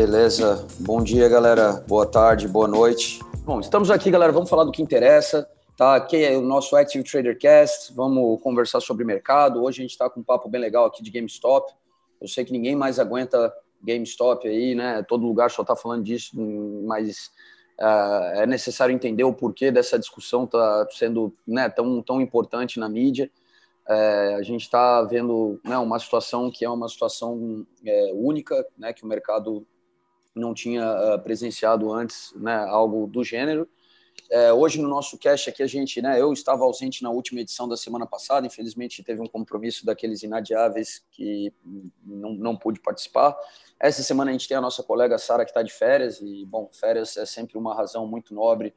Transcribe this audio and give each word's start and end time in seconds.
Beleza. 0.00 0.66
Bom 0.78 1.02
dia, 1.04 1.28
galera. 1.28 1.84
Boa 1.86 2.06
tarde, 2.06 2.48
boa 2.48 2.66
noite. 2.66 3.20
Bom, 3.44 3.60
estamos 3.60 3.90
aqui, 3.90 4.10
galera. 4.10 4.32
Vamos 4.32 4.48
falar 4.48 4.64
do 4.64 4.72
que 4.72 4.80
interessa. 4.80 5.46
Tá, 5.76 5.94
aqui 5.94 6.24
é 6.24 6.38
o 6.38 6.40
nosso 6.40 6.74
Active 6.74 7.04
Trader 7.04 7.38
Cast. 7.38 7.92
Vamos 7.92 8.40
conversar 8.40 8.80
sobre 8.80 9.04
mercado. 9.04 9.62
Hoje 9.62 9.80
a 9.80 9.82
gente 9.82 9.90
está 9.90 10.08
com 10.08 10.20
um 10.20 10.22
papo 10.22 10.48
bem 10.48 10.58
legal 10.58 10.86
aqui 10.86 11.02
de 11.02 11.10
GameStop. 11.10 11.70
Eu 12.18 12.26
sei 12.26 12.46
que 12.46 12.50
ninguém 12.50 12.74
mais 12.74 12.98
aguenta 12.98 13.52
GameStop 13.82 14.48
aí, 14.48 14.74
né? 14.74 15.04
Todo 15.06 15.26
lugar 15.26 15.50
só 15.50 15.60
está 15.60 15.76
falando 15.76 16.02
disso, 16.02 16.34
mas 16.86 17.30
uh, 17.78 18.40
é 18.40 18.46
necessário 18.46 18.94
entender 18.94 19.24
o 19.24 19.34
porquê 19.34 19.70
dessa 19.70 19.98
discussão 19.98 20.46
tá 20.46 20.88
sendo 20.92 21.36
né, 21.46 21.68
tão, 21.68 22.00
tão 22.00 22.22
importante 22.22 22.80
na 22.80 22.88
mídia. 22.88 23.30
É, 23.86 24.36
a 24.36 24.42
gente 24.42 24.62
está 24.62 25.02
vendo 25.02 25.60
né, 25.64 25.76
uma 25.76 25.98
situação 25.98 26.50
que 26.50 26.64
é 26.64 26.70
uma 26.70 26.88
situação 26.88 27.66
é, 27.84 28.12
única, 28.14 28.64
né, 28.78 28.92
que 28.92 29.04
o 29.04 29.06
mercado 29.06 29.66
não 30.40 30.54
tinha 30.54 30.84
uh, 31.14 31.18
presenciado 31.20 31.92
antes, 31.92 32.32
né, 32.34 32.56
algo 32.68 33.06
do 33.06 33.22
gênero. 33.22 33.68
É, 34.28 34.52
hoje 34.52 34.80
no 34.80 34.88
nosso 34.88 35.18
cast 35.18 35.50
aqui 35.50 35.62
a 35.62 35.66
gente, 35.66 36.00
né, 36.00 36.20
eu 36.20 36.32
estava 36.32 36.62
ausente 36.62 37.02
na 37.02 37.10
última 37.10 37.40
edição 37.40 37.68
da 37.68 37.76
semana 37.76 38.06
passada, 38.06 38.46
infelizmente 38.46 39.02
teve 39.02 39.20
um 39.20 39.26
compromisso 39.26 39.84
daqueles 39.84 40.22
inadiáveis 40.22 41.04
que 41.10 41.52
não, 42.04 42.34
não 42.34 42.56
pude 42.56 42.80
participar. 42.80 43.36
Essa 43.78 44.02
semana 44.02 44.30
a 44.30 44.32
gente 44.32 44.46
tem 44.46 44.56
a 44.56 44.60
nossa 44.60 44.82
colega 44.82 45.18
Sara 45.18 45.44
que 45.44 45.50
está 45.50 45.62
de 45.62 45.72
férias 45.72 46.20
e, 46.20 46.44
bom, 46.44 46.68
férias 46.72 47.16
é 47.16 47.26
sempre 47.26 47.58
uma 47.58 47.74
razão 47.74 48.06
muito 48.06 48.34
nobre 48.34 48.72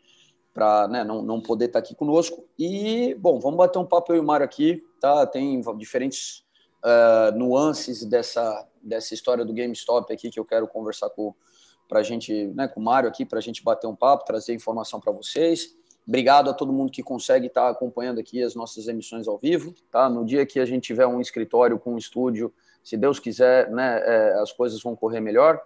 para 0.53 0.87
né, 0.87 1.03
não, 1.03 1.21
não 1.21 1.41
poder 1.41 1.65
estar 1.65 1.81
tá 1.81 1.85
aqui 1.85 1.95
conosco. 1.95 2.47
E, 2.57 3.15
bom, 3.15 3.39
vamos 3.39 3.57
bater 3.57 3.79
um 3.79 3.85
papo 3.85 4.13
eu 4.13 4.17
e 4.17 4.19
o 4.19 4.23
Mário 4.23 4.45
aqui, 4.45 4.83
tá? 4.99 5.25
Tem 5.25 5.61
diferentes 5.77 6.43
uh, 6.83 7.37
nuances 7.37 8.05
dessa, 8.05 8.67
dessa 8.81 9.13
história 9.13 9.43
do 9.43 9.53
GameStop 9.53 10.13
aqui 10.13 10.29
que 10.29 10.39
eu 10.39 10.45
quero 10.45 10.67
conversar 10.67 11.09
com 11.09 11.33
para 11.93 11.99
a 11.99 12.03
gente, 12.03 12.47
né, 12.55 12.67
com 12.67 12.79
o 12.79 12.83
Mário 12.83 13.07
aqui, 13.07 13.23
para 13.23 13.37
a 13.37 13.41
gente 13.41 13.63
bater 13.63 13.85
um 13.85 13.95
papo, 13.95 14.25
trazer 14.25 14.51
informação 14.51 14.99
para 14.99 15.11
vocês. 15.11 15.75
Obrigado 16.07 16.49
a 16.49 16.53
todo 16.53 16.73
mundo 16.73 16.91
que 16.91 17.03
consegue 17.03 17.45
estar 17.45 17.65
tá 17.65 17.69
acompanhando 17.69 18.19
aqui 18.19 18.41
as 18.41 18.55
nossas 18.55 18.87
emissões 18.87 19.27
ao 19.27 19.37
vivo, 19.37 19.75
tá? 19.91 20.09
No 20.09 20.25
dia 20.25 20.43
que 20.43 20.59
a 20.59 20.65
gente 20.65 20.81
tiver 20.81 21.05
um 21.05 21.21
escritório 21.21 21.77
com 21.77 21.93
um 21.93 21.97
estúdio, 21.99 22.51
se 22.83 22.97
Deus 22.97 23.19
quiser, 23.19 23.69
né, 23.69 24.01
é, 24.03 24.33
as 24.41 24.51
coisas 24.51 24.81
vão 24.81 24.95
correr 24.95 25.19
melhor. 25.19 25.61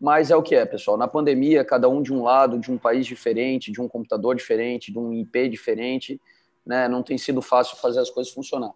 Mas 0.00 0.30
é 0.30 0.36
o 0.36 0.42
que 0.42 0.54
é, 0.54 0.64
pessoal. 0.64 0.96
Na 0.96 1.08
pandemia, 1.08 1.64
cada 1.64 1.88
um 1.88 2.00
de 2.00 2.12
um 2.12 2.22
lado, 2.22 2.60
de 2.60 2.70
um 2.70 2.78
país 2.78 3.04
diferente, 3.04 3.72
de 3.72 3.80
um 3.80 3.88
computador 3.88 4.36
diferente, 4.36 4.92
de 4.92 4.98
um 5.00 5.12
IP 5.12 5.48
diferente, 5.48 6.20
né? 6.64 6.86
Não 6.86 7.02
tem 7.02 7.18
sido 7.18 7.42
fácil 7.42 7.76
fazer 7.78 7.98
as 7.98 8.08
coisas 8.08 8.32
funcionar. 8.32 8.72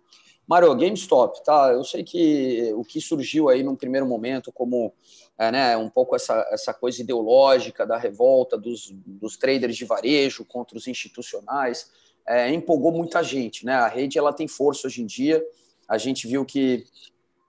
Mário, 0.47 0.75
GameStop, 0.75 1.42
tá? 1.44 1.72
Eu 1.72 1.83
sei 1.83 2.05
que 2.05 2.72
o 2.75 2.84
que 2.84 3.00
surgiu 3.00 3.48
aí 3.48 3.62
num 3.62 3.75
primeiro 3.75 4.06
momento 4.06 4.53
como 4.53 4.92
é, 5.38 5.50
né, 5.50 5.77
um 5.77 5.91
pouco 5.91 6.14
essa, 6.14 6.47
essa 6.50 6.72
coisa 6.72 7.03
ideológica 7.03 7.86
da 7.86 7.98
revolta 7.98 8.56
dos, 8.56 8.91
dos 8.91 9.36
traders 9.36 9.77
de 9.77 9.84
varejo 9.84 10.44
contra 10.44 10.78
os 10.78 10.86
institucionais 10.86 11.91
é, 12.27 12.50
empolgou 12.53 12.92
muita 12.92 13.22
gente, 13.22 13.64
né? 13.64 13.75
A 13.75 13.86
rede 13.86 14.19
ela 14.19 14.33
tem 14.33 14.48
força 14.48 14.88
hoje 14.88 15.03
em 15.03 15.06
dia. 15.06 15.44
A 15.88 15.97
gente 15.97 16.27
viu 16.27 16.44
que 16.44 16.84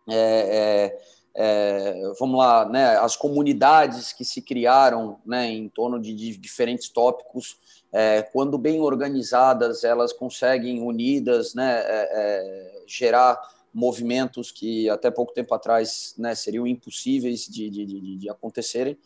é, 0.09 0.95
é 1.39 2.11
vamos 2.19 2.37
lá, 2.37 2.67
né, 2.67 2.97
as 2.97 3.15
comunidades 3.15 4.11
que 4.11 4.25
se 4.25 4.41
criaram 4.41 5.19
né, 5.23 5.47
em 5.47 5.69
torno 5.69 5.99
de, 5.99 6.35
diferentes 6.37 6.89
tópicos, 6.89 7.57
é, 7.93 8.23
quando 8.23 8.57
bem 8.57 8.81
organizadas, 8.81 9.83
elas 9.83 10.11
conseguem, 10.11 10.81
unidas, 10.81 11.53
né, 11.53 11.79
é, 11.85 12.09
é 12.11 12.83
gerar 12.87 13.39
movimentos 13.71 14.51
que 14.51 14.89
até 14.89 15.11
pouco 15.11 15.33
tempo 15.33 15.53
atrás 15.53 16.15
né, 16.17 16.33
seriam 16.33 16.65
impossíveis 16.65 17.45
de, 17.45 17.69
de, 17.69 17.85
de, 17.85 18.17
de 18.17 18.29
acontecerem. 18.29 18.97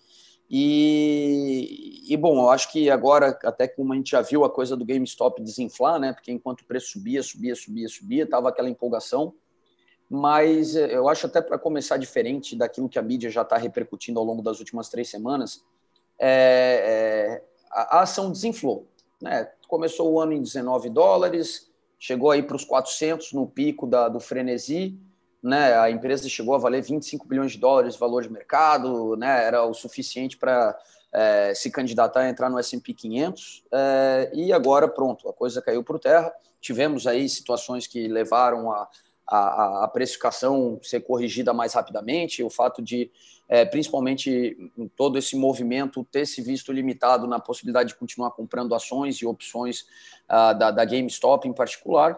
E, 0.53 2.03
e, 2.09 2.17
bom, 2.17 2.38
eu 2.38 2.50
acho 2.50 2.72
que 2.72 2.89
agora, 2.89 3.39
até 3.44 3.67
como 3.69 3.94
a 3.94 3.95
gente 3.95 4.11
já 4.11 4.22
viu 4.22 4.44
a 4.44 4.50
coisa 4.50 4.75
do 4.75 4.84
GameStop 4.84 5.41
desinflar, 5.41 5.97
né? 5.97 6.11
Porque 6.11 6.29
enquanto 6.29 6.59
o 6.59 6.66
preço 6.66 6.91
subia, 6.91 7.23
subia, 7.23 7.55
subia, 7.55 7.88
subia, 7.88 8.28
tava 8.29 8.50
aquela 8.50 8.69
empolgação 8.69 9.34
mas 10.13 10.75
eh, 10.75 10.94
eu 10.94 11.07
acho 11.07 11.25
até 11.25 11.41
para 11.41 11.57
começar 11.57 11.95
diferente 11.95 12.53
daquilo 12.53 12.89
que 12.89 12.99
a 12.99 13.01
mídia 13.01 13.29
já 13.29 13.44
está 13.44 13.55
repercutindo 13.55 14.19
ao 14.19 14.25
longo 14.25 14.41
das 14.41 14.59
últimas 14.59 14.89
três 14.89 15.07
semanas, 15.09 15.63
é, 16.19 17.39
é, 17.39 17.44
a, 17.72 18.01
ação 18.01 18.29
desinflou. 18.29 18.85
Né? 19.22 19.49
Começou 19.69 20.11
o 20.11 20.19
ano 20.19 20.33
em 20.33 20.41
19 20.41 20.89
dólares, 20.89 21.72
chegou 21.97 22.29
aí 22.29 22.44
para 22.44 22.57
os 22.57 22.66
400 22.66 23.31
no 23.31 23.47
pico 23.47 23.88
da, 23.88 24.09
do 24.09 24.19
frenesi, 24.19 24.99
né? 25.41 25.79
a 25.79 25.89
empresa 25.89 26.28
chegou 26.28 26.55
a 26.55 26.57
valer 26.57 26.81
25 26.81 27.25
bilhões 27.25 27.53
de 27.53 27.57
dólares 27.57 27.95
valor 27.95 28.22
de 28.22 28.29
mercado, 28.29 29.16
né? 29.16 29.45
era 29.45 29.63
o 29.63 29.73
suficiente 29.73 30.35
para 30.35 30.78
é, 31.13 31.53
se 31.55 31.72
candidatar 31.72 32.19
a 32.19 32.29
entrar 32.29 32.49
no 32.49 32.59
S&P 32.59 32.93
500, 32.93 33.63
é, 33.72 34.31
e 34.33 34.51
agora 34.51 34.89
pronto, 34.89 35.29
a 35.29 35.33
coisa 35.33 35.61
caiu 35.61 35.85
por 35.85 35.97
terra, 35.99 36.33
tivemos 36.59 37.07
aí 37.07 37.29
situações 37.29 37.88
que 37.88 38.09
levaram 38.09 38.69
a 38.73 38.89
a, 39.27 39.85
a, 39.85 39.87
precificação 39.87 40.79
ser 40.81 41.01
corrigida 41.01 41.53
mais 41.53 41.73
rapidamente, 41.73 42.43
o 42.43 42.49
fato 42.49 42.81
de, 42.81 43.09
é, 43.47 43.63
principalmente 43.63 44.71
todo 44.95 45.17
esse 45.17 45.35
movimento, 45.35 46.05
ter 46.11 46.25
se 46.25 46.41
visto 46.41 46.71
limitado 46.71 47.27
na 47.27 47.39
possibilidade 47.39 47.89
de 47.89 47.95
continuar 47.95 48.31
comprando 48.31 48.75
ações 48.75 49.17
e 49.17 49.25
opções 49.25 49.81
uh, 50.29 50.57
da, 50.57 50.71
da 50.71 50.85
GameStop 50.85 51.47
em 51.47 51.53
particular. 51.53 52.17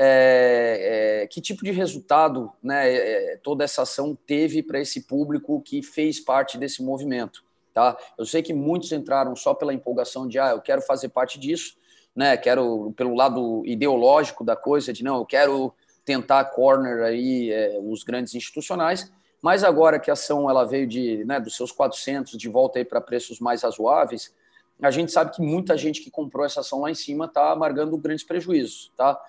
É, 0.00 1.22
é, 1.22 1.26
que 1.26 1.40
tipo 1.40 1.64
de 1.64 1.72
resultado 1.72 2.52
né, 2.62 2.94
é, 2.94 3.36
toda 3.42 3.64
essa 3.64 3.82
ação 3.82 4.16
teve 4.26 4.62
para 4.62 4.78
esse 4.80 5.02
público 5.08 5.60
que 5.60 5.82
fez 5.82 6.20
parte 6.20 6.56
desse 6.56 6.82
movimento? 6.84 7.42
Tá? 7.74 7.96
Eu 8.16 8.24
sei 8.24 8.40
que 8.40 8.54
muitos 8.54 8.92
entraram 8.92 9.34
só 9.34 9.54
pela 9.54 9.74
empolgação 9.74 10.28
de, 10.28 10.38
ah, 10.38 10.50
eu 10.50 10.60
quero 10.60 10.82
fazer 10.82 11.08
parte 11.08 11.38
disso, 11.38 11.76
né, 12.14 12.36
quero 12.36 12.92
pelo 12.96 13.14
lado 13.14 13.62
ideológico 13.64 14.44
da 14.44 14.56
coisa, 14.56 14.92
de 14.92 15.02
não, 15.04 15.16
eu 15.16 15.26
quero 15.26 15.74
tentar 16.08 16.42
corner 16.46 17.02
aí 17.02 17.52
é, 17.52 17.78
os 17.82 18.02
grandes 18.02 18.34
institucionais, 18.34 19.12
mas 19.42 19.62
agora 19.62 20.00
que 20.00 20.08
a 20.08 20.14
ação 20.14 20.48
ela 20.48 20.64
veio 20.64 20.86
de 20.86 21.22
né, 21.26 21.38
dos 21.38 21.54
seus 21.54 21.70
400 21.70 22.32
de 22.38 22.48
volta 22.48 22.78
aí 22.78 22.84
para 22.84 22.98
preços 22.98 23.38
mais 23.38 23.62
razoáveis, 23.62 24.34
a 24.80 24.90
gente 24.90 25.12
sabe 25.12 25.32
que 25.32 25.42
muita 25.42 25.76
gente 25.76 26.00
que 26.00 26.10
comprou 26.10 26.46
essa 26.46 26.60
ação 26.60 26.80
lá 26.80 26.90
em 26.90 26.94
cima 26.94 27.26
está 27.26 27.52
amargando 27.52 27.94
grandes 27.98 28.24
prejuízos, 28.24 28.90
tá? 28.96 29.20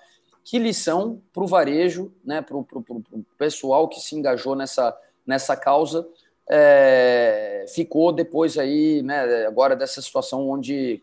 Que 0.42 0.58
lição 0.58 1.20
para 1.34 1.44
o 1.44 1.46
varejo, 1.46 2.10
né, 2.24 2.40
para 2.40 2.56
o 2.56 2.64
pessoal 3.36 3.86
que 3.86 4.00
se 4.00 4.16
engajou 4.16 4.56
nessa, 4.56 4.96
nessa 5.26 5.54
causa, 5.54 6.08
é, 6.48 7.66
ficou 7.74 8.10
depois 8.10 8.56
aí, 8.56 9.02
né, 9.02 9.44
agora 9.44 9.76
dessa 9.76 10.00
situação 10.00 10.48
onde 10.48 11.02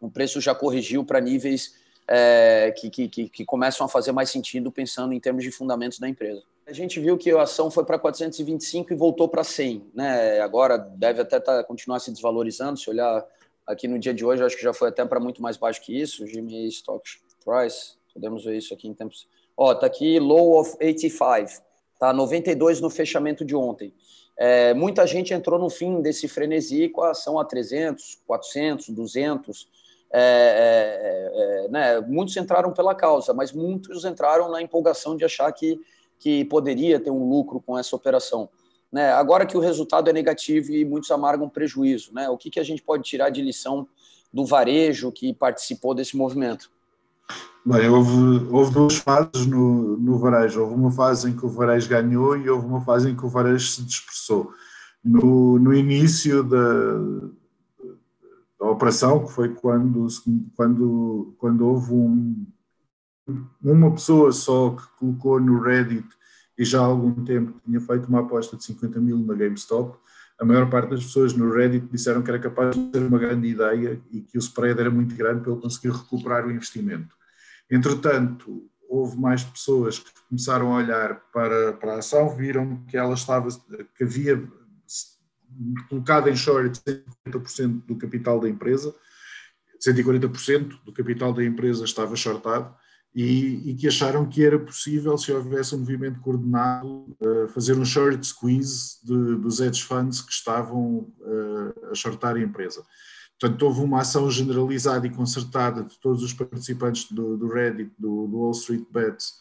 o 0.00 0.10
preço 0.10 0.40
já 0.40 0.54
corrigiu 0.54 1.04
para 1.04 1.20
níveis 1.20 1.74
é, 2.08 2.72
que, 2.74 2.88
que, 2.88 3.28
que, 3.28 3.44
começam 3.44 3.84
a 3.84 3.88
fazer 3.88 4.12
mais 4.12 4.30
sentido 4.30 4.72
pensando 4.72 5.12
em 5.12 5.20
termos 5.20 5.44
de 5.44 5.50
fundamentos 5.50 5.98
da 5.98 6.08
empresa. 6.08 6.42
A 6.66 6.72
gente 6.72 6.98
viu 6.98 7.18
que 7.18 7.30
a 7.30 7.42
ação 7.42 7.70
foi 7.70 7.84
para 7.84 7.98
425 7.98 8.92
e 8.92 8.96
voltou 8.96 9.28
para 9.28 9.44
100. 9.44 9.90
Né? 9.94 10.40
Agora 10.40 10.78
deve 10.78 11.20
até 11.20 11.38
tá, 11.38 11.62
continuar 11.62 11.98
se 12.00 12.10
desvalorizando. 12.10 12.78
Se 12.78 12.88
olhar 12.88 13.24
aqui 13.66 13.86
no 13.86 13.98
dia 13.98 14.14
de 14.14 14.24
hoje, 14.24 14.42
acho 14.42 14.56
que 14.56 14.62
já 14.62 14.72
foi 14.72 14.88
até 14.88 15.04
para 15.04 15.20
muito 15.20 15.42
mais 15.42 15.58
baixo 15.58 15.82
que 15.82 15.98
isso. 15.98 16.24
GMA 16.24 16.66
Stock 16.68 17.06
Price, 17.44 17.92
podemos 18.12 18.44
ver 18.44 18.56
isso 18.56 18.72
aqui 18.72 18.88
em 18.88 18.94
tempos. 18.94 19.28
Ó, 19.56 19.74
tá 19.74 19.86
aqui 19.86 20.18
low 20.18 20.58
of 20.58 20.76
85, 20.80 21.62
tá 21.98 22.12
92 22.12 22.80
no 22.80 22.88
fechamento 22.88 23.44
de 23.44 23.54
ontem. 23.54 23.92
É, 24.36 24.72
muita 24.72 25.06
gente 25.06 25.34
entrou 25.34 25.58
no 25.58 25.68
fim 25.68 26.00
desse 26.00 26.28
frenesi 26.28 26.88
com 26.88 27.02
a 27.02 27.10
ação 27.10 27.38
a 27.40 27.44
300, 27.44 28.20
400, 28.26 28.88
200. 28.90 29.68
É, 30.10 30.20
é, 30.20 31.64
é, 31.64 31.68
né, 31.68 32.00
muitos 32.00 32.36
entraram 32.36 32.72
pela 32.72 32.94
causa, 32.94 33.34
mas 33.34 33.52
muitos 33.52 34.04
entraram 34.04 34.50
na 34.50 34.62
empolgação 34.62 35.16
de 35.16 35.24
achar 35.24 35.52
que, 35.52 35.78
que 36.18 36.44
poderia 36.46 36.98
ter 36.98 37.10
um 37.10 37.28
lucro 37.28 37.60
com 37.60 37.78
essa 37.78 37.94
operação. 37.94 38.48
Né? 38.90 39.12
Agora 39.12 39.44
que 39.44 39.56
o 39.56 39.60
resultado 39.60 40.08
é 40.08 40.12
negativo 40.12 40.72
e 40.72 40.84
muitos 40.84 41.10
amargam 41.10 41.48
prejuízo, 41.48 42.12
né? 42.14 42.28
o 42.30 42.38
que, 42.38 42.50
que 42.50 42.60
a 42.60 42.64
gente 42.64 42.82
pode 42.82 43.02
tirar 43.02 43.28
de 43.30 43.42
lição 43.42 43.86
do 44.32 44.46
varejo 44.46 45.12
que 45.12 45.32
participou 45.34 45.94
desse 45.94 46.16
movimento? 46.16 46.70
Bem, 47.64 47.86
houve, 47.90 48.46
houve 48.50 48.72
duas 48.72 48.96
fases 48.96 49.46
no, 49.46 49.98
no 49.98 50.18
varejo. 50.18 50.62
Houve 50.62 50.74
uma 50.74 50.90
fase 50.90 51.28
em 51.28 51.36
que 51.36 51.44
o 51.44 51.50
varejo 51.50 51.86
ganhou 51.86 52.34
e 52.34 52.48
houve 52.48 52.66
uma 52.66 52.80
fase 52.80 53.10
em 53.10 53.16
que 53.16 53.26
o 53.26 53.28
varejo 53.28 53.66
se 53.66 53.82
dispersou. 53.82 54.52
No, 55.04 55.58
no 55.58 55.74
início 55.74 56.42
da, 56.42 56.56
da 58.58 58.66
operação, 58.66 59.24
que 59.24 59.32
foi 59.32 59.54
quando, 59.54 60.06
quando, 60.56 61.34
quando 61.38 61.66
houve 61.66 61.92
um, 61.92 62.46
uma 63.62 63.90
pessoa 63.92 64.32
só 64.32 64.70
que 64.70 64.82
colocou 64.98 65.40
no 65.40 65.60
Reddit 65.60 66.08
e 66.58 66.64
já 66.64 66.80
há 66.80 66.84
algum 66.84 67.24
tempo 67.24 67.60
tinha 67.64 67.80
feito 67.80 68.08
uma 68.08 68.20
aposta 68.20 68.56
de 68.56 68.64
50 68.64 69.00
mil 69.00 69.18
na 69.18 69.34
GameStop, 69.34 69.96
a 70.40 70.44
maior 70.44 70.68
parte 70.68 70.90
das 70.90 71.04
pessoas 71.04 71.32
no 71.34 71.52
Reddit 71.52 71.86
disseram 71.86 72.22
que 72.22 72.30
era 72.30 72.38
capaz 72.38 72.76
de 72.76 72.90
ser 72.90 73.06
uma 73.06 73.18
grande 73.18 73.48
ideia 73.48 74.00
e 74.10 74.20
que 74.20 74.38
o 74.38 74.40
spread 74.40 74.80
era 74.80 74.90
muito 74.90 75.14
grande 75.14 75.42
para 75.42 75.52
ele 75.52 75.60
conseguir 75.60 75.90
recuperar 75.90 76.46
o 76.46 76.50
investimento. 76.50 77.14
Entretanto, 77.70 78.68
houve 78.88 79.16
mais 79.18 79.44
pessoas 79.44 79.98
que 79.98 80.10
começaram 80.28 80.72
a 80.72 80.78
olhar 80.78 81.20
para, 81.32 81.74
para 81.74 81.94
a 81.94 81.98
ação, 81.98 82.34
viram 82.34 82.84
que 82.88 82.96
ela 82.96 83.14
estava, 83.14 83.48
que 83.96 84.04
havia 84.04 84.48
colocado 85.88 86.28
em 86.28 86.36
short 86.36 86.80
140% 87.26 87.86
do 87.86 87.96
capital 87.96 88.40
da 88.40 88.48
empresa, 88.48 88.94
140% 89.84 90.84
do 90.84 90.92
capital 90.92 91.32
da 91.32 91.44
empresa 91.44 91.84
estava 91.84 92.16
shortado, 92.16 92.74
e, 93.14 93.70
e, 93.70 93.74
que 93.74 93.88
acharam 93.88 94.28
que 94.28 94.44
era 94.44 94.58
possível, 94.58 95.16
se 95.16 95.32
houvesse 95.32 95.74
um 95.74 95.78
movimento 95.78 96.20
coordenado, 96.20 97.16
uh, 97.20 97.48
fazer 97.48 97.76
um 97.76 97.84
short 97.84 98.24
squeeze 98.24 98.98
de, 99.02 99.36
dos 99.36 99.60
hedge 99.60 99.82
funds 99.82 100.20
que 100.20 100.30
estavam 100.30 101.10
uh, 101.20 101.90
a 101.90 101.94
shortar 101.94 102.36
a 102.36 102.40
empresa. 102.40 102.84
Portanto, 103.40 103.62
houve 103.62 103.80
uma 103.80 104.00
ação 104.00 104.30
generalizada 104.30 105.06
e 105.06 105.10
concertada 105.10 105.84
de 105.84 105.98
todos 106.00 106.22
os 106.22 106.32
participantes 106.32 107.10
do, 107.10 107.36
do 107.36 107.48
Reddit, 107.48 107.90
do, 107.98 108.26
do, 108.26 108.38
Wall 108.38 108.50
Street 108.50 108.84
Bets, 108.90 109.34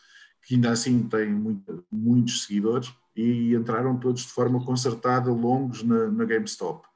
que 0.43 0.55
ainda 0.55 0.71
assim 0.71 1.03
têm 1.03 1.31
muito, 1.31 1.83
muitos 1.91 2.45
seguidores, 2.45 2.93
e 3.17 3.55
entraram 3.55 3.97
todos 3.97 4.21
de 4.21 4.31
forma 4.31 4.63
concertada, 4.63 5.31
longos 5.31 5.83
na, 5.83 6.07
na 6.11 6.23
GameStop. 6.23 6.87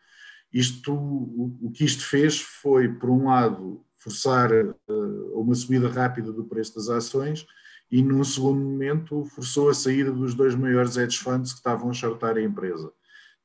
Isto, 0.53 0.93
o, 0.93 1.57
o 1.61 1.71
que 1.71 1.83
isto 1.83 2.05
fez 2.05 2.39
foi, 2.39 2.87
por 2.89 3.09
um 3.09 3.25
lado, 3.25 3.83
forçar 3.97 4.51
uh, 4.53 5.39
uma 5.39 5.55
subida 5.55 5.89
rápida 5.89 6.31
do 6.31 6.43
preço 6.43 6.75
das 6.75 6.89
ações 6.89 7.45
e, 7.89 8.01
num 8.01 8.23
segundo 8.23 8.59
momento, 8.59 9.25
forçou 9.25 9.69
a 9.69 9.73
saída 9.73 10.11
dos 10.11 10.33
dois 10.35 10.55
maiores 10.55 10.97
hedge 10.97 11.17
funds 11.17 11.51
que 11.51 11.59
estavam 11.59 11.89
a 11.89 11.93
shortar 11.93 12.37
a 12.37 12.41
empresa. 12.41 12.91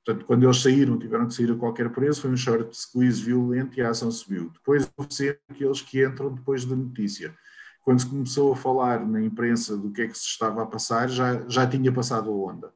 Portanto, 0.05 0.25
quando 0.25 0.45
eles 0.45 0.63
saíram, 0.63 0.99
tiveram 0.99 1.27
que 1.27 1.35
sair 1.35 1.51
a 1.51 1.57
qualquer 1.57 1.91
preço, 1.91 2.23
foi 2.23 2.31
um 2.31 2.37
short 2.37 2.77
squeeze 2.77 3.23
violento 3.23 3.77
e 3.79 3.83
a 3.83 3.91
ação 3.91 4.11
subiu. 4.11 4.51
Depois 4.51 4.89
houve 4.97 5.13
sempre 5.13 5.41
aqueles 5.51 5.83
que 5.83 6.05
entram 6.05 6.33
depois 6.33 6.65
da 6.65 6.77
notícia. 6.77 7.35
Quando 7.87 8.01
se 8.01 8.07
começou 8.07 8.53
a 8.53 8.57
falar 8.57 9.07
na 9.07 9.23
imprensa 9.23 9.77
do 9.77 9.93
que 9.93 10.03
é 10.03 10.09
que 10.09 10.19
se 10.19 10.27
estava 10.27 10.61
a 10.61 10.67
passar, 10.67 11.09
já, 11.09 11.49
já 11.49 11.65
tinha 11.65 11.93
passado 11.93 12.29
a 12.29 12.35
onda. 12.35 12.73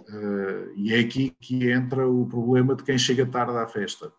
Uh, 0.00 0.72
e 0.76 0.94
é 0.94 1.00
aqui 1.00 1.36
que 1.38 1.70
entra 1.70 2.08
o 2.08 2.24
problema 2.24 2.74
de 2.74 2.82
quem 2.82 2.96
chega 2.96 3.26
tarde 3.26 3.54
à 3.58 3.68
festa. 3.68 4.10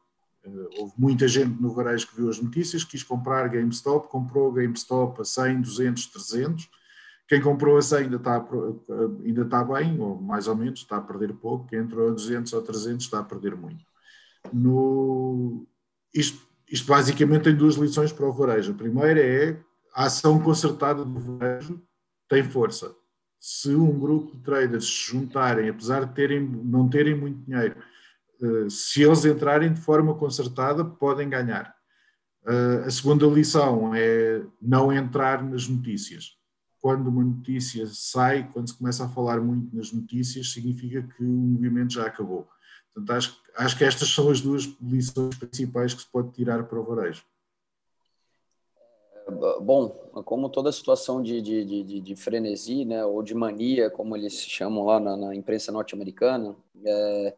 Uh, 0.45 0.67
houve 0.77 0.93
muita 0.95 1.27
gente 1.27 1.59
no 1.59 1.73
varejo 1.73 2.07
que 2.07 2.17
viu 2.17 2.29
as 2.29 2.39
notícias, 2.39 2.83
quis 2.83 3.01
comprar 3.01 3.47
GameStop, 3.47 4.07
comprou 4.07 4.51
GameStop 4.51 5.19
a 5.21 5.25
100, 5.25 5.61
200, 5.61 6.05
300. 6.05 6.69
Quem 7.27 7.41
comprou 7.41 7.75
a 7.75 7.81
100 7.81 7.97
ainda 7.97 8.17
está, 8.17 8.47
ainda 9.25 9.41
está 9.41 9.63
bem, 9.63 9.99
ou 9.99 10.21
mais 10.21 10.47
ou 10.47 10.55
menos, 10.55 10.81
está 10.81 10.97
a 10.97 11.01
perder 11.01 11.33
pouco. 11.33 11.65
Quem 11.65 11.79
entrou 11.79 12.09
a 12.09 12.13
200 12.13 12.53
ou 12.53 12.61
300 12.61 13.05
está 13.05 13.21
a 13.21 13.23
perder 13.23 13.55
muito. 13.55 13.83
No, 14.53 15.65
isto, 16.13 16.47
isto 16.71 16.85
basicamente 16.85 17.45
tem 17.45 17.55
duas 17.55 17.73
lições 17.73 18.13
para 18.13 18.27
o 18.27 18.31
varejo. 18.31 18.71
A 18.71 18.75
primeira 18.75 19.19
é 19.19 19.59
a 19.95 20.05
ação 20.05 20.39
concertada 20.41 21.05
do 21.05 21.19
varejo 21.19 21.81
tem 22.27 22.43
força. 22.43 22.93
Se 23.39 23.73
um 23.73 23.97
grupo 23.97 24.35
de 24.35 24.43
traders 24.43 24.85
se 24.85 25.11
juntarem, 25.11 25.69
apesar 25.69 26.05
de 26.05 26.13
terem, 26.13 26.41
não 26.41 26.89
terem 26.89 27.15
muito 27.15 27.45
dinheiro, 27.45 27.77
eh, 28.41 28.69
se 28.69 29.03
eles 29.03 29.23
entrarem 29.23 29.71
de 29.71 29.79
forma 29.79 30.13
concertada, 30.15 30.83
podem 30.83 31.29
ganhar. 31.29 31.73
Eh, 32.45 32.83
a 32.85 32.91
segunda 32.91 33.25
lição 33.25 33.95
é 33.95 34.45
não 34.61 34.91
entrar 34.91 35.41
nas 35.41 35.67
notícias. 35.69 36.37
Quando 36.81 37.07
uma 37.07 37.23
notícia 37.23 37.87
sai, 37.87 38.49
quando 38.51 38.69
se 38.69 38.77
começa 38.77 39.05
a 39.05 39.09
falar 39.09 39.39
muito 39.39 39.73
nas 39.73 39.93
notícias, 39.93 40.51
significa 40.51 41.01
que 41.03 41.23
o 41.23 41.27
movimento 41.27 41.93
já 41.93 42.05
acabou. 42.05 42.49
Portanto, 42.93 43.17
acho, 43.17 43.41
acho 43.57 43.77
que 43.77 43.83
estas 43.85 44.09
são 44.09 44.29
as 44.29 44.41
duas 44.41 44.65
lições 44.81 45.37
principais 45.37 45.93
que 45.93 46.01
se 46.01 46.11
pode 46.11 46.33
tirar 46.33 46.63
para 46.65 46.79
o 46.79 46.83
varejo. 46.83 47.23
Bom, 49.61 49.89
como 50.23 50.49
toda 50.49 50.71
situação 50.71 51.21
de, 51.21 51.41
de, 51.41 51.83
de, 51.83 52.01
de, 52.01 52.15
frenesi, 52.15 52.85
né, 52.85 53.03
ou 53.03 53.23
de 53.23 53.33
mania, 53.33 53.89
como 53.89 54.15
eles 54.15 54.39
chamam 54.39 54.85
lá 54.85 54.99
na, 54.99 55.17
na 55.17 55.35
imprensa 55.35 55.71
norte-americana, 55.71 56.55
é, 56.85 57.33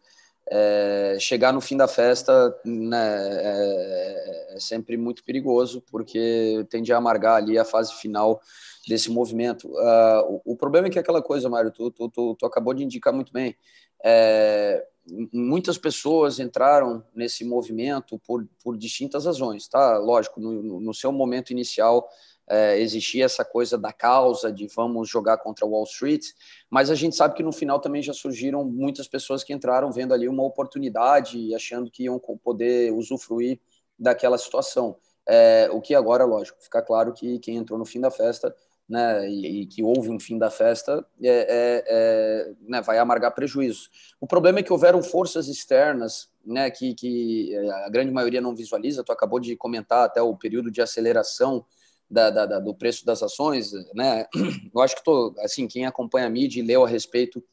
é, 0.50 1.18
chegar 1.20 1.54
no 1.54 1.62
fim 1.62 1.78
da 1.78 1.88
festa 1.88 2.54
né, 2.66 3.18
é, 3.42 4.56
é, 4.56 4.60
sempre 4.60 4.98
muito 4.98 5.24
perigoso, 5.24 5.82
porque 5.90 6.66
tende 6.70 6.92
a 6.92 6.98
amargar 6.98 7.38
ali 7.38 7.58
a 7.58 7.64
fase 7.64 7.94
final 7.96 8.42
desse 8.88 9.10
movimento. 9.10 9.68
Uh, 9.70 10.42
o, 10.46 10.54
o, 10.54 10.56
problema 10.58 10.88
é 10.88 10.90
que 10.90 11.00
aquela 11.00 11.22
coisa, 11.22 11.50
Mário, 11.50 11.72
tu, 11.72 11.92
tu, 11.92 12.10
tu, 12.10 12.36
tu 12.36 12.46
acabou 12.46 12.74
de 12.74 12.84
indicar 12.84 13.14
muito 13.14 13.32
bem, 13.34 13.56
é, 14.04 14.86
muitas 15.32 15.78
pessoas 15.78 16.40
entraram 16.40 17.04
nesse 17.16 17.46
movimento 17.46 18.20
por, 18.20 18.46
por 18.64 18.78
distintas 18.78 19.26
razões, 19.26 19.68
tá? 19.68 19.98
Lógico, 19.98 20.40
no, 20.40 20.82
no 20.82 20.94
seu 20.94 21.12
momento 21.12 21.52
inicial, 21.52 22.08
é, 22.50 22.80
existia 22.80 23.26
essa 23.26 23.44
coisa 23.44 23.78
da 23.78 23.92
causa 23.92 24.52
de 24.52 24.68
vamos 24.68 25.10
jogar 25.10 25.38
contra 25.38 25.66
Wall 25.66 25.84
Street, 25.84 26.26
mas 26.70 26.90
a 26.90 26.96
gente 26.96 27.16
sabe 27.16 27.36
que 27.36 27.44
no 27.44 27.52
final 27.52 27.80
também 27.80 28.02
já 28.02 28.14
surgiram 28.14 28.64
muitas 28.64 29.08
pessoas 29.08 29.44
que 29.44 29.54
entraram 29.54 29.92
vendo 29.92 30.14
ali 30.14 30.28
uma 30.28 30.44
oportunidade 30.44 31.38
e 31.38 31.54
achando 31.54 31.92
que 31.92 32.04
iam 32.04 32.20
poder 32.20 32.94
usufruir 32.94 33.60
daquela 34.00 34.38
situação. 34.38 34.98
É, 35.28 35.70
o 35.74 35.82
que 35.82 35.94
agora, 35.94 36.24
lógico, 36.24 36.58
fica 36.62 36.82
claro 36.82 37.12
que 37.12 37.38
quem 37.40 37.58
entrou 37.58 37.78
no 37.78 37.86
fim 37.86 38.00
da 38.00 38.10
festa 38.10 38.56
né, 38.88 39.30
e, 39.30 39.62
e, 39.62 39.66
que 39.66 39.84
houve 39.84 40.10
um 40.10 40.20
fim 40.20 40.38
da 40.38 40.50
festa, 40.50 41.06
é, 41.22 41.28
é, 41.30 41.84
é, 41.88 42.54
né, 42.68 42.82
vai 42.82 42.98
amargar 42.98 43.34
prejuízos. 43.34 43.90
O 44.20 44.26
problema 44.26 44.60
é 44.60 44.64
que 44.64 44.72
houveram 44.72 45.04
forças 45.04 45.48
externas 45.48 46.30
né, 46.46 46.72
que, 46.72 46.94
que 46.94 47.58
a 47.86 47.90
grande 47.90 48.12
maioria 48.12 48.40
não 48.40 48.56
visualiza. 48.56 49.04
Tu 49.04 49.12
acabou 49.12 49.40
de 49.40 49.56
comentar 49.58 50.06
até 50.06 50.22
o 50.22 50.36
período 50.36 50.72
de 50.72 50.82
aceleração 50.82 51.66
da, 52.10 52.30
da, 52.30 52.46
da, 52.46 52.60
do 52.60 52.74
preço 52.74 53.06
das 53.06 53.22
ações, 53.22 53.72
né? 53.94 54.26
Eu 54.74 54.82
acho 54.82 54.96
que 54.96 55.04
tô, 55.04 55.36
assim, 55.40 55.68
quem 55.68 55.86
acompanha 55.86 56.28
a 56.28 56.30
mídia 56.30 56.62
e 56.62 56.66
leu 56.66 56.86
a 56.86 56.88
respeito 56.88 57.44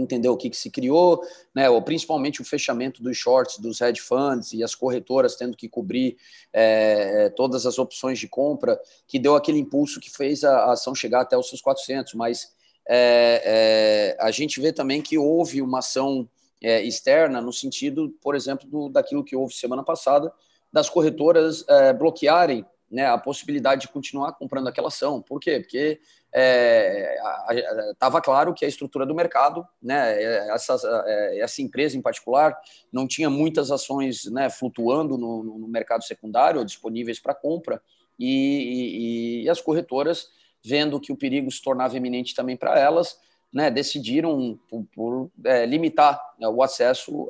entendeu 0.00 0.32
o 0.32 0.36
que, 0.36 0.50
que 0.50 0.56
se 0.56 0.70
criou, 0.70 1.22
né? 1.54 1.68
Ou 1.68 1.82
principalmente 1.82 2.40
o 2.40 2.44
fechamento 2.44 3.02
dos 3.02 3.16
shorts, 3.16 3.58
dos 3.58 3.80
hedge 3.80 4.00
funds 4.00 4.52
e 4.52 4.62
as 4.62 4.74
corretoras 4.74 5.36
tendo 5.36 5.56
que 5.56 5.68
cobrir 5.68 6.16
é, 6.52 7.30
todas 7.30 7.66
as 7.66 7.78
opções 7.78 8.18
de 8.18 8.28
compra, 8.28 8.80
que 9.06 9.18
deu 9.18 9.36
aquele 9.36 9.58
impulso 9.58 10.00
que 10.00 10.10
fez 10.10 10.44
a, 10.44 10.56
a 10.56 10.72
ação 10.72 10.94
chegar 10.94 11.22
até 11.22 11.36
os 11.36 11.48
seus 11.48 11.60
400. 11.60 12.14
Mas 12.14 12.52
é, 12.88 14.16
é, 14.16 14.24
a 14.24 14.30
gente 14.30 14.60
vê 14.60 14.72
também 14.72 15.02
que 15.02 15.18
houve 15.18 15.60
uma 15.60 15.80
ação 15.80 16.28
é, 16.62 16.82
externa 16.82 17.40
no 17.40 17.52
sentido, 17.52 18.10
por 18.20 18.34
exemplo, 18.34 18.68
do, 18.68 18.88
daquilo 18.88 19.24
que 19.24 19.36
houve 19.36 19.54
semana 19.54 19.84
passada, 19.84 20.32
das 20.72 20.88
corretoras 20.88 21.64
é, 21.68 21.92
bloquearem 21.92 22.64
né, 22.90 23.06
a 23.06 23.18
possibilidade 23.18 23.82
de 23.82 23.88
continuar 23.88 24.32
comprando 24.32 24.68
aquela 24.68 24.88
ação. 24.88 25.20
Por 25.20 25.40
quê? 25.40 25.60
Porque 25.60 26.00
estava 27.92 28.18
é, 28.18 28.22
claro 28.22 28.54
que 28.54 28.64
a 28.64 28.68
estrutura 28.68 29.06
do 29.06 29.14
mercado, 29.14 29.66
né, 29.82 30.22
essa, 30.52 30.76
é, 31.06 31.40
essa 31.40 31.62
empresa 31.62 31.96
em 31.96 32.02
particular, 32.02 32.58
não 32.92 33.06
tinha 33.06 33.30
muitas 33.30 33.70
ações 33.70 34.24
né, 34.26 34.50
flutuando 34.50 35.16
no, 35.16 35.42
no 35.42 35.68
mercado 35.68 36.04
secundário, 36.04 36.64
disponíveis 36.64 37.18
para 37.18 37.34
compra, 37.34 37.82
e, 38.18 38.26
e, 38.26 39.44
e, 39.44 39.48
as 39.48 39.60
corretoras, 39.60 40.28
vendo 40.64 41.00
que 41.00 41.12
o 41.12 41.16
perigo 41.16 41.50
se 41.50 41.62
tornava 41.62 41.96
iminente 41.96 42.34
também 42.34 42.56
para 42.56 42.78
elas, 42.78 43.16
né, 43.52 43.70
decidiram 43.70 44.58
por, 44.68 44.84
por 44.92 45.30
é, 45.44 45.64
limitar 45.64 46.20
né, 46.38 46.48
o 46.48 46.62
acesso 46.62 47.28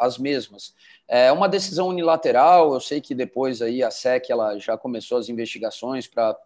às 0.00 0.18
mesmas. 0.18 0.74
É 1.08 1.30
uma 1.30 1.48
decisão 1.48 1.88
unilateral, 1.88 2.74
eu 2.74 2.80
sei 2.80 3.00
que 3.00 3.14
depois 3.14 3.62
aí 3.62 3.82
a 3.82 3.90
SEC 3.90 4.28
ela 4.28 4.58
já 4.58 4.76
começou 4.76 5.18
as 5.18 5.28
investigações 5.28 6.06
para 6.06 6.36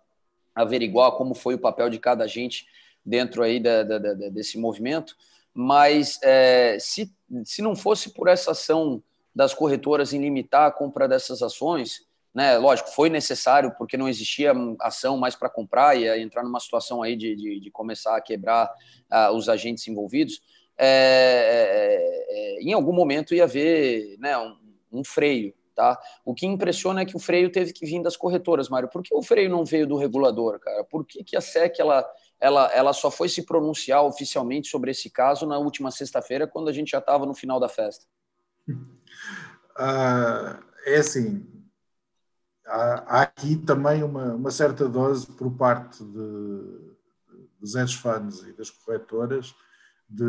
averiguar 0.55 1.13
como 1.13 1.35
foi 1.35 1.55
o 1.55 1.59
papel 1.59 1.89
de 1.89 1.99
cada 1.99 2.25
agente 2.25 2.67
dentro 3.05 3.43
aí 3.43 3.59
da, 3.59 3.83
da, 3.83 3.99
da, 3.99 4.15
desse 4.29 4.59
movimento, 4.59 5.17
mas 5.55 6.19
é, 6.23 6.77
se, 6.79 7.11
se 7.45 7.63
não 7.63 7.75
fosse 7.75 8.11
por 8.11 8.29
essa 8.29 8.51
ação 8.51 9.03
das 9.35 9.55
corretoras 9.55 10.13
em 10.13 10.21
limitar 10.21 10.69
a 10.69 10.71
compra 10.71 11.09
dessas 11.09 11.43
ações, 11.43 12.07
né, 12.35 12.59
lógico, 12.59 12.91
foi 12.91 13.09
necessário 13.09 13.75
porque 13.77 13.97
não 13.97 14.09
existia 14.09 14.53
ação 14.81 15.17
mais 15.17 15.35
para 15.35 15.49
comprar 15.49 15.97
e 15.97 16.07
entrar 16.21 16.45
numa 16.45 16.61
situação 16.61 17.03
aí 17.03 17.17
de, 17.17 17.35
de, 17.35 17.61
de 17.61 17.71
começar 17.71 18.17
a 18.17 18.21
quebrar 18.21 18.71
uh, 19.11 19.35
os 19.35 19.49
agentes 19.49 19.87
envolvidos, 19.89 20.41
é, 20.83 20.87
é, 20.87 22.59
é, 22.59 22.63
em 22.63 22.73
algum 22.73 22.93
momento 22.93 23.35
ia 23.35 23.45
haver 23.45 24.17
né, 24.19 24.37
um, 24.39 24.57
um 24.93 25.05
freio, 25.05 25.55
Tá? 25.81 25.99
O 26.27 26.35
que 26.35 26.47
impressiona 26.47 27.01
é 27.01 27.05
que 27.07 27.17
o 27.17 27.19
freio 27.19 27.51
teve 27.51 27.73
que 27.73 27.87
vir 27.87 28.03
das 28.03 28.15
corretoras, 28.15 28.69
Mário. 28.69 28.91
Por 28.91 29.03
que 29.03 29.15
o 29.15 29.23
freio 29.23 29.49
não 29.49 29.65
veio 29.65 29.87
do 29.87 29.97
regulador, 29.97 30.59
cara? 30.59 30.85
Por 30.85 31.07
que, 31.07 31.25
que 31.25 31.35
a 31.35 31.41
SEC 31.41 31.81
ela, 31.81 32.07
ela, 32.39 32.67
ela 32.75 32.93
só 32.93 33.11
foi 33.11 33.31
se 33.31 33.47
pronunciar 33.47 34.05
oficialmente 34.05 34.69
sobre 34.69 34.91
esse 34.91 35.09
caso 35.09 35.47
na 35.47 35.57
última 35.57 35.91
sexta-feira, 35.91 36.47
quando 36.47 36.69
a 36.69 36.73
gente 36.73 36.91
já 36.91 36.99
estava 36.99 37.25
no 37.25 37.33
final 37.33 37.59
da 37.59 37.67
festa? 37.67 38.05
Uh, 38.69 40.61
é 40.85 40.97
assim, 40.99 41.49
há, 42.67 43.23
aqui 43.23 43.57
também 43.57 44.03
uma, 44.03 44.35
uma 44.35 44.51
certa 44.51 44.87
dose 44.87 45.27
por 45.29 45.51
parte 45.57 46.05
de, 46.05 46.95
dos 47.59 47.95
funds 47.95 48.41
e 48.43 48.53
das 48.53 48.69
corretoras 48.69 49.55
de, 50.11 50.25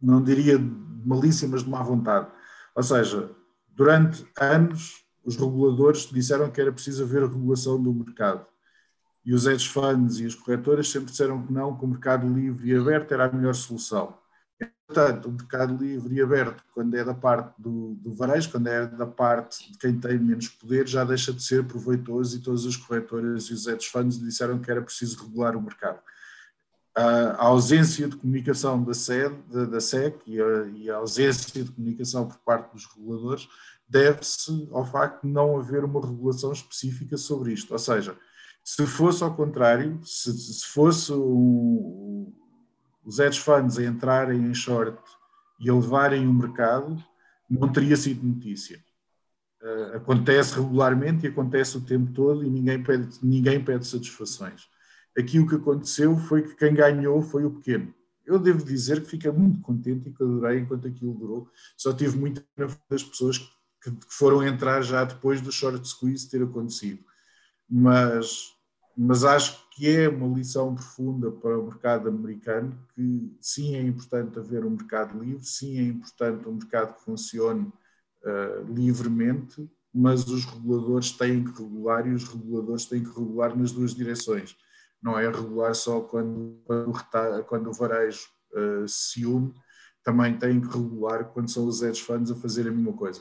não 0.00 0.22
diria 0.22 0.58
de 0.58 0.64
malícia, 1.06 1.46
mas 1.46 1.62
de 1.62 1.70
má 1.70 1.82
vontade 1.82 2.28
ou 2.76 2.82
seja, 2.82 3.30
durante 3.74 4.26
anos 4.38 5.02
os 5.24 5.34
reguladores 5.34 6.10
disseram 6.12 6.50
que 6.50 6.60
era 6.60 6.70
preciso 6.70 7.02
haver 7.02 7.22
regulação 7.22 7.82
do 7.82 7.92
mercado. 7.92 8.46
E 9.24 9.32
os 9.32 9.46
hedge 9.46 9.68
funds 9.70 10.20
e 10.20 10.26
as 10.26 10.34
corretoras 10.34 10.90
sempre 10.90 11.10
disseram 11.10 11.44
que 11.44 11.52
não, 11.52 11.76
que 11.76 11.84
o 11.84 11.88
mercado 11.88 12.28
livre 12.28 12.70
e 12.70 12.76
aberto 12.76 13.12
era 13.12 13.24
a 13.24 13.32
melhor 13.32 13.54
solução. 13.54 14.16
Portanto, 14.86 15.30
o 15.30 15.32
mercado 15.32 15.74
livre 15.82 16.14
e 16.14 16.22
aberto, 16.22 16.62
quando 16.72 16.94
é 16.94 17.02
da 17.02 17.14
parte 17.14 17.60
do, 17.60 17.94
do 17.94 18.14
varejo, 18.14 18.52
quando 18.52 18.68
é 18.68 18.86
da 18.86 19.06
parte 19.06 19.72
de 19.72 19.78
quem 19.78 19.98
tem 19.98 20.18
menos 20.18 20.48
poder, 20.48 20.86
já 20.86 21.02
deixa 21.02 21.32
de 21.32 21.42
ser 21.42 21.66
proveitoso 21.66 22.36
e 22.36 22.40
todas 22.40 22.66
as 22.66 22.76
corretoras 22.76 23.44
e 23.44 23.54
os 23.54 23.66
hedge 23.66 23.88
funds 23.88 24.20
disseram 24.20 24.60
que 24.60 24.70
era 24.70 24.82
preciso 24.82 25.24
regular 25.24 25.56
o 25.56 25.62
mercado. 25.62 25.98
A 26.96 27.44
ausência 27.44 28.08
de 28.08 28.16
comunicação 28.16 28.82
da, 28.82 28.94
SED, 28.94 29.36
da, 29.70 29.80
SEC 29.80 30.18
e 30.26 30.40
a, 30.40 30.66
e 30.74 30.90
a 30.90 30.96
ausência 30.96 31.62
de 31.62 31.70
comunicação 31.70 32.26
por 32.26 32.38
parte 32.38 32.72
dos 32.72 32.86
reguladores 32.86 33.46
deve-se 33.86 34.66
ao 34.72 34.84
facto 34.84 35.26
de 35.26 35.30
não 35.30 35.58
haver 35.58 35.84
uma 35.84 36.00
regulação 36.00 36.52
específica 36.52 37.18
sobre 37.18 37.52
isto. 37.52 37.72
Ou 37.72 37.78
seja, 37.78 38.16
se 38.64 38.86
fosse 38.86 39.22
ao 39.22 39.34
contrário, 39.34 40.00
se, 40.02 40.32
se 40.32 40.66
fosse 40.66 41.12
um, 41.12 42.32
os 43.04 43.18
hedge 43.18 43.40
funds 43.40 43.78
a 43.78 43.84
entrarem 43.84 44.44
em 44.44 44.54
short 44.54 44.98
e 45.60 45.70
a 45.70 45.74
levarem 45.74 46.26
o 46.26 46.32
mercado, 46.32 46.96
não 47.48 47.70
teria 47.70 47.96
sido 47.96 48.26
notícia. 48.26 48.82
Uh, 49.62 49.96
acontece 49.96 50.54
regularmente 50.54 51.26
e 51.26 51.28
acontece 51.28 51.76
o 51.76 51.80
tempo 51.80 52.12
todo 52.12 52.44
e 52.44 52.50
ninguém 52.50 52.82
pede, 52.82 53.18
ninguém 53.22 53.62
pede 53.62 53.86
satisfações. 53.86 54.68
Aqui 55.18 55.38
o 55.38 55.46
que 55.46 55.54
aconteceu 55.54 56.16
foi 56.16 56.42
que 56.42 56.54
quem 56.54 56.74
ganhou 56.74 57.22
foi 57.22 57.44
o 57.44 57.50
pequeno. 57.50 57.94
Eu 58.24 58.38
devo 58.38 58.64
dizer 58.64 59.02
que 59.02 59.10
fiquei 59.10 59.30
muito 59.30 59.60
contente 59.60 60.08
e 60.08 60.12
que 60.12 60.22
adorei 60.22 60.60
enquanto 60.60 60.86
aquilo 60.86 61.14
durou. 61.14 61.48
Só 61.76 61.92
tive 61.92 62.18
muita 62.18 62.44
das 62.90 63.02
pessoas 63.02 63.38
que, 63.38 63.90
que 63.90 64.14
foram 64.14 64.42
entrar 64.42 64.82
já 64.82 65.04
depois 65.04 65.40
do 65.40 65.52
short 65.52 65.86
squeeze 65.86 66.28
ter 66.28 66.42
acontecido. 66.42 67.04
Mas 67.68 68.56
mas 68.96 69.24
acho 69.24 69.68
que 69.72 69.86
é 69.94 70.08
uma 70.08 70.34
lição 70.34 70.74
profunda 70.74 71.30
para 71.30 71.58
o 71.58 71.66
mercado 71.66 72.08
americano 72.08 72.78
que 72.94 73.36
sim 73.42 73.74
é 73.74 73.82
importante 73.82 74.38
haver 74.38 74.64
um 74.64 74.70
mercado 74.70 75.22
livre, 75.22 75.44
sim 75.44 75.78
é 75.78 75.82
importante 75.82 76.48
um 76.48 76.54
mercado 76.54 76.94
que 76.94 77.04
funcione 77.04 77.70
uh, 78.24 78.72
livremente, 78.72 79.70
mas 79.92 80.26
os 80.26 80.46
reguladores 80.46 81.10
têm 81.10 81.44
que 81.44 81.62
regular 81.62 82.06
e 82.06 82.14
os 82.14 82.24
reguladores 82.24 82.86
têm 82.86 83.04
que 83.04 83.10
regular 83.10 83.54
nas 83.54 83.70
duas 83.70 83.94
direções. 83.94 84.56
Não 85.02 85.18
é 85.18 85.28
regular 85.28 85.74
só 85.74 86.00
quando, 86.00 86.62
quando, 87.46 87.70
o 87.70 87.72
varejo 87.72 88.28
uh, 88.52 88.88
se 88.88 89.24
une, 89.26 89.54
também 90.02 90.38
têm 90.38 90.60
que 90.60 90.68
regular 90.68 91.26
quando 91.26 91.50
são 91.50 91.66
os 91.66 91.82
hedge 91.82 92.02
funds 92.02 92.30
a 92.30 92.36
fazer 92.36 92.68
a 92.68 92.70
mesma 92.70 92.92
coisa. 92.92 93.20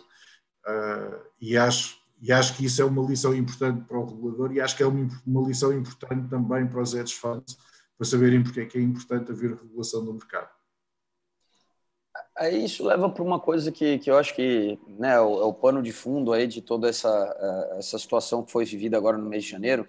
Uh, 0.67 1.21
e 1.39 1.57
acho 1.57 2.03
e 2.21 2.31
acho 2.31 2.55
que 2.55 2.65
isso 2.65 2.81
é 2.81 2.85
uma 2.85 3.03
lição 3.03 3.35
importante 3.35 3.85
para 3.85 3.99
o 3.99 4.05
regulador 4.05 4.53
e 4.53 4.61
acho 4.61 4.75
que 4.75 4.83
é 4.83 4.87
uma, 4.87 5.07
uma 5.27 5.47
lição 5.47 5.73
importante 5.73 6.29
também 6.29 6.65
para 6.65 6.81
os 6.81 6.93
hedge 6.93 7.13
funds 7.13 7.57
para 7.97 8.07
saberem 8.07 8.43
porque 8.43 8.61
é 8.61 8.65
que 8.65 8.77
é 8.77 8.81
importante 8.81 9.31
haver 9.31 9.55
regulação 9.55 10.03
do 10.03 10.13
mercado. 10.13 10.49
Aí 12.37 12.65
isso 12.65 12.85
leva 12.85 13.09
para 13.09 13.23
uma 13.23 13.39
coisa 13.39 13.71
que, 13.71 13.97
que 13.99 14.09
eu 14.09 14.17
acho 14.17 14.35
que 14.35 14.77
né, 14.87 15.13
é, 15.13 15.21
o, 15.21 15.41
é 15.41 15.45
o 15.45 15.53
pano 15.53 15.81
de 15.81 15.93
fundo 15.93 16.33
aí 16.33 16.47
de 16.47 16.61
toda 16.61 16.89
essa, 16.89 17.09
é, 17.39 17.79
essa 17.79 17.97
situação 17.97 18.43
que 18.43 18.51
foi 18.51 18.65
vivida 18.65 18.97
agora 18.97 19.17
no 19.17 19.29
mês 19.29 19.43
de 19.43 19.51
janeiro, 19.51 19.87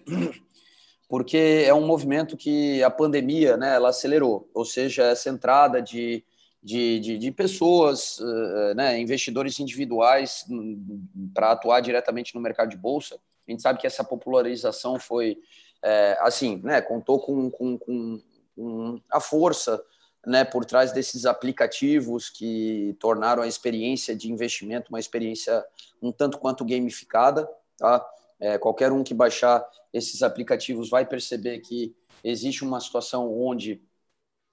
porque 1.08 1.64
é 1.66 1.72
um 1.72 1.86
movimento 1.86 2.36
que 2.36 2.82
a 2.82 2.90
pandemia 2.90 3.56
né, 3.56 3.75
ela 3.75 3.90
acelerou, 3.90 4.48
ou 4.52 4.64
seja, 4.64 5.04
essa 5.04 5.30
entrada 5.30 5.80
de 5.80 6.25
de, 6.66 6.98
de, 6.98 7.16
de 7.16 7.30
pessoas, 7.30 8.18
uh, 8.18 8.75
né, 8.75 8.98
investidores 8.98 9.60
individuais 9.60 10.44
hum, 10.50 11.06
para 11.32 11.52
atuar 11.52 11.78
diretamente 11.78 12.34
no 12.34 12.40
mercado 12.40 12.70
de 12.70 12.76
bolsa. 12.76 13.20
A 13.46 13.50
gente 13.52 13.62
sabe 13.62 13.78
que 13.78 13.86
essa 13.86 14.02
popularização 14.02 14.98
foi 14.98 15.38
é, 15.80 16.18
assim, 16.20 16.60
né, 16.64 16.80
contou 16.80 17.20
com, 17.20 17.48
com, 17.48 17.78
com, 17.78 18.20
com 18.56 19.00
a 19.12 19.20
força 19.20 19.80
né, 20.26 20.44
por 20.44 20.64
trás 20.64 20.90
desses 20.90 21.25
aplicativos 21.25 22.28
que 22.28 22.96
tornaram 22.98 23.44
a 23.44 23.46
experiência 23.46 24.16
de 24.16 24.32
investimento 24.32 24.88
uma 24.90 24.98
experiência 24.98 25.64
um 26.02 26.10
tanto 26.10 26.38
quanto 26.38 26.64
gamificada. 26.64 27.48
Tá? 27.78 28.04
É, 28.38 28.58
qualquer 28.58 28.92
um 28.92 29.02
que 29.02 29.14
baixar 29.14 29.66
esses 29.92 30.22
aplicativos 30.22 30.90
vai 30.90 31.06
perceber 31.06 31.60
que 31.60 31.94
existe 32.22 32.64
uma 32.64 32.80
situação 32.80 33.32
onde 33.32 33.80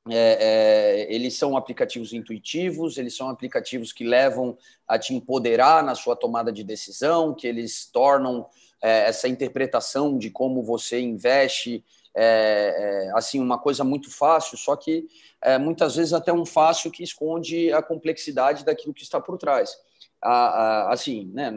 é, 0.09 1.07
é, 1.07 1.13
eles 1.13 1.35
são 1.35 1.55
aplicativos 1.55 2.11
intuitivos, 2.11 2.97
eles 2.97 3.15
são 3.15 3.29
aplicativos 3.29 3.93
que 3.93 4.03
levam 4.03 4.57
a 4.87 4.99
te 4.99 5.13
empoderar 5.13 5.81
na 5.83 5.95
sua 5.95 6.15
tomada 6.15 6.51
de 6.51 6.63
decisão, 6.63 7.33
que 7.33 7.47
eles 7.47 7.85
tornam 7.85 8.45
é, 8.81 9.07
essa 9.07 9.29
interpretação 9.29 10.17
de 10.17 10.29
como 10.29 10.61
você 10.61 10.99
investe 10.99 11.83
é, 12.15 13.07
é, 13.07 13.11
assim 13.15 13.39
uma 13.39 13.57
coisa 13.57 13.83
muito 13.83 14.11
fácil, 14.11 14.57
só 14.57 14.75
que 14.75 15.07
é, 15.41 15.57
muitas 15.57 15.95
vezes 15.95 16.13
até 16.13 16.31
um 16.33 16.45
fácil 16.45 16.91
que 16.91 17.01
esconde 17.01 17.71
a 17.71 17.81
complexidade 17.81 18.65
daquilo 18.65 18.93
que 18.93 19.03
está 19.03 19.19
por 19.21 19.37
trás. 19.37 19.75
A, 20.21 20.31
a, 20.31 20.93
assim, 20.93 21.31
né, 21.33 21.51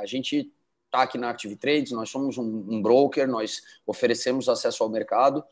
a 0.00 0.06
gente 0.06 0.50
está 0.90 1.02
aqui 1.02 1.16
na 1.16 1.30
Active 1.30 1.54
Trades, 1.56 1.92
nós 1.92 2.10
somos 2.10 2.36
um, 2.36 2.64
um 2.68 2.82
broker, 2.82 3.26
nós 3.28 3.62
oferecemos 3.86 4.48
acesso 4.48 4.82
ao 4.82 4.90
mercado 4.90 5.44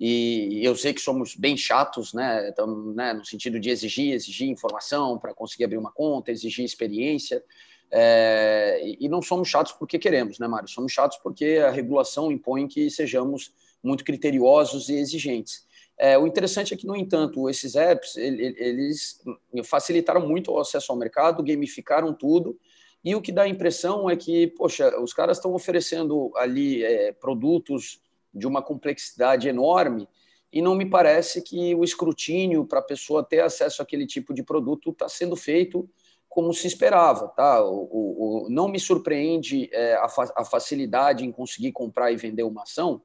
e 0.00 0.60
eu 0.64 0.74
sei 0.76 0.94
que 0.94 1.00
somos 1.00 1.34
bem 1.34 1.56
chatos, 1.56 2.14
né? 2.14 2.48
Então, 2.48 2.92
né, 2.94 3.12
no 3.12 3.24
sentido 3.24 3.58
de 3.58 3.68
exigir, 3.68 4.14
exigir 4.14 4.48
informação 4.48 5.18
para 5.18 5.34
conseguir 5.34 5.64
abrir 5.64 5.76
uma 5.76 5.92
conta, 5.92 6.30
exigir 6.30 6.64
experiência. 6.64 7.42
É, 7.90 8.80
e 9.00 9.08
não 9.08 9.20
somos 9.20 9.48
chatos 9.48 9.72
porque 9.72 9.98
queremos, 9.98 10.38
né, 10.38 10.46
Mário? 10.46 10.68
Somos 10.68 10.92
chatos 10.92 11.18
porque 11.18 11.60
a 11.64 11.70
regulação 11.70 12.30
impõe 12.30 12.68
que 12.68 12.88
sejamos 12.90 13.52
muito 13.82 14.04
criteriosos 14.04 14.88
e 14.88 14.94
exigentes. 14.94 15.66
É, 15.98 16.16
o 16.16 16.28
interessante 16.28 16.72
é 16.72 16.76
que, 16.76 16.86
no 16.86 16.94
entanto, 16.94 17.50
esses 17.50 17.74
apps 17.74 18.16
eles 18.16 19.20
facilitaram 19.64 20.26
muito 20.26 20.52
o 20.52 20.60
acesso 20.60 20.92
ao 20.92 20.98
mercado, 20.98 21.42
gamificaram 21.42 22.14
tudo, 22.14 22.56
e 23.04 23.14
o 23.14 23.22
que 23.22 23.32
dá 23.32 23.42
a 23.42 23.48
impressão 23.48 24.10
é 24.10 24.16
que, 24.16 24.48
poxa, 24.48 24.98
os 25.00 25.12
caras 25.12 25.38
estão 25.38 25.54
oferecendo 25.54 26.32
ali 26.36 26.82
é, 26.82 27.12
produtos 27.12 28.00
de 28.34 28.46
uma 28.46 28.62
complexidade 28.62 29.48
enorme 29.48 30.08
e 30.52 30.62
não 30.62 30.74
me 30.74 30.88
parece 30.88 31.42
que 31.42 31.74
o 31.74 31.84
escrutínio 31.84 32.64
para 32.64 32.80
a 32.80 32.82
pessoa 32.82 33.22
ter 33.22 33.40
acesso 33.40 33.82
àquele 33.82 34.06
tipo 34.06 34.32
de 34.32 34.42
produto 34.42 34.90
está 34.90 35.08
sendo 35.08 35.36
feito 35.36 35.88
como 36.28 36.52
se 36.52 36.66
esperava, 36.66 37.28
tá? 37.28 37.62
O, 37.64 37.88
o, 37.90 38.46
o 38.46 38.50
não 38.50 38.68
me 38.68 38.78
surpreende 38.78 39.68
é, 39.72 39.94
a, 39.94 40.08
fa 40.08 40.32
a, 40.36 40.44
facilidade 40.44 41.24
em 41.24 41.32
conseguir 41.32 41.72
comprar 41.72 42.12
e 42.12 42.16
vender 42.16 42.42
uma 42.42 42.62
ação, 42.62 43.02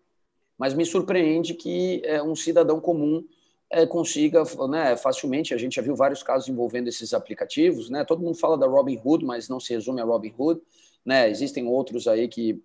mas 0.58 0.74
me 0.74 0.86
surpreende 0.86 1.54
que 1.54 2.02
é, 2.06 2.22
um 2.22 2.36
cidadão 2.36 2.80
comum 2.80 3.26
é, 3.74 3.88
consiga, 3.88 4.44
né, 4.70 4.96
facilmente. 4.96 5.54
A 5.54 5.58
gente 5.58 5.76
já 5.76 5.82
viu 5.82 5.96
vários 5.96 6.22
casos 6.22 6.48
envolvendo 6.48 6.88
esses 6.88 7.14
aplicativos, 7.14 7.90
né? 7.90 8.06
Todo 8.06 8.22
mundo 8.22 8.38
fala 8.38 8.58
da 8.58 8.68
Robinhood, 8.68 9.26
mas 9.26 9.50
não 9.50 9.60
se 9.60 9.74
resume 9.74 10.00
a 10.00 10.06
Robinhood, 10.06 10.62
né? 11.04 11.30
Existem 11.30 11.68
outros 11.68 12.08
aí 12.08 12.28
que 12.28 12.64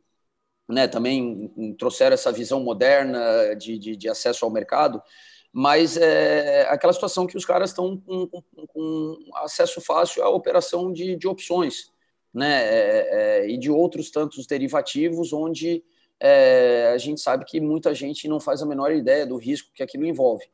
né, 0.68 0.86
também 0.86 1.50
trouxeram 1.78 2.14
essa 2.14 2.30
visão 2.30 2.60
moderna 2.60 3.54
de, 3.56 3.78
de, 3.78 3.96
de 3.96 4.08
acesso 4.08 4.44
ao 4.44 4.50
mercado, 4.50 5.02
mas 5.50 5.96
é 5.96 6.68
aquela 6.68 6.92
situação 6.92 7.26
que 7.26 7.36
os 7.36 7.46
caras 7.46 7.70
estão 7.70 7.96
com, 7.96 8.26
com, 8.26 8.42
com, 8.66 9.16
acesso 9.36 9.80
fácil 9.80 10.22
à 10.22 10.28
operação 10.28 10.92
de, 10.92 11.16
de 11.16 11.26
opções, 11.26 11.90
né, 12.34 12.62
é, 12.64 13.08
é, 13.10 13.50
e 13.50 13.56
de 13.56 13.70
outros 13.70 14.10
tantos 14.10 14.46
derivativos, 14.46 15.32
onde 15.32 15.82
é, 16.20 16.92
a 16.94 16.98
gente 16.98 17.20
sabe 17.20 17.46
que 17.46 17.60
muita 17.60 17.94
gente 17.94 18.28
não 18.28 18.38
faz 18.38 18.62
a 18.62 18.66
menor 18.66 18.92
ideia 18.92 19.26
do 19.26 19.36
risco 19.36 19.70
que 19.74 19.82
aquilo 19.82 20.04
envolve. 20.04 20.44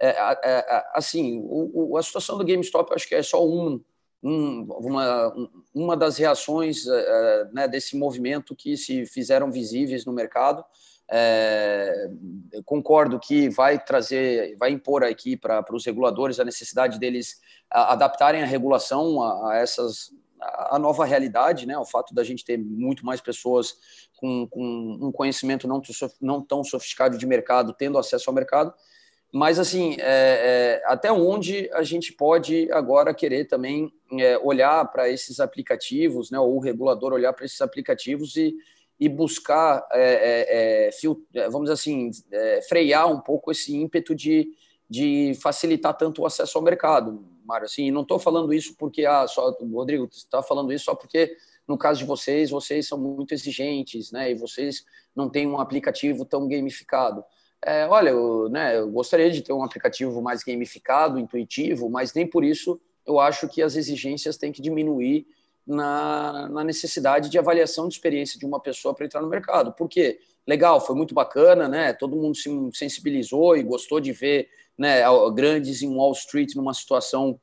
É, 0.00 0.16
é, 0.44 0.84
assim, 0.94 1.40
o, 1.44 1.92
o, 1.92 1.96
a 1.98 2.02
situação 2.02 2.38
do 2.38 2.44
GameStop, 2.44 2.92
acho 2.94 3.06
que 3.06 3.14
é 3.14 3.22
só 3.22 3.46
um, 3.46 3.82
um, 4.22 4.62
uma, 4.64 5.34
uma 5.74 5.96
das 5.96 6.16
reações 6.16 6.86
uh, 6.86 7.52
né, 7.52 7.68
desse 7.68 7.96
movimento 7.96 8.56
que 8.56 8.76
se 8.76 9.04
fizeram 9.06 9.50
visíveis 9.50 10.04
no 10.04 10.12
mercado. 10.12 10.64
É, 11.12 12.08
concordo 12.64 13.18
que 13.18 13.48
vai 13.48 13.82
trazer, 13.82 14.56
vai 14.56 14.70
impor 14.70 15.02
aqui 15.02 15.36
para 15.36 15.64
os 15.72 15.84
reguladores 15.84 16.38
a 16.38 16.44
necessidade 16.44 17.00
deles 17.00 17.40
adaptarem 17.68 18.42
a 18.42 18.46
regulação 18.46 19.20
a, 19.20 19.50
a 19.50 19.56
essas 19.56 20.12
a 20.40 20.78
nova 20.78 21.04
realidade, 21.04 21.66
né, 21.66 21.76
o 21.76 21.84
fato 21.84 22.14
da 22.14 22.24
gente 22.24 22.44
ter 22.44 22.56
muito 22.56 23.04
mais 23.04 23.20
pessoas 23.20 23.76
com, 24.16 24.46
com 24.48 24.98
um 25.02 25.12
conhecimento 25.12 25.68
não, 25.68 25.82
não 26.20 26.40
tão 26.40 26.64
sofisticado 26.64 27.18
de 27.18 27.26
mercado 27.26 27.74
tendo 27.74 27.98
acesso 27.98 28.30
ao 28.30 28.34
mercado, 28.34 28.72
mas 29.32 29.60
assim, 29.60 29.94
é, 30.00 30.80
é, 30.80 30.82
até 30.86 31.12
onde 31.12 31.70
a 31.72 31.84
gente 31.84 32.12
pode 32.12 32.70
agora 32.72 33.14
querer 33.14 33.44
também 33.44 33.92
é, 34.18 34.36
olhar 34.38 34.84
para 34.90 35.08
esses 35.08 35.38
aplicativos, 35.38 36.30
né, 36.30 36.38
ou 36.38 36.56
o 36.56 36.60
regulador 36.60 37.12
olhar 37.12 37.32
para 37.32 37.44
esses 37.44 37.60
aplicativos 37.60 38.34
e, 38.36 38.56
e 38.98 39.08
buscar, 39.08 39.86
é, 39.92 40.88
é, 40.90 41.40
é, 41.40 41.48
vamos 41.48 41.70
dizer 41.70 41.74
assim, 41.74 42.10
frear 42.68 43.06
um 43.06 43.20
pouco 43.20 43.52
esse 43.52 43.76
ímpeto 43.76 44.16
de, 44.16 44.48
de 44.88 45.32
facilitar 45.40 45.96
tanto 45.96 46.22
o 46.22 46.26
acesso 46.26 46.58
ao 46.58 46.64
mercado, 46.64 47.24
Mário. 47.44 47.66
Assim, 47.66 47.92
não 47.92 48.02
estou 48.02 48.18
falando 48.18 48.52
isso 48.52 48.74
porque, 48.76 49.06
ah, 49.06 49.28
só, 49.28 49.56
Rodrigo, 49.72 50.08
está 50.10 50.42
falando 50.42 50.72
isso 50.72 50.86
só 50.86 50.94
porque 50.96 51.36
no 51.68 51.78
caso 51.78 52.00
de 52.00 52.04
vocês, 52.04 52.50
vocês 52.50 52.88
são 52.88 52.98
muito 52.98 53.32
exigentes, 53.32 54.10
né, 54.10 54.32
e 54.32 54.34
vocês 54.34 54.84
não 55.14 55.30
têm 55.30 55.46
um 55.46 55.60
aplicativo 55.60 56.24
tão 56.24 56.48
gamificado. 56.48 57.24
É, 57.64 57.86
olha, 57.86 58.10
eu, 58.10 58.48
né, 58.48 58.78
eu 58.78 58.90
gostaria 58.90 59.30
de 59.30 59.42
ter 59.42 59.52
um 59.52 59.62
aplicativo 59.62 60.20
mais 60.22 60.42
gamificado, 60.42 61.18
intuitivo, 61.18 61.88
mas 61.90 62.14
nem 62.14 62.26
por 62.26 62.44
isso 62.44 62.80
eu 63.06 63.18
acho 63.18 63.48
que 63.48 63.62
as 63.62 63.76
exigências 63.76 64.36
têm 64.36 64.52
que 64.52 64.62
diminuir 64.62 65.26
na, 65.66 66.48
na 66.48 66.64
necessidade 66.64 67.28
de 67.28 67.38
avaliação 67.38 67.88
de 67.88 67.94
experiência 67.94 68.38
de 68.38 68.46
uma 68.46 68.60
pessoa 68.60 68.94
para 68.94 69.06
entrar 69.06 69.20
no 69.20 69.28
mercado. 69.28 69.72
Por 69.72 69.88
quê? 69.88 70.20
Legal, 70.46 70.80
foi 70.80 70.96
muito 70.96 71.14
bacana, 71.14 71.68
né? 71.68 71.92
Todo 71.92 72.16
mundo 72.16 72.34
se 72.34 72.50
sensibilizou 72.72 73.56
e 73.56 73.62
gostou 73.62 74.00
de 74.00 74.12
ver 74.12 74.48
né, 74.76 75.02
grandes 75.34 75.82
em 75.82 75.94
Wall 75.94 76.12
Street 76.12 76.54
numa 76.54 76.72
situação 76.72 77.38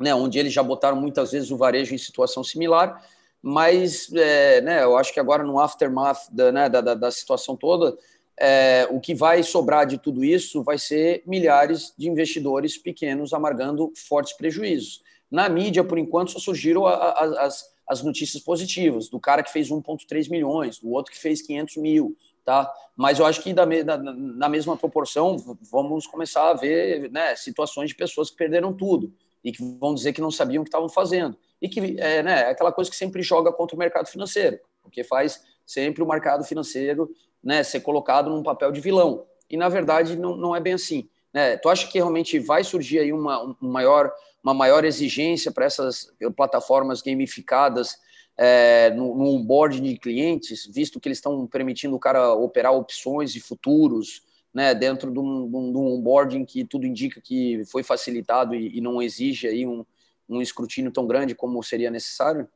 né, 0.00 0.14
onde 0.14 0.38
eles 0.38 0.52
já 0.52 0.62
botaram 0.62 0.96
muitas 0.96 1.32
vezes 1.32 1.50
o 1.50 1.56
varejo 1.56 1.94
em 1.94 1.98
situação 1.98 2.42
similar, 2.42 3.04
mas 3.42 4.10
é, 4.14 4.60
né, 4.62 4.82
eu 4.82 4.96
acho 4.96 5.12
que 5.12 5.20
agora 5.20 5.44
no 5.44 5.60
aftermath 5.60 6.28
da, 6.30 6.50
né, 6.50 6.68
da, 6.68 6.80
da, 6.80 7.10
situação 7.10 7.54
toda, 7.54 7.96
é, 8.40 8.88
o 8.90 8.98
que 8.98 9.14
vai 9.14 9.42
sobrar 9.42 9.86
de 9.86 9.98
tudo 9.98 10.24
isso 10.24 10.62
vai 10.62 10.78
ser 10.78 11.22
milhares 11.26 11.92
de 11.96 12.08
investidores 12.08 12.78
pequenos 12.78 13.34
amargando 13.34 13.92
fortes 13.94 14.32
prejuízos. 14.32 15.02
Na 15.30 15.46
mídia, 15.48 15.84
por 15.84 15.98
enquanto, 15.98 16.32
só 16.32 16.38
surgiram 16.38 16.86
a, 16.86 16.94
a, 16.94 17.44
as, 17.44 17.70
as 17.86 18.02
notícias 18.02 18.42
positivas, 18.42 19.10
do 19.10 19.20
cara 19.20 19.42
que 19.42 19.52
fez 19.52 19.68
1,3 19.68 20.30
milhões, 20.30 20.78
do 20.78 20.90
outro 20.90 21.12
que 21.12 21.18
fez 21.18 21.42
500 21.42 21.76
mil, 21.76 22.16
tá? 22.42 22.72
Mas 22.96 23.18
eu 23.18 23.26
acho 23.26 23.42
que 23.42 23.52
da, 23.52 23.66
da, 23.66 23.98
na 23.98 24.48
mesma 24.48 24.74
proporção 24.74 25.36
vamos 25.70 26.06
começar 26.06 26.48
a 26.50 26.54
ver 26.54 27.10
né, 27.10 27.36
situações 27.36 27.90
de 27.90 27.94
pessoas 27.94 28.30
que 28.30 28.36
perderam 28.36 28.72
tudo 28.72 29.12
e 29.44 29.52
que 29.52 29.62
vão 29.78 29.94
dizer 29.94 30.14
que 30.14 30.20
não 30.20 30.30
sabiam 30.30 30.62
o 30.62 30.64
que 30.64 30.68
estavam 30.68 30.88
fazendo 30.88 31.36
e 31.60 31.68
que 31.68 31.96
é, 31.98 32.22
né, 32.22 32.40
é 32.40 32.50
aquela 32.50 32.72
coisa 32.72 32.90
que 32.90 32.96
sempre 32.96 33.22
joga 33.22 33.52
contra 33.52 33.76
o 33.76 33.78
mercado 33.78 34.06
financeiro, 34.08 34.58
porque 34.82 35.04
faz 35.04 35.42
sempre 35.66 36.02
o 36.02 36.08
mercado 36.08 36.42
financeiro 36.42 37.10
né, 37.42 37.62
ser 37.62 37.80
colocado 37.80 38.30
num 38.30 38.42
papel 38.42 38.72
de 38.72 38.80
vilão. 38.80 39.26
E, 39.48 39.56
na 39.56 39.68
verdade, 39.68 40.16
não, 40.16 40.36
não 40.36 40.54
é 40.54 40.60
bem 40.60 40.74
assim. 40.74 41.08
Né? 41.32 41.56
Tu 41.56 41.68
acha 41.68 41.86
que 41.88 41.98
realmente 41.98 42.38
vai 42.38 42.62
surgir 42.64 42.98
aí 42.98 43.12
uma, 43.12 43.42
um 43.60 43.68
maior, 43.68 44.12
uma 44.42 44.54
maior 44.54 44.84
exigência 44.84 45.50
para 45.50 45.64
essas 45.64 46.12
plataformas 46.36 47.02
gamificadas 47.02 47.98
é, 48.36 48.90
no, 48.90 49.14
no 49.14 49.24
onboarding 49.26 49.82
de 49.82 49.98
clientes, 49.98 50.66
visto 50.66 50.98
que 50.98 51.08
eles 51.08 51.18
estão 51.18 51.46
permitindo 51.46 51.94
o 51.94 51.98
cara 52.00 52.32
operar 52.32 52.72
opções 52.72 53.34
e 53.34 53.40
futuros 53.40 54.22
né, 54.52 54.74
dentro 54.74 55.10
de 55.10 55.18
um, 55.18 55.48
de 55.48 55.78
um 55.78 55.94
onboarding 55.94 56.44
que 56.44 56.64
tudo 56.64 56.86
indica 56.86 57.20
que 57.20 57.62
foi 57.66 57.82
facilitado 57.82 58.54
e, 58.54 58.78
e 58.78 58.80
não 58.80 59.02
exige 59.02 59.46
aí 59.46 59.66
um, 59.66 59.84
um 60.28 60.40
escrutínio 60.40 60.90
tão 60.90 61.06
grande 61.06 61.34
como 61.34 61.62
seria 61.62 61.90
necessário? 61.90 62.48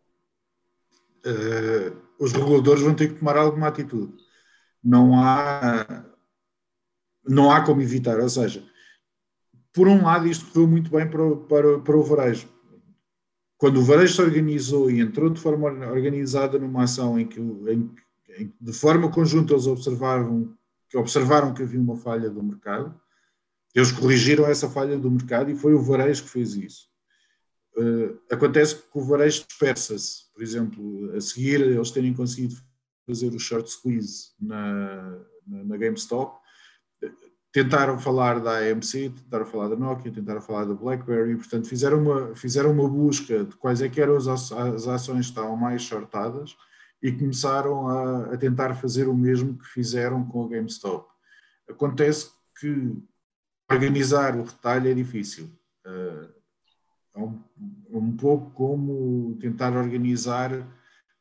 Uh, 1.27 1.97
os 2.19 2.33
reguladores 2.33 2.83
vão 2.83 2.95
ter 2.95 3.09
que 3.09 3.19
tomar 3.19 3.37
alguma 3.37 3.69
atitude. 3.69 4.24
Não 4.85 5.19
há, 5.19 6.05
não 7.27 7.51
há 7.51 7.65
como 7.65 7.81
evitar. 7.81 8.21
Ou 8.21 8.29
seja, 8.29 8.63
por 9.73 9.89
um 9.89 10.05
lado, 10.05 10.29
isto 10.29 10.47
correu 10.47 10.69
muito 10.69 10.91
bem 10.91 11.09
para, 11.09 11.37
para, 11.37 11.79
para 11.81 11.97
o 11.97 12.03
varejo. 12.03 12.49
Quando 13.57 13.81
o 13.81 13.85
varejo 13.85 14.15
se 14.15 14.23
organizou 14.23 14.91
e 14.91 15.01
entrou 15.01 15.31
de 15.31 15.41
forma 15.41 15.69
organizada 15.69 16.59
numa 16.59 16.85
ação 16.85 17.19
em 17.19 17.27
que, 17.27 17.41
em, 17.41 17.91
em, 18.39 18.53
de 18.61 18.73
forma 18.73 19.11
conjunta, 19.11 19.53
eles 19.53 19.67
observavam 19.67 20.55
que, 20.89 20.97
observaram 20.97 21.55
que 21.55 21.63
havia 21.63 21.81
uma 21.81 21.97
falha 21.97 22.29
do 22.29 22.43
mercado, 22.43 22.95
eles 23.75 23.91
corrigiram 23.91 24.47
essa 24.47 24.69
falha 24.69 24.97
do 24.99 25.11
mercado 25.11 25.51
e 25.51 25.57
foi 25.57 25.75
o 25.75 25.83
varejo 25.83 26.23
que 26.23 26.31
fez 26.31 26.55
isso. 26.55 26.89
Uh, 27.77 28.17
acontece 28.31 28.77
que 28.77 28.83
o 28.93 29.05
varejo 29.05 29.45
dispersa-se. 29.49 30.33
Por 30.33 30.43
exemplo, 30.43 31.13
a 31.17 31.21
seguir, 31.21 31.61
eles 31.61 31.91
terem 31.91 32.15
conseguido 32.15 32.55
fazer 33.07 33.29
o 33.35 33.39
short 33.39 33.71
squeeze 33.71 34.31
na, 34.41 35.21
na, 35.47 35.65
na, 35.65 35.77
GameStop, 35.77 36.39
tentaram 37.53 37.99
falar 37.99 38.41
da 38.41 38.59
AMC, 38.59 39.11
tentaram 39.11 39.47
falar 39.47 39.69
da 39.69 39.77
Nokia, 39.77 40.13
tentaram 40.13 40.41
falar 40.41 40.65
da 40.65 40.75
BlackBerry, 40.75 41.37
portanto, 41.37 41.69
fizeram 41.69 42.01
uma, 42.01 42.35
fizeram 42.35 42.73
uma 42.73 42.89
busca 42.89 43.45
de 43.45 43.55
quais 43.57 43.81
é 43.81 43.89
que 43.89 44.01
eram 44.01 44.17
as, 44.17 44.27
as 44.27 44.89
ações 44.89 45.27
que 45.27 45.33
estavam 45.33 45.57
mais 45.57 45.83
shortadas 45.83 46.57
e 47.03 47.13
começaram 47.13 47.87
a, 47.89 48.33
a 48.33 48.37
tentar 48.37 48.75
fazer 48.75 49.09
o 49.09 49.15
mesmo 49.15 49.59
que 49.59 49.67
fizeram 49.67 50.25
com 50.25 50.45
a 50.45 50.49
GameStop. 50.49 51.07
Acontece 51.69 52.31
que 52.59 52.97
organizar 53.71 54.37
o 54.37 54.45
retalho 54.45 54.91
é 54.91 54.95
difícil. 54.95 55.51
Uh, 55.87 56.33
é 57.15 57.19
um, 57.21 57.41
um 57.91 58.17
pouco 58.17 58.51
como 58.51 59.37
tentar 59.41 59.77
organizar 59.77 60.51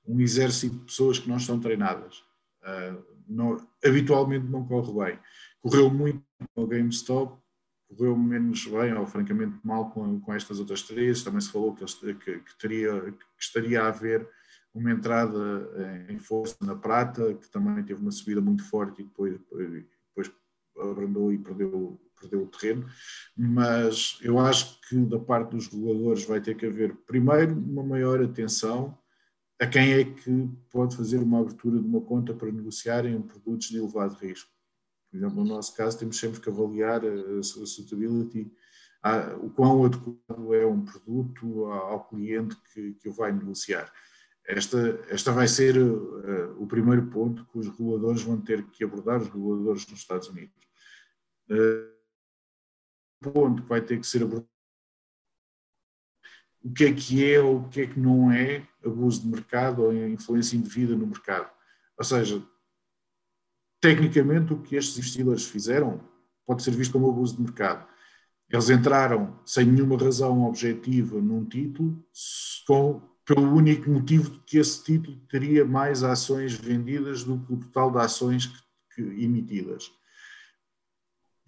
um 0.06 0.20
exército 0.20 0.76
de 0.76 0.86
pessoas 0.86 1.20
que 1.20 1.30
não 1.30 1.38
estão 1.38 1.60
treinadas. 1.60 2.18
Uh, 2.62 3.04
não, 3.28 3.58
habitualmente 3.84 4.46
não 4.48 4.66
corre 4.66 5.12
bem. 5.12 5.20
Correu 5.62 5.90
muito 5.90 6.22
com 6.54 6.64
o 6.64 6.68
GameStop, 6.68 7.42
correu 7.88 8.18
menos 8.18 8.66
bem, 8.66 8.94
ou 8.94 9.06
francamente 9.06 9.58
mal 9.64 9.92
com, 9.92 10.20
com 10.20 10.34
estas 10.34 10.60
outras 10.60 10.82
três. 10.84 11.24
Também 11.24 11.42
se 11.42 11.52
falou 11.52 11.74
que, 11.74 11.86
que, 11.86 12.40
que, 12.40 12.58
teria, 12.58 13.02
que 13.12 13.26
estaria 13.40 13.84
a 13.84 13.88
haver 13.88 14.28
uma 14.74 14.92
entrada 14.92 15.70
em 16.10 16.18
força 16.18 16.58
na 16.62 16.76
prata, 16.76 17.34
que 17.36 17.50
também 17.50 17.84
teve 17.84 18.02
uma 18.02 18.12
subida 18.12 18.42
muito 18.42 18.64
forte 18.64 19.02
e 19.02 19.06
depois, 19.06 19.40
depois 20.10 20.32
abrandou 20.80 21.32
e 21.32 21.38
perdeu 21.38 22.00
perdeu 22.24 22.44
o 22.44 22.48
terreno, 22.48 22.86
mas 23.36 24.18
eu 24.22 24.40
acho 24.40 24.80
que 24.88 24.96
da 25.06 25.20
parte 25.20 25.52
dos 25.52 25.68
reguladores 25.68 26.26
vai 26.26 26.40
ter 26.40 26.56
que 26.56 26.66
haver, 26.66 26.96
primeiro, 27.06 27.54
uma 27.54 27.84
maior 27.84 28.22
atenção 28.24 28.98
a 29.64 29.68
quem 29.68 29.94
é 29.94 30.04
que 30.04 30.50
pode 30.70 30.98
fazer 30.98 31.20
uma 31.20 31.40
abertura 31.40 31.80
de 31.80 31.88
uma 31.88 32.02
conta 32.02 32.34
para 32.34 32.52
negociarem 32.52 33.22
produtos 33.22 33.70
de 33.70 33.78
elevado 33.78 34.16
risco. 34.16 34.52
Por 35.10 35.18
exemplo, 35.18 35.36
no 35.38 35.46
nosso 35.46 35.74
caso, 35.74 35.98
temos 35.98 36.20
sempre 36.20 36.42
que 36.42 36.50
avaliar 36.50 37.02
a 37.06 37.44
suitability, 37.44 38.52
o 39.42 39.50
quão 39.50 39.86
adequado 39.86 40.54
é 40.54 40.66
um 40.66 40.84
produto 40.84 41.66
ao 41.68 42.06
cliente 42.10 42.58
que, 42.74 42.94
que 42.96 43.08
o 43.08 43.14
vai 43.14 43.32
negociar. 43.32 43.90
Esta, 44.46 45.00
esta 45.08 45.32
vai 45.32 45.48
ser 45.48 45.78
uh, 45.78 46.62
o 46.62 46.68
primeiro 46.68 47.08
ponto 47.08 47.46
que 47.46 47.58
os 47.60 47.68
reguladores 47.68 48.22
vão 48.22 48.42
ter 48.42 48.66
que 48.72 48.84
abordar, 48.84 49.22
os 49.22 49.30
reguladores 49.30 49.88
nos 49.88 50.00
Estados 50.00 50.28
Unidos. 50.28 50.54
Uh, 51.50 51.94
ponto 53.32 53.64
que 53.64 53.70
vai 53.70 53.80
ter 53.80 53.98
que 53.98 54.06
ser 54.06 54.24
abordado 54.24 54.53
o 56.64 56.72
que 56.72 56.86
é 56.86 56.94
que 56.94 57.32
é 57.32 57.40
ou 57.40 57.58
o 57.58 57.70
que 57.70 57.82
é 57.82 57.88
que 57.88 58.00
não 58.00 58.32
é 58.32 58.66
abuso 58.86 59.22
de 59.22 59.28
mercado 59.28 59.84
ou 59.84 59.94
influência 59.94 60.56
indevida 60.56 60.96
no 60.96 61.06
mercado. 61.06 61.50
Ou 61.98 62.06
seja, 62.06 62.42
tecnicamente 63.82 64.54
o 64.54 64.62
que 64.62 64.76
estes 64.76 64.98
investidores 64.98 65.46
fizeram 65.46 66.02
pode 66.46 66.64
ser 66.64 66.72
visto 66.72 66.94
como 66.94 67.10
abuso 67.10 67.36
de 67.36 67.42
mercado. 67.42 67.86
Eles 68.50 68.70
entraram 68.70 69.40
sem 69.46 69.66
nenhuma 69.66 69.98
razão 69.98 70.46
objetiva 70.46 71.20
num 71.20 71.44
título, 71.44 72.04
com, 72.68 73.02
pelo 73.26 73.54
único 73.54 73.90
motivo 73.90 74.30
de 74.30 74.40
que 74.40 74.58
esse 74.58 74.84
título 74.84 75.18
teria 75.30 75.66
mais 75.66 76.04
ações 76.04 76.54
vendidas 76.54 77.24
do 77.24 77.40
que 77.40 77.54
o 77.54 77.58
total 77.58 77.92
de 77.92 78.00
ações 78.00 78.46
que, 78.48 78.62
que 78.96 79.24
emitidas 79.24 79.92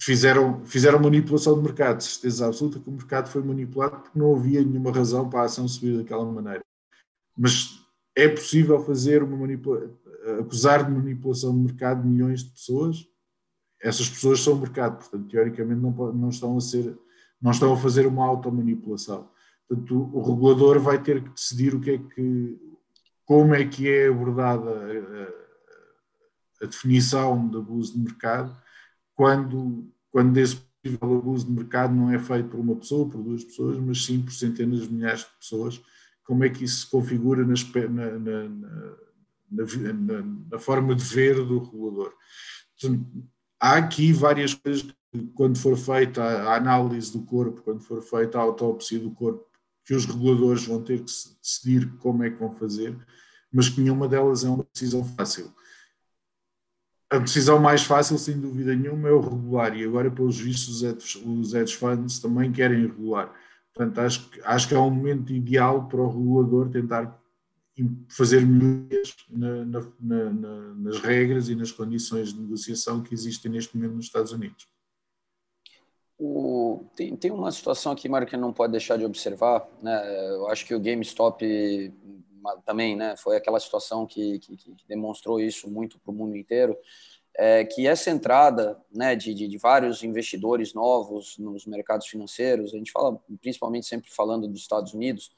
fizeram, 0.06 0.64
fizeram 0.66 1.00
manipulação 1.00 1.56
de 1.56 1.64
mercado, 1.64 2.04
certeza 2.04 2.46
absoluta 2.46 2.80
que 2.80 2.88
o 2.88 2.94
mercado 2.94 3.28
foi 3.28 3.42
manipulado 3.42 4.02
porque 4.02 4.20
não 4.20 4.36
havia 4.36 4.62
nenhuma 4.62 4.92
razão 4.92 5.28
para 5.28 5.42
a 5.42 5.46
ação 5.46 5.68
subir 5.68 5.98
daquela 5.98 6.24
maneira. 6.24 6.64
Mas 7.36 7.82
é 8.16 8.30
possível 8.30 8.80
fazer 8.80 9.24
uma 9.24 9.36
acusar 10.40 10.86
de 10.86 10.92
manipulação 10.92 11.54
de 11.54 11.64
mercado 11.64 12.08
milhões 12.08 12.44
de 12.44 12.52
pessoas? 12.52 13.08
Essas 13.82 14.08
pessoas 14.08 14.42
são 14.42 14.54
o 14.54 14.60
mercado, 14.60 15.00
portanto, 15.00 15.28
teoricamente 15.28 15.82
não, 15.82 15.92
não 16.14 16.30
estão 16.30 16.56
a 16.56 16.62
ser, 16.62 16.96
não 17.42 17.50
estão 17.50 17.74
a 17.74 17.78
fazer 17.78 18.06
uma 18.06 18.26
automanipulação. 18.26 19.28
Portanto, 19.68 20.12
o 20.14 20.22
regulador 20.22 20.80
vai 20.80 21.02
ter 21.02 21.24
que 21.24 21.30
decidir 21.30 21.74
o 21.74 21.82
que 21.82 21.92
é 21.92 21.98
que, 21.98 22.60
como 23.26 23.56
é 23.56 23.66
que 23.66 23.90
é 23.90 24.08
abordada 24.08 24.70
a, 24.70 26.64
a 26.64 26.68
definição 26.68 27.50
de 27.50 27.58
abuso 27.58 27.94
de 27.94 28.00
mercado 28.00 28.56
quando, 29.16 29.92
quando 30.16 30.38
esse 30.38 30.56
possível 30.56 31.18
abuso 31.18 31.46
de 31.46 31.52
mercado 31.52 31.94
não 31.94 32.10
é 32.10 32.18
feito 32.18 32.48
por 32.48 32.62
uma 32.62 32.78
pessoa, 32.78 33.10
por 33.10 33.22
duas 33.22 33.44
pessoas, 33.44 33.78
mas 33.80 34.06
sim 34.06 34.22
por 34.22 34.32
centenas 34.32 34.84
de 34.84 34.94
milhares 34.94 35.20
de 35.20 35.38
pessoas, 35.38 35.82
como 36.24 36.46
é 36.46 36.50
que 36.50 36.64
isso 36.64 36.86
se 36.86 36.90
configura 36.90 37.46
na, 37.46 37.54
na, 37.90 38.50
na, 39.52 40.24
na 40.50 40.58
forma 40.58 40.96
de 40.96 41.04
ver 41.04 41.36
do 41.46 41.60
regulador. 41.60 42.14
há 43.60 43.76
aqui 43.76 44.14
várias 44.14 44.54
coisas 44.54 44.84
que, 44.84 45.22
quando 45.34 45.58
for 45.58 45.76
feita 45.76 46.24
a 46.24 46.56
análise 46.56 47.12
do 47.12 47.22
corpo, 47.24 47.62
quando 47.62 47.82
for 47.82 48.02
feita 48.02 48.38
a 48.38 48.42
autópsia 48.42 48.98
do 48.98 49.12
corpo, 49.12 49.46
que 49.84 49.94
os 49.94 50.06
reguladores 50.06 50.66
vão 50.66 50.82
ter 50.82 51.00
que 51.00 51.12
decidir 51.42 51.92
como 51.98 52.24
é 52.24 52.30
que 52.30 52.40
vão 52.40 52.56
fazer, 52.56 52.98
mas 53.52 53.68
que 53.68 53.82
nenhuma 53.82 54.08
delas 54.08 54.46
é 54.46 54.50
uma 54.50 54.66
decisão 54.74 55.04
fácil 55.04 55.54
a 57.10 57.20
decisão 57.20 57.60
mais 57.60 57.84
fácil, 57.84 58.18
sem 58.18 58.40
dúvida 58.40 58.76
nenhuma, 58.76 59.10
é 59.10 59.12
o 59.12 59.20
regular, 59.20 59.78
e 59.78 59.84
agora, 59.84 60.10
pelos 60.10 60.40
vistos, 60.40 60.82
os 61.16 61.54
hedge 61.54 61.76
funds 61.76 62.20
também 62.20 62.52
querem 62.52 62.82
regular. 62.82 63.34
Portanto, 63.74 64.00
acho, 64.00 64.30
acho 64.44 64.68
que 64.68 64.74
é 64.74 64.80
um 64.80 64.90
momento 64.90 65.34
ideal 65.34 65.88
para 65.88 66.02
o 66.02 66.08
regulador 66.08 66.70
tentar 66.70 67.22
fazer 68.10 68.46
melhorias 68.46 69.14
na, 69.30 69.66
na, 69.66 69.82
na, 70.00 70.74
nas 70.76 71.00
regras 71.00 71.50
e 71.50 71.56
nas 71.56 71.72
condições 71.72 72.34
de 72.34 72.40
negociação 72.40 73.04
que 73.04 73.14
existem 73.14 73.52
neste 73.52 73.76
momento 73.76 73.96
nos 73.96 74.06
Estados 74.06 74.32
Unidos. 74.32 74.68
O, 76.18 76.86
tem, 76.96 77.14
tem 77.18 77.32
uma 77.32 77.52
situação 77.52 77.92
aqui, 77.92 78.08
Mário, 78.08 78.26
que 78.26 78.38
não 78.38 78.54
pode 78.54 78.72
deixar 78.72 78.98
de 78.98 79.04
observar. 79.04 79.68
Né? 79.82 80.30
Eu 80.30 80.48
acho 80.48 80.66
que 80.66 80.74
o 80.74 80.80
GameStop 80.80 81.44
também 82.66 82.96
né, 82.96 83.16
foi 83.18 83.38
aquela 83.38 83.60
situação 83.60 84.06
que, 84.06 84.40
que, 84.40 84.58
que 84.58 84.76
demonstrou 84.88 85.40
isso 85.40 85.70
muito 85.70 86.00
para 86.00 86.12
o 86.12 86.16
mundo 86.16 86.36
inteiro. 86.36 86.78
É, 87.38 87.66
que 87.66 87.86
essa 87.86 88.10
entrada 88.10 88.80
né, 88.90 89.14
de, 89.14 89.34
de, 89.34 89.48
de, 89.48 89.58
vários 89.58 90.04
investidores 90.04 90.74
novos 90.74 91.38
nos 91.38 91.66
mercados 91.66 92.08
financeiros, 92.08 92.74
a 92.74 92.78
gente 92.78 92.94
fala 92.94 93.20
principalmente 93.42 93.86
sempre 93.88 94.10
falando 94.10 94.48
dos 94.48 94.62
Estados 94.62 94.94
Unidos, 94.94 95.32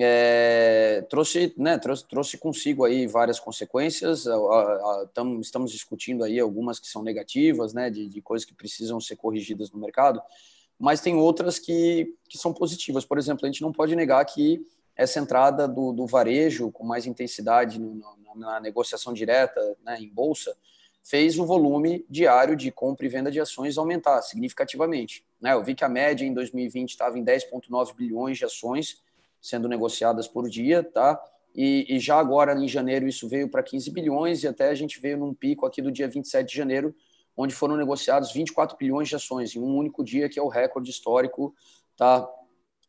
é, 0.00 1.02
trouxe, 1.08 1.54
né, 1.56 1.78
trouxe, 1.78 2.06
trouxe 2.06 2.36
consigo 2.36 2.84
aí 2.84 3.06
várias 3.06 3.40
consequências. 3.40 4.26
A, 4.26 4.34
a, 4.34 4.36
a, 4.36 5.06
tam, 5.14 5.40
estamos 5.40 5.72
discutindo 5.72 6.24
aí 6.24 6.38
algumas 6.38 6.78
que 6.78 6.86
são 6.86 7.02
negativas, 7.02 7.72
né, 7.72 7.88
de, 7.88 8.06
de, 8.06 8.20
coisas 8.20 8.44
que 8.44 8.54
precisam 8.54 9.00
ser 9.00 9.16
corrigidas 9.16 9.70
no 9.70 9.78
mercado, 9.78 10.20
mas 10.78 11.00
tem 11.00 11.14
outras 11.16 11.58
que, 11.58 12.14
que 12.28 12.36
são 12.36 12.52
positivas. 12.52 13.04
Por 13.04 13.18
exemplo, 13.18 13.44
a 13.44 13.48
gente 13.48 13.62
não 13.62 13.72
pode 13.72 13.96
negar 13.96 14.24
que 14.24 14.60
essa 14.98 15.20
entrada 15.20 15.68
do, 15.68 15.92
do 15.92 16.06
varejo 16.06 16.72
com 16.72 16.84
mais 16.84 17.06
intensidade 17.06 17.78
no, 17.78 17.94
na, 17.94 18.34
na, 18.34 18.60
negociação 18.60 19.14
direta 19.14 19.60
né, 19.84 19.96
em 20.00 20.08
bolsa 20.08 20.56
fez 21.04 21.38
o 21.38 21.46
volume 21.46 22.04
diário 22.10 22.56
de 22.56 22.72
compra 22.72 23.06
e 23.06 23.08
venda 23.08 23.30
de 23.30 23.40
ações 23.40 23.78
aumentar 23.78 24.20
significativamente. 24.22 25.24
Né? 25.40 25.52
Eu 25.52 25.62
vi 25.62 25.76
que 25.76 25.84
a 25.84 25.88
média 25.88 26.26
em 26.26 26.34
2020 26.34 26.90
estava 26.90 27.16
em 27.16 27.24
10,9 27.24 27.94
bilhões 27.94 28.38
de 28.38 28.44
ações 28.44 29.00
sendo 29.40 29.68
negociadas 29.68 30.26
por 30.26 30.50
dia, 30.50 30.82
tá? 30.82 31.18
E, 31.54 31.86
e 31.88 32.00
já 32.00 32.18
agora, 32.18 32.52
em 32.52 32.68
janeiro, 32.68 33.06
isso 33.06 33.28
veio 33.28 33.48
para 33.48 33.62
15 33.62 33.90
bilhões 33.92 34.42
e 34.42 34.48
até 34.48 34.68
a 34.68 34.74
gente 34.74 35.00
veio 35.00 35.16
num 35.16 35.32
pico 35.32 35.64
aqui 35.64 35.80
do 35.80 35.92
dia 35.92 36.08
27 36.08 36.50
de 36.50 36.56
janeiro, 36.56 36.94
onde 37.36 37.54
foram 37.54 37.76
negociados 37.76 38.32
24 38.32 38.76
bilhões 38.76 39.08
de 39.08 39.14
ações 39.14 39.54
em 39.54 39.60
um 39.60 39.76
único 39.76 40.04
dia, 40.04 40.28
que 40.28 40.38
é 40.38 40.42
o 40.42 40.48
recorde 40.48 40.90
histórico 40.90 41.54
tá, 41.96 42.28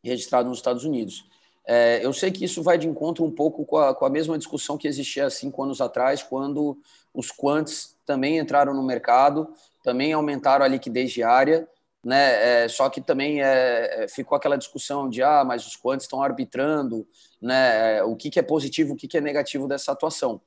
registrado 0.02 0.48
nos 0.48 0.58
Estados 0.58 0.84
Unidos. 0.84 1.24
É, 1.66 2.04
eu 2.04 2.12
sei 2.12 2.30
que 2.30 2.44
isso 2.44 2.62
vai 2.62 2.78
de 2.78 2.88
encontro 2.88 3.24
um 3.24 3.30
pouco 3.30 3.64
com 3.64 3.76
a, 3.76 3.94
com 3.94 4.04
a 4.04 4.10
mesma 4.10 4.36
discussão 4.36 4.76
que 4.76 4.88
existia 4.88 5.26
há 5.26 5.30
cinco 5.30 5.62
anos 5.62 5.80
atrás, 5.80 6.22
quando 6.22 6.78
os 7.14 7.30
quants 7.30 7.96
também 8.06 8.38
entraram 8.38 8.74
no 8.74 8.82
mercado, 8.82 9.48
também 9.82 10.12
aumentaram 10.12 10.64
a 10.64 10.68
liquidez 10.68 11.12
diária, 11.12 11.68
né? 12.04 12.64
É, 12.64 12.68
só 12.68 12.88
que 12.88 13.00
também 13.00 13.42
é, 13.42 14.04
é, 14.04 14.08
ficou 14.08 14.36
aquela 14.36 14.56
discussão 14.56 15.08
de 15.08 15.22
ah, 15.22 15.44
mas 15.44 15.66
os 15.66 15.76
quantos 15.76 16.04
estão 16.04 16.22
arbitrando, 16.22 17.06
né? 17.40 17.98
É, 17.98 18.02
o 18.02 18.16
que, 18.16 18.30
que 18.30 18.38
é 18.38 18.42
positivo, 18.42 18.94
o 18.94 18.96
que, 18.96 19.06
que 19.06 19.18
é 19.18 19.20
negativo 19.20 19.68
dessa 19.68 19.92
atuação. 19.92 20.40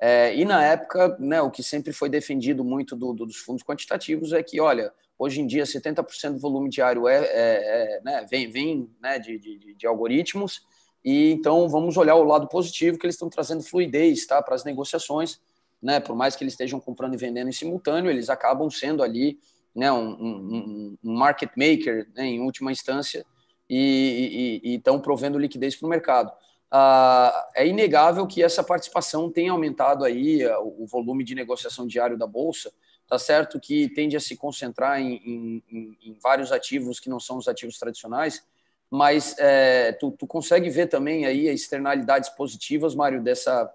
É, 0.00 0.34
e 0.34 0.44
na 0.44 0.62
época, 0.64 1.16
né, 1.18 1.40
o 1.40 1.50
que 1.50 1.62
sempre 1.62 1.92
foi 1.92 2.08
defendido 2.08 2.64
muito 2.64 2.96
do, 2.96 3.12
do, 3.12 3.26
dos 3.26 3.36
fundos 3.36 3.62
quantitativos 3.62 4.32
é 4.32 4.42
que, 4.42 4.60
olha, 4.60 4.92
hoje 5.18 5.40
em 5.40 5.46
dia 5.46 5.64
70% 5.64 6.32
do 6.32 6.38
volume 6.38 6.68
diário 6.68 7.08
é, 7.08 7.16
é, 7.16 7.26
é 7.26 8.00
né, 8.02 8.26
vem, 8.28 8.50
vem 8.50 8.90
né, 9.00 9.18
de, 9.18 9.38
de, 9.38 9.74
de, 9.74 9.86
algoritmos, 9.86 10.62
e 11.04 11.30
então 11.32 11.68
vamos 11.68 11.96
olhar 11.96 12.14
o 12.14 12.24
lado 12.24 12.48
positivo 12.48 12.98
que 12.98 13.06
eles 13.06 13.14
estão 13.14 13.28
trazendo 13.28 13.62
fluidez 13.62 14.26
tá, 14.26 14.42
para 14.42 14.54
as 14.54 14.64
negociações, 14.64 15.40
né, 15.82 16.00
por 16.00 16.16
mais 16.16 16.34
que 16.34 16.42
eles 16.42 16.54
estejam 16.54 16.80
comprando 16.80 17.14
e 17.14 17.18
vendendo 17.18 17.48
em 17.48 17.52
simultâneo, 17.52 18.10
eles 18.10 18.30
acabam 18.30 18.70
sendo 18.70 19.02
ali 19.02 19.38
né, 19.74 19.92
um, 19.92 20.10
um, 20.10 20.98
um 21.04 21.12
market 21.14 21.50
maker, 21.56 22.08
né, 22.14 22.24
em 22.24 22.40
última 22.40 22.72
instância, 22.72 23.24
e 23.68 24.60
estão 24.62 25.00
provendo 25.00 25.38
liquidez 25.38 25.74
para 25.74 25.86
o 25.86 25.90
mercado. 25.90 26.32
Ah, 26.76 27.50
é 27.54 27.64
inegável 27.64 28.26
que 28.26 28.42
essa 28.42 28.60
participação 28.60 29.30
tenha 29.30 29.52
aumentado 29.52 30.04
aí 30.04 30.42
ah, 30.42 30.58
o, 30.58 30.84
volume 30.86 31.22
de 31.22 31.32
negociação 31.32 31.86
diário 31.86 32.18
da 32.18 32.26
bolsa. 32.26 32.72
Tá 33.08 33.18
certo 33.18 33.60
que 33.60 33.88
tende 33.90 34.16
a 34.16 34.20
se 34.20 34.36
concentrar 34.36 35.00
em, 35.00 35.62
em, 35.70 35.98
em 36.02 36.16
vários 36.22 36.50
ativos 36.50 36.98
que 36.98 37.10
não 37.10 37.20
são 37.20 37.36
os 37.36 37.46
ativos 37.46 37.78
tradicionais, 37.78 38.42
mas 38.90 39.36
é, 39.38 39.92
tu, 39.92 40.10
tu 40.12 40.26
consegue 40.26 40.70
ver 40.70 40.86
também 40.86 41.26
aí 41.26 41.48
externalidades 41.48 42.30
positivas, 42.30 42.94
Mário, 42.94 43.22
dessa 43.22 43.70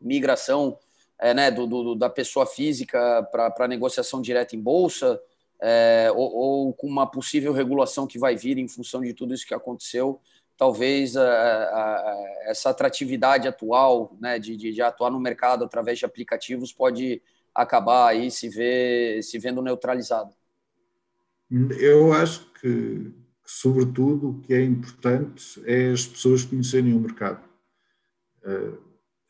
migração 0.00 0.78
é, 1.18 1.32
né, 1.32 1.50
do, 1.50 1.66
do, 1.66 1.94
da 1.94 2.10
pessoa 2.10 2.46
física 2.46 3.22
para 3.30 3.68
negociação 3.68 4.20
direta 4.20 4.56
em 4.56 4.60
bolsa, 4.60 5.20
é, 5.60 6.10
ou, 6.14 6.34
ou, 6.34 6.72
com 6.72 6.88
uma 6.88 7.06
possível 7.06 7.52
regulação 7.52 8.06
que 8.06 8.18
vai 8.18 8.34
vir 8.34 8.58
em 8.58 8.66
função 8.66 9.00
de 9.00 9.14
tudo 9.14 9.32
isso 9.32 9.46
que 9.46 9.54
aconteceu, 9.54 10.20
talvez 10.56 11.16
a, 11.16 11.24
a, 11.24 12.42
essa 12.46 12.70
atratividade 12.70 13.46
atual 13.46 14.16
né, 14.20 14.38
de, 14.38 14.56
de, 14.56 14.72
de, 14.72 14.82
atuar 14.82 15.10
no 15.10 15.20
mercado 15.20 15.64
através 15.64 15.98
de 15.98 16.04
aplicativos 16.04 16.72
pode 16.72 17.22
acabar 17.54 18.08
aí 18.08 18.30
se, 18.30 18.48
ver, 18.48 19.22
se 19.22 19.38
vendo 19.38 19.62
neutralizado. 19.62 20.34
Eu 21.78 22.12
acho 22.12 22.50
que, 22.54 23.12
sobretudo, 23.44 24.30
o 24.30 24.40
que 24.40 24.54
é 24.54 24.64
importante 24.64 25.62
é 25.66 25.90
as 25.90 26.06
pessoas 26.06 26.44
conhecerem 26.44 26.94
o 26.94 27.00
mercado. 27.00 27.42
Uh, 28.42 28.78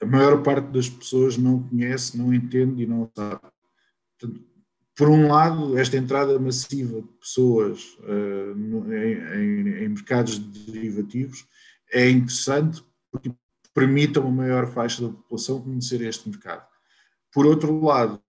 a 0.01 0.07
maior 0.07 0.43
parte 0.43 0.67
das 0.69 0.89
pessoas 0.89 1.37
não 1.37 1.63
conhece, 1.63 2.17
não 2.17 2.33
entende 2.33 2.83
e 2.83 2.87
não 2.87 3.11
sabe. 3.17 3.41
Portanto, 4.19 4.45
por 4.97 5.09
um 5.09 5.29
lado, 5.29 5.79
esta 5.79 5.97
entrada 5.97 6.39
massiva 6.39 7.01
de 7.01 7.09
pessoas 7.19 7.97
uh, 8.01 8.55
no, 8.55 8.93
em, 8.95 9.85
em, 9.85 9.89
mercados 9.89 10.39
derivativos 10.39 11.47
é 11.91 12.09
interessante 12.09 12.85
porque 13.11 13.33
permite 13.73 14.19
a 14.19 14.21
uma 14.21 14.31
maior 14.31 14.67
faixa 14.67 15.03
da 15.03 15.13
população 15.13 15.63
conhecer 15.63 16.03
este 16.03 16.29
mercado. 16.29 16.72
Por 17.33 17.47
outro 17.47 17.83
lado, 17.83 18.23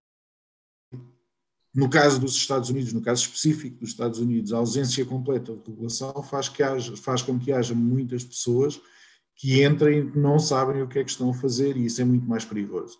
no 1.74 1.89
caso 1.89 2.20
dos 2.20 2.36
Estados 2.36 2.70
Unidos, 2.70 2.94
no 2.94 3.02
caso 3.02 3.24
específico 3.24 3.80
dos 3.80 3.89
Estados 3.89 4.20
Unidos, 4.20 4.54
a 4.54 4.58
ausência 4.58 5.04
completa 5.06 5.56
de 5.56 5.72
regulação 5.72 6.13
faz, 6.22 6.48
que 6.48 6.62
haja, 6.62 6.96
faz 6.96 7.22
com 7.22 7.39
que 7.39 7.52
haja 7.52 7.74
muitas 7.74 8.24
pessoas 8.24 8.80
que 9.36 9.63
entrem 9.63 10.00
e 10.00 10.18
não 10.18 10.38
sabem 10.38 10.82
o 10.84 10.88
que 10.88 11.00
é 11.00 11.04
que 11.04 11.10
estão 11.10 11.32
a 11.32 11.34
fazer 11.34 11.76
e 11.76 11.86
isso 11.86 12.00
é 12.02 12.06
muito 12.06 12.28
mais 12.28 12.46
perigoso. 12.46 13.00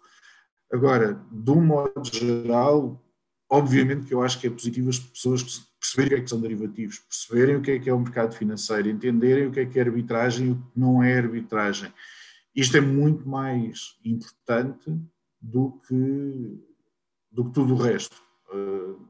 Agora, 0.72 1.24
de 1.32 1.52
um 1.52 1.64
modo 1.64 2.04
geral, 2.12 3.00
obviamente 3.48 4.08
que 4.08 4.14
eu 4.14 4.24
acho 4.24 4.40
que 4.40 4.48
é 4.48 4.50
positivo 4.50 4.90
as 4.90 4.98
pessoas 4.98 5.44
perceberem 5.80 6.08
o 6.08 6.16
que 6.16 6.16
é 6.16 6.24
que 6.24 6.30
são 6.30 6.42
derivativos, 6.42 7.00
perceberem 7.00 7.56
o 7.58 7.62
que 7.62 7.72
é 7.72 7.80
que 7.80 7.90
é 7.90 7.94
o 7.94 8.00
mercado 8.00 8.34
financeiro, 8.34 8.90
entenderem 8.90 9.48
o 9.48 9.52
que 9.52 9.60
é 9.60 9.66
que 9.68 9.78
é 9.78 9.84
arbitragem 9.84 10.48
e 10.48 10.52
o 10.52 10.56
que 10.56 10.80
não 10.80 11.04
é 11.04 11.16
arbitragem. 11.16 11.94
Isto 12.56 12.78
é 12.78 12.82
muito 12.82 13.30
mais 13.30 13.96
importante 14.04 15.00
do 15.44 15.82
que, 15.86 16.64
do 17.30 17.46
que 17.46 17.52
tudo 17.52 17.74
o 17.74 17.78
resto. 17.78 18.16
Uh, 18.54 19.06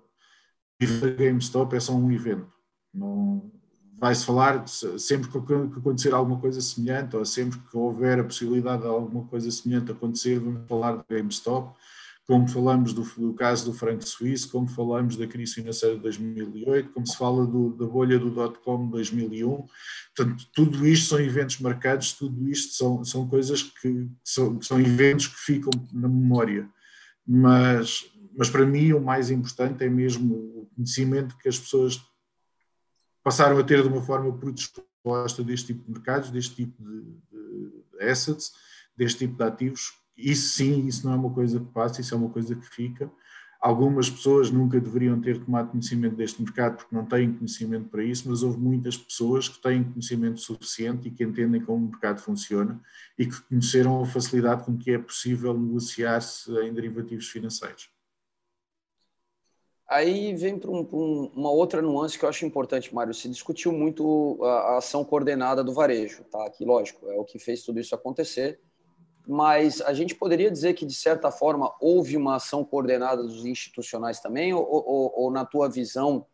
GameStop 1.17 1.75
é 1.75 1.79
só 1.79 1.93
um 1.93 2.11
evento. 2.11 2.51
Não, 2.93 3.51
vai-se 3.99 4.25
falar 4.25 4.67
sempre 4.67 5.29
que 5.29 5.37
acontecer 5.37 6.13
alguma 6.13 6.39
coisa 6.39 6.59
semelhante, 6.59 7.15
ou 7.15 7.23
sempre 7.23 7.59
que 7.59 7.77
houver 7.77 8.19
a 8.19 8.23
possibilidade 8.23 8.81
de 8.81 8.87
alguma 8.87 9.25
coisa 9.27 9.49
semelhante 9.51 9.91
acontecer, 9.91 10.39
vamos 10.39 10.67
falar 10.67 10.95
do 10.95 11.05
GameStop, 11.07 11.77
como 12.25 12.47
falamos 12.47 12.93
do, 12.93 13.03
do 13.17 13.33
caso 13.33 13.65
do 13.65 13.77
franco 13.77 14.05
suíço, 14.07 14.49
como 14.49 14.67
falamos 14.67 15.17
da 15.17 15.27
crise 15.27 15.55
financeira 15.55 15.95
de 15.95 16.01
2008, 16.01 16.91
como 16.91 17.05
se 17.05 17.17
fala 17.17 17.45
do, 17.45 17.71
da 17.75 17.85
bolha 17.85 18.17
do 18.17 18.29
dot-com 18.29 18.85
de 18.85 18.91
2001. 18.91 19.67
Portanto, 20.15 20.47
tudo 20.53 20.87
isto 20.87 21.09
são 21.09 21.19
eventos 21.19 21.59
marcados, 21.59 22.13
tudo 22.13 22.47
isto 22.49 22.75
são, 22.75 23.03
são 23.03 23.27
coisas 23.27 23.63
que 23.63 24.09
são, 24.23 24.61
são 24.61 24.79
eventos 24.79 25.27
que 25.27 25.37
ficam 25.37 25.71
na 25.91 26.07
memória. 26.07 26.69
Mas, 27.27 28.05
mas 28.37 28.49
para 28.49 28.65
mim 28.65 28.93
o 28.93 29.01
mais 29.01 29.29
importante 29.29 29.83
é 29.83 29.89
mesmo 29.89 30.35
o 30.35 30.69
conhecimento 30.75 31.37
que 31.37 31.49
as 31.49 31.59
pessoas 31.59 32.01
passaram 33.21 33.57
a 33.57 33.63
ter 33.63 33.81
de 33.81 33.87
uma 33.87 34.01
forma 34.01 34.37
predisposta 34.37 35.43
deste 35.43 35.67
tipo 35.67 35.83
de 35.85 35.91
mercados, 35.91 36.29
deste 36.29 36.55
tipo 36.55 36.81
de, 36.81 37.01
de 37.01 38.09
assets, 38.09 38.53
deste 38.95 39.19
tipo 39.19 39.37
de 39.37 39.43
ativos. 39.43 40.02
Isso 40.15 40.55
sim, 40.55 40.85
isso 40.85 41.05
não 41.05 41.13
é 41.13 41.17
uma 41.17 41.33
coisa 41.33 41.59
que 41.59 41.65
passa, 41.67 42.01
isso 42.01 42.13
é 42.13 42.17
uma 42.17 42.29
coisa 42.29 42.55
que 42.55 42.65
fica. 42.65 43.11
Algumas 43.59 44.09
pessoas 44.09 44.51
nunca 44.51 44.79
deveriam 44.79 45.21
ter 45.21 45.39
tomado 45.39 45.71
conhecimento 45.71 46.17
deste 46.17 46.41
mercado 46.41 46.75
porque 46.75 46.93
não 46.93 47.05
têm 47.05 47.33
conhecimento 47.33 47.87
para 47.87 48.03
isso, 48.03 48.29
mas 48.29 48.43
houve 48.43 48.57
muitas 48.57 48.97
pessoas 48.97 49.47
que 49.47 49.61
têm 49.61 49.85
conhecimento 49.85 50.41
suficiente 50.41 51.07
e 51.07 51.11
que 51.11 51.23
entendem 51.23 51.61
como 51.61 51.85
o 51.85 51.89
mercado 51.89 52.19
funciona 52.19 52.81
e 53.17 53.25
que 53.25 53.41
conheceram 53.43 54.01
a 54.01 54.05
facilidade 54.05 54.65
com 54.65 54.77
que 54.77 54.91
é 54.91 54.97
possível 54.97 55.57
negociar-se 55.57 56.51
em 56.59 56.73
derivativos 56.73 57.29
financeiros. 57.29 57.89
Aí 59.87 60.35
vem 60.35 60.57
para 60.57 60.71
um, 60.71 60.81
um, 60.91 61.31
uma 61.35 61.51
outra 61.51 61.81
nuance 61.81 62.17
que 62.17 62.25
eu 62.25 62.29
acho 62.29 62.45
importante, 62.45 62.93
Mário. 62.93 63.13
Se 63.13 63.29
discutiu 63.29 63.71
muito 63.71 64.39
a, 64.41 64.73
a, 64.73 64.77
ação 64.79 65.05
coordenada 65.05 65.63
do 65.63 65.73
varejo, 65.73 66.23
tá? 66.25 66.49
Que, 66.49 66.65
lógico, 66.65 67.07
é 67.09 67.15
o 67.17 67.23
que 67.23 67.37
fez 67.37 67.63
tudo 67.63 67.79
isso 67.79 67.93
acontecer. 67.93 68.59
Mas 69.25 69.81
a 69.81 69.93
gente 69.93 70.15
poderia 70.15 70.51
dizer 70.51 70.73
que, 70.73 70.85
de 70.85 70.93
certa 70.93 71.31
forma, 71.31 71.73
houve 71.79 72.17
uma 72.17 72.35
ação 72.35 72.63
coordenada 72.63 73.23
dos 73.23 73.45
institucionais 73.45 74.19
também, 74.19 74.53
ou, 74.53 74.67
ou, 74.69 75.13
ou 75.15 75.31
na 75.31 75.45
tua 75.45 75.69
visão, 75.69 76.25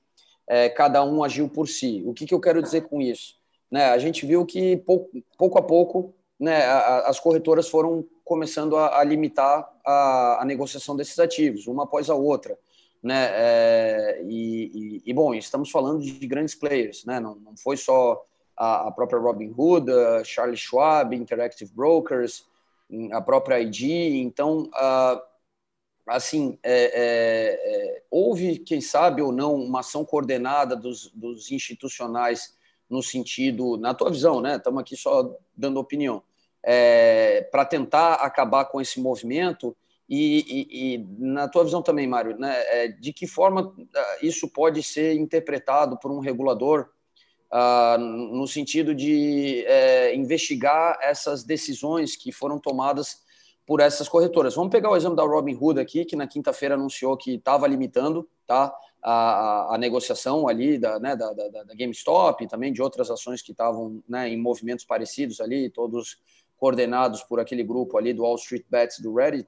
é, 0.47 0.67
cada 0.67 1.03
um 1.03 1.23
agiu 1.23 1.47
por 1.47 1.67
si? 1.67 2.03
O 2.05 2.13
que, 2.13 2.25
que 2.25 2.33
eu 2.33 2.39
quero 2.39 2.61
dizer 2.61 2.87
com 2.87 2.99
isso? 2.99 3.35
Né? 3.69 3.85
A 3.85 3.97
gente 3.99 4.25
viu 4.25 4.45
que, 4.45 4.77
pouco, 4.77 5.11
pouco 5.37 5.59
a 5.59 5.61
pouco, 5.61 6.15
né, 6.39 6.65
as 7.05 7.19
corretoras 7.19 7.67
foram 7.67 8.05
começando 8.23 8.77
a, 8.77 8.99
a 8.99 9.03
limitar 9.03 9.69
a, 9.85 10.41
a, 10.41 10.45
negociação 10.45 10.95
desses 10.95 11.19
ativos, 11.19 11.67
uma 11.67 11.83
após 11.83 12.09
a 12.09 12.15
outra. 12.15 12.57
Né? 13.03 13.29
É, 13.31 14.21
e, 14.25 15.01
e, 15.03 15.03
e, 15.05 15.13
bom, 15.13 15.33
estamos 15.33 15.69
falando 15.69 16.01
de 16.01 16.25
grandes 16.25 16.55
players, 16.55 17.05
né? 17.05 17.19
não, 17.19 17.35
não 17.35 17.55
foi 17.57 17.77
só 17.77 18.23
a, 18.57 18.87
a 18.87 18.91
própria 18.91 19.19
Robinhood, 19.19 19.91
a 19.91 20.23
Charles 20.23 20.59
Schwab, 20.59 21.15
Interactive 21.15 21.71
Brokers, 21.73 22.45
a 23.11 23.21
própria 23.21 23.59
ID. 23.59 23.83
Então, 24.21 24.69
uh, 24.69 25.21
assim, 26.07 26.57
é, 26.63 26.73
é, 26.73 27.97
é, 27.97 28.03
houve, 28.09 28.59
quem 28.59 28.81
sabe 28.81 29.21
ou 29.21 29.31
não, 29.31 29.55
uma 29.55 29.79
ação 29.81 30.03
coordenada 30.03 30.75
dos, 30.75 31.11
dos 31.13 31.51
institucionais 31.51 32.57
no 32.89 33.03
sentido, 33.03 33.77
na 33.77 33.93
tua 33.93 34.09
visão, 34.09 34.41
né? 34.41 34.55
Estamos 34.55 34.81
aqui 34.81 34.95
só 34.95 35.35
dando 35.55 35.79
opinião, 35.79 36.23
é, 36.63 37.41
para 37.51 37.63
tentar 37.63 38.15
acabar 38.15 38.65
com 38.65 38.81
esse 38.81 38.99
movimento 38.99 39.75
e, 40.09 40.39
e, 40.39 40.95
e, 40.95 41.07
na 41.19 41.47
tua 41.47 41.63
visão 41.63 41.83
também, 41.83 42.07
Mário, 42.07 42.35
né? 42.37 42.55
É, 42.67 42.87
de 42.87 43.13
que 43.13 43.27
forma 43.27 43.75
ah, 43.95 44.17
isso 44.23 44.47
pode 44.47 44.81
ser 44.81 45.13
interpretado 45.13 45.99
por 45.99 46.11
um 46.11 46.19
regulador 46.19 46.89
Uh, 47.51 47.97
no 47.97 48.47
sentido 48.47 48.93
de 48.93 49.65
é, 49.65 50.13
investigar 50.15 50.99
essas 51.01 51.43
decisões 51.43 52.15
que 52.15 52.31
foram 52.31 52.59
tomadas 52.59 53.23
por 53.69 53.81
essas 53.81 54.09
corretoras. 54.09 54.55
Vamos 54.55 54.71
pegar 54.71 54.89
o 54.89 54.95
exemplo 54.95 55.15
da 55.15 55.23
Robinhood 55.23 55.79
aqui, 55.79 56.03
que 56.03 56.15
na 56.15 56.25
quinta-feira 56.25 56.73
anunciou 56.73 57.15
que 57.15 57.35
estava 57.35 57.67
limitando 57.67 58.27
tá, 58.47 58.73
a, 58.99 59.75
a, 59.75 59.77
negociação 59.77 60.47
ali 60.47 60.79
da, 60.79 60.99
né, 60.99 61.15
da, 61.15 61.31
da, 61.33 61.47
da, 61.49 61.75
GameStop 61.75 62.43
e 62.43 62.47
também 62.47 62.73
de 62.73 62.81
outras 62.81 63.11
ações 63.11 63.43
que 63.43 63.51
estavam 63.51 64.03
né, 64.09 64.27
em 64.27 64.37
movimentos 64.37 64.85
parecidos 64.85 65.39
ali, 65.39 65.69
todos 65.69 66.17
coordenados 66.57 67.21
por 67.21 67.39
aquele 67.39 67.63
grupo 67.63 67.95
ali 67.95 68.11
do 68.11 68.23
Wall 68.23 68.37
Street 68.37 68.65
Bets 68.67 68.99
do 68.99 69.13
Reddit. 69.13 69.47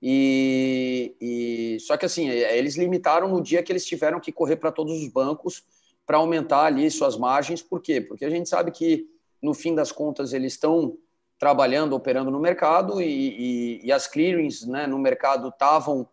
E, 0.00 1.16
e 1.20 1.80
só 1.80 1.96
que 1.96 2.06
assim, 2.06 2.28
eles 2.28 2.76
limitaram 2.76 3.28
no 3.28 3.42
dia 3.42 3.64
que 3.64 3.72
eles 3.72 3.84
tiveram 3.84 4.20
que 4.20 4.30
correr 4.30 4.56
para 4.56 4.70
todos 4.70 4.92
os 5.02 5.08
bancos 5.08 5.64
para 6.06 6.18
aumentar 6.18 6.64
ali 6.64 6.90
suas 6.90 7.16
margens. 7.16 7.60
Por 7.60 7.82
quê? 7.82 8.00
Porque 8.00 8.24
a 8.24 8.30
gente 8.30 8.48
sabe 8.48 8.70
que, 8.70 9.06
no 9.42 9.52
fim 9.52 9.74
das 9.74 9.90
contas, 9.90 10.32
eles 10.32 10.52
estão 10.52 10.96
trabalhando, 11.38 11.94
operando 11.94 12.30
no 12.30 12.40
mercado 12.40 13.02
e, 13.02 13.06
e, 13.06 13.86
e 13.86 13.92
as 13.92 14.06
clearings 14.06 14.66
né, 14.66 14.86
no 14.86 14.98
mercado 14.98 15.48
estavam 15.48 16.08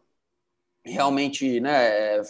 realmente 0.85 1.61
né, 1.61 2.21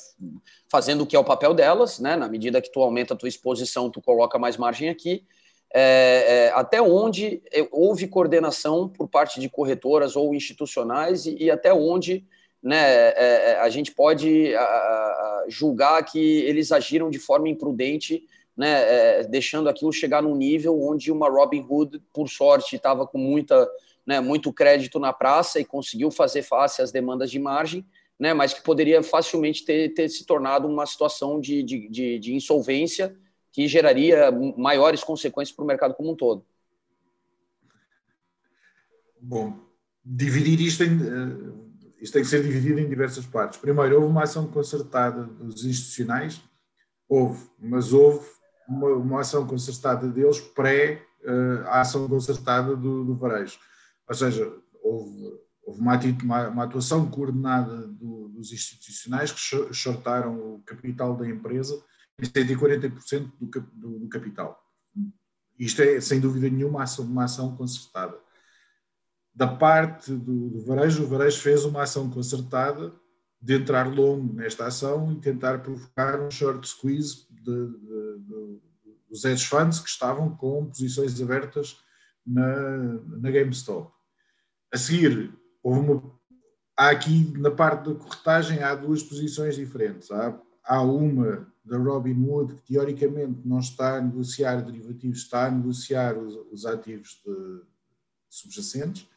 fazendo 0.69 1.02
o 1.02 1.08
que 1.08 1.15
é 1.15 1.19
o 1.19 1.23
papel 1.23 1.56
delas, 1.56 1.99
né, 1.99 2.15
na 2.15 2.28
medida 2.28 2.62
que 2.62 2.71
tu 2.71 2.82
aumenta 2.82 3.15
a 3.15 3.17
tua 3.17 3.30
exposição, 3.30 3.89
tu 3.89 3.99
coloca 3.99 4.38
mais 4.38 4.58
margem 4.58 4.89
aqui, 4.89 5.26
é, 5.73 5.82
é, 6.28 6.52
até 6.54 6.80
onde 6.80 7.41
houve 7.71 8.08
coordenação 8.08 8.88
por 8.88 9.08
parte 9.08 9.39
de 9.39 9.49
corretoras 9.49 10.15
ou 10.15 10.36
institucionais 10.36 11.26
e, 11.26 11.36
e 11.45 11.49
até 11.49 11.73
onde 11.73 12.28
né, 12.63 12.78
é, 12.78 13.52
é, 13.52 13.60
a 13.60 13.69
gente 13.69 13.91
pode 13.91 14.56
a, 14.56 14.62
a, 14.62 15.45
julgar 15.49 16.02
que 16.06 16.17
eles 16.17 16.71
agiram 16.71 17.10
de 17.10 17.19
forma 17.19 17.49
imprudente, 17.49 18.26
né, 18.56 18.84
é, 19.19 19.23
deixando 19.26 19.67
aquilo 19.67 19.91
chegar 19.91 20.23
num 20.23 20.36
nível 20.36 20.82
onde 20.82 21.12
uma 21.12 21.30
Robin 21.30 21.65
Hood, 21.69 22.02
por 22.13 22.30
sorte, 22.30 22.78
estava 22.78 23.06
com 23.06 23.17
muita, 23.17 23.69
né, 24.06 24.21
muito 24.21 24.54
crédito 24.54 24.97
na 24.97 25.12
praça 25.12 25.60
e 25.60 25.65
conseguiu 25.65 26.10
fazer 26.10 26.41
face 26.41 26.82
às 26.82 26.89
demandas 26.89 27.30
de 27.30 27.38
margem, 27.38 27.86
né, 28.17 28.34
mas 28.34 28.54
que 28.54 28.63
poderia 28.63 29.04
facilmente 29.04 29.65
ter, 29.65 29.93
ter 29.93 30.08
se 30.08 30.26
tornado 30.26 30.65
uma 30.65 30.86
situação 30.86 31.41
de, 31.41 31.62
de, 31.63 31.89
de, 31.89 32.19
de 32.19 32.34
insolvência 32.34 33.13
que 33.52 33.67
geraria 33.67 34.32
maiores 34.56 35.04
consequências 35.04 35.54
para 35.54 35.63
o 35.63 35.67
mercado 35.67 35.95
como 35.95 36.12
um 36.12 36.15
todo. 36.15 36.45
Bom, 39.19 39.54
dividir 40.04 40.60
isto 40.62 40.84
em 40.84 40.99
eh, 41.02 41.62
isto 42.04 42.13
tem 42.16 42.22
que 42.22 42.28
ser 42.28 42.44
dividido 42.44 42.82
em 42.82 42.89
diversas 42.89 43.26
partes. 43.26 43.58
Primeiro, 43.58 43.96
houve 43.96 44.08
uma 44.08 44.24
ação 44.24 44.46
concertada 44.46 45.24
dos 45.24 45.63
institucionais, 45.63 46.44
houve, 47.08 47.50
mas 47.58 47.94
houve 47.94 48.28
uma, 48.68 48.89
uma 48.89 49.22
ação 49.22 49.48
concertada 49.48 50.10
deles 50.10 50.38
pré 50.38 51.02
uh, 51.24 51.66
a 51.68 51.80
ação 51.80 52.06
concertada 52.10 52.76
do, 52.76 53.06
do 53.06 53.16
varejo. 53.16 53.58
Ou 54.06 54.13
seja, 54.13 54.54
houve, 54.84 55.39
houve 55.66 55.80
uma, 55.80 55.98
uma, 56.24 56.48
uma, 56.50 56.63
atuação 56.66 57.10
coordenada 57.10 57.88
do, 57.88 58.28
dos 58.28 58.52
institucionais 58.52 59.32
que 59.32 59.39
shortaram 59.74 60.56
o 60.56 60.63
capital 60.66 61.16
da 61.16 61.26
empresa 61.26 61.82
em 62.20 62.26
140% 62.26 63.32
do, 63.39 63.62
do, 63.72 64.00
do 64.00 64.10
capital. 64.10 64.62
Isto 65.58 65.82
é, 65.82 66.02
sem 66.02 66.20
dúvida 66.20 66.50
nenhuma, 66.50 66.84
uma 67.00 67.24
ação, 67.24 67.56
concertada 67.56 68.20
da 69.36 69.48
parte 69.48 70.12
do, 70.12 70.50
do 70.50 70.65
varejo, 70.65 71.04
o 71.04 71.08
varejo 71.08 71.39
fez 71.39 71.65
uma 71.65 71.84
ação 71.84 72.10
concertada 72.10 72.93
de 73.41 73.56
entrar 73.56 73.93
longo 73.93 74.34
nesta 74.34 74.67
ação 74.67 75.12
e 75.12 75.19
tentar 75.19 75.60
provocar 75.60 76.22
um 76.22 76.30
short 76.30 76.67
squeeze 76.67 77.28
de, 77.30 77.43
de, 77.43 78.19
de, 78.19 78.62
dos 79.10 79.26
hedge 79.26 79.46
funds 79.46 79.80
que 79.80 79.89
estavam 79.89 80.36
com 80.36 80.67
posições 80.67 81.19
abertas 81.22 81.78
na, 82.26 83.00
na 83.19 83.32
GameStop. 83.32 83.91
A 84.72 84.78
seguir, 84.78 85.34
uma, 85.63 86.02
há 86.78 86.89
aqui 86.89 87.34
na 87.38 87.52
parte 87.52 87.89
da 87.89 87.96
corretagem 87.96 88.62
há 88.62 88.76
duas 88.76 89.04
posições 89.04 89.56
diferentes. 89.56 90.10
Há, 90.12 90.39
há 90.63 90.82
uma 90.82 91.52
da 91.65 91.78
Robinhood 91.78 92.56
que 92.56 92.74
teoricamente 92.74 93.41
não 93.46 93.60
está 93.60 93.98
a 93.98 94.02
negociar 94.02 94.62
derivativos, 94.62 95.19
está 95.19 95.48
a 95.48 95.52
negociar 95.52 96.17
os, 96.17 96.36
os 96.52 96.65
ativos 96.65 97.22
subjacentes 98.30 99.08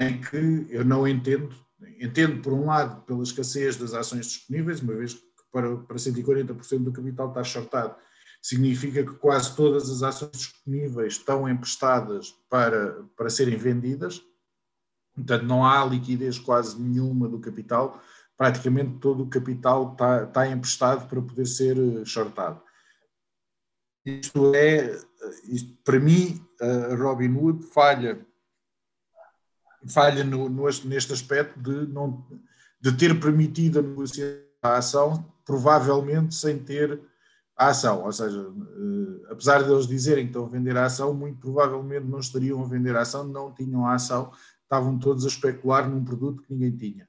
em 0.00 0.18
que 0.18 0.66
eu 0.70 0.82
não 0.82 1.06
entendo, 1.06 1.54
entendo 2.00 2.40
por 2.40 2.54
um 2.54 2.66
lado 2.66 3.02
pela 3.02 3.22
escassez 3.22 3.76
das 3.76 3.92
ações 3.92 4.26
disponíveis, 4.26 4.80
uma 4.80 4.94
vez 4.94 5.12
que 5.14 5.22
para, 5.52 5.76
para 5.76 5.96
140% 5.96 6.78
do 6.82 6.92
capital 6.92 7.28
está 7.28 7.44
shortado, 7.44 7.94
significa 8.40 9.04
que 9.04 9.14
quase 9.16 9.54
todas 9.54 9.90
as 9.90 10.02
ações 10.02 10.32
disponíveis 10.32 11.14
estão 11.14 11.46
emprestadas 11.46 12.34
para, 12.48 13.04
para 13.14 13.28
serem 13.28 13.58
vendidas, 13.58 14.22
portanto 15.14 15.44
não 15.44 15.66
há 15.66 15.84
liquidez 15.84 16.38
quase 16.38 16.80
nenhuma 16.80 17.28
do 17.28 17.38
capital, 17.38 18.00
praticamente 18.38 18.98
todo 19.00 19.24
o 19.24 19.28
capital 19.28 19.92
está, 19.92 20.24
está 20.24 20.48
emprestado 20.48 21.06
para 21.08 21.20
poder 21.20 21.46
ser 21.46 21.76
eh, 21.76 22.04
shortado. 22.06 22.62
Isto 24.02 24.54
é, 24.54 24.98
isto, 25.44 25.76
para 25.84 26.00
mim, 26.00 26.42
a 26.58 26.94
Robinhood 26.94 27.66
falha 27.66 28.26
falha 29.86 30.24
no, 30.24 30.48
no, 30.48 30.64
neste 30.84 31.12
aspecto 31.12 31.58
de, 31.60 31.92
não, 31.92 32.24
de 32.80 32.92
ter 32.92 33.18
permitido 33.18 33.78
a 33.78 33.82
negociação 33.82 34.50
a 34.62 34.76
ação, 34.76 35.24
provavelmente 35.44 36.34
sem 36.34 36.58
ter 36.58 37.00
a 37.56 37.68
ação. 37.68 38.04
Ou 38.04 38.12
seja, 38.12 38.40
eh, 38.40 39.32
apesar 39.32 39.62
de 39.62 39.72
eles 39.72 39.86
dizerem 39.86 40.24
que 40.24 40.30
estão 40.30 40.44
a 40.44 40.48
vender 40.48 40.76
a 40.76 40.86
ação, 40.86 41.14
muito 41.14 41.38
provavelmente 41.38 42.06
não 42.06 42.18
estariam 42.18 42.62
a 42.62 42.66
vender 42.66 42.96
a 42.96 43.02
ação, 43.02 43.24
não 43.24 43.52
tinham 43.52 43.86
a 43.86 43.94
ação, 43.94 44.32
estavam 44.62 44.98
todos 44.98 45.24
a 45.24 45.28
especular 45.28 45.88
num 45.88 46.04
produto 46.04 46.42
que 46.42 46.52
ninguém 46.52 46.76
tinha. 46.76 47.08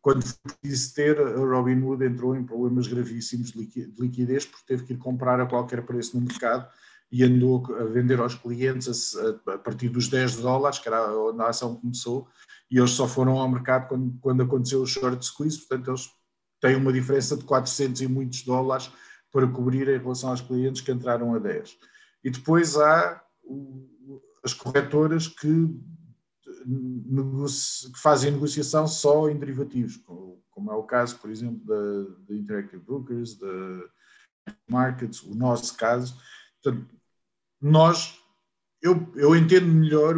Quando 0.00 0.24
foi 0.24 0.52
preciso 0.60 0.94
ter, 0.94 1.20
a 1.20 1.38
Robinhood 1.38 2.04
entrou 2.04 2.34
em 2.34 2.44
problemas 2.44 2.88
gravíssimos 2.88 3.52
de 3.52 3.92
liquidez 3.98 4.44
porque 4.44 4.66
teve 4.66 4.84
que 4.84 4.92
ir 4.94 4.98
comprar 4.98 5.40
a 5.40 5.46
qualquer 5.46 5.86
preço 5.86 6.18
no 6.18 6.26
mercado 6.26 6.68
e 7.12 7.22
andou 7.22 7.62
a 7.78 7.84
vender 7.84 8.18
aos 8.18 8.34
clientes 8.34 9.14
a, 9.16 9.52
a, 9.52 9.58
partir 9.58 9.90
dos 9.90 10.08
10 10.08 10.36
dólares, 10.36 10.78
que 10.78 10.88
era 10.88 11.14
onde 11.14 11.42
a 11.42 11.48
ação 11.48 11.76
começou, 11.76 12.26
e 12.70 12.78
eles 12.78 12.92
só 12.92 13.06
foram 13.06 13.38
ao 13.38 13.48
mercado 13.50 13.86
quando, 13.86 14.18
quando 14.18 14.42
aconteceu 14.42 14.80
o 14.80 14.86
short 14.86 15.22
squeeze, 15.22 15.58
portanto 15.58 15.90
eles 15.90 16.08
têm 16.58 16.76
uma 16.76 16.92
diferença 16.92 17.36
de 17.36 17.44
400 17.44 18.00
e 18.00 18.08
muitos 18.08 18.42
dólares 18.42 18.90
para 19.30 19.46
cobrir 19.46 19.88
em 19.88 19.98
relação 19.98 20.30
aos 20.30 20.40
clientes 20.40 20.80
que 20.80 20.90
entraram 20.90 21.34
a 21.34 21.38
10. 21.38 21.76
E 22.24 22.30
depois 22.30 22.78
há 22.78 23.22
as 24.42 24.54
corretoras 24.54 25.28
que, 25.28 25.68
que 27.92 28.00
fazem 28.00 28.30
negociação 28.30 28.86
só 28.86 29.28
em 29.28 29.38
derivativos, 29.38 29.98
como 30.50 30.70
é 30.70 30.74
o 30.74 30.84
caso, 30.84 31.18
por 31.18 31.30
exemplo, 31.30 31.60
da, 31.66 32.24
da 32.26 32.34
Interactive 32.34 32.82
Brokers, 32.82 33.38
da 33.38 33.84
Markets, 34.68 35.22
o 35.22 35.34
nosso 35.34 35.76
caso. 35.76 36.16
Portanto, 36.62 37.01
nós, 37.62 38.18
eu, 38.82 39.08
eu 39.14 39.36
entendo 39.36 39.66
melhor 39.68 40.16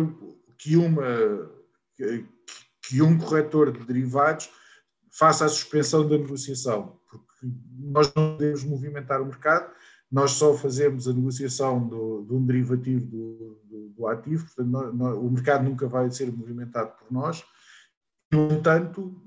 que, 0.59 0.77
uma, 0.77 1.05
que, 1.95 2.27
que 2.89 3.03
um 3.03 3.19
corretor 3.19 3.71
de 3.71 3.85
derivados 3.85 4.51
faça 5.13 5.45
a 5.45 5.49
suspensão 5.49 6.09
da 6.09 6.17
negociação, 6.17 6.99
porque 7.09 7.47
nós 7.79 8.13
não 8.15 8.33
podemos 8.33 8.65
movimentar 8.65 9.21
o 9.21 9.27
mercado, 9.27 9.71
nós 10.11 10.33
só 10.33 10.55
fazemos 10.55 11.07
a 11.07 11.13
negociação 11.13 11.87
do, 11.87 12.25
de 12.25 12.33
um 12.33 12.45
derivativo 12.45 13.05
do, 13.07 13.61
do, 13.65 13.89
do 13.91 14.07
ativo, 14.07 14.47
portanto, 14.47 15.19
o 15.19 15.31
mercado 15.31 15.65
nunca 15.65 15.87
vai 15.87 16.11
ser 16.11 16.33
movimentado 16.33 16.93
por 16.99 17.13
nós. 17.13 17.45
No 18.33 18.53
entanto, 18.53 19.21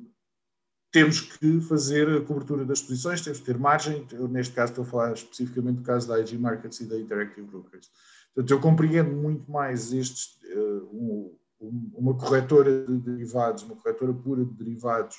temos 0.97 1.21
que 1.21 1.61
fazer 1.61 2.09
a 2.09 2.21
cobertura 2.21 2.65
das 2.65 2.81
posições, 2.81 3.21
temos 3.21 3.39
que 3.39 3.45
ter 3.45 3.59
margem. 3.59 4.07
Eu, 4.11 4.27
neste 4.27 4.55
caso, 4.55 4.71
estou 4.71 4.83
a 4.83 4.87
falar 4.87 5.13
especificamente 5.13 5.77
do 5.77 5.83
caso 5.83 6.07
da 6.07 6.19
IG 6.19 6.35
Markets 6.39 6.79
e 6.79 6.85
da 6.85 6.97
Interactive 6.97 7.45
Brokers. 7.45 7.91
Portanto, 8.33 8.51
eu 8.51 8.59
compreendo 8.59 9.11
muito 9.11 9.51
mais 9.51 9.93
estes, 9.93 10.39
uh, 10.55 11.37
um, 11.61 11.91
uma 11.93 12.17
corretora 12.17 12.83
de 12.83 12.97
derivados, 12.97 13.61
uma 13.61 13.75
corretora 13.75 14.11
pura 14.11 14.43
de 14.43 14.51
derivados, 14.55 15.17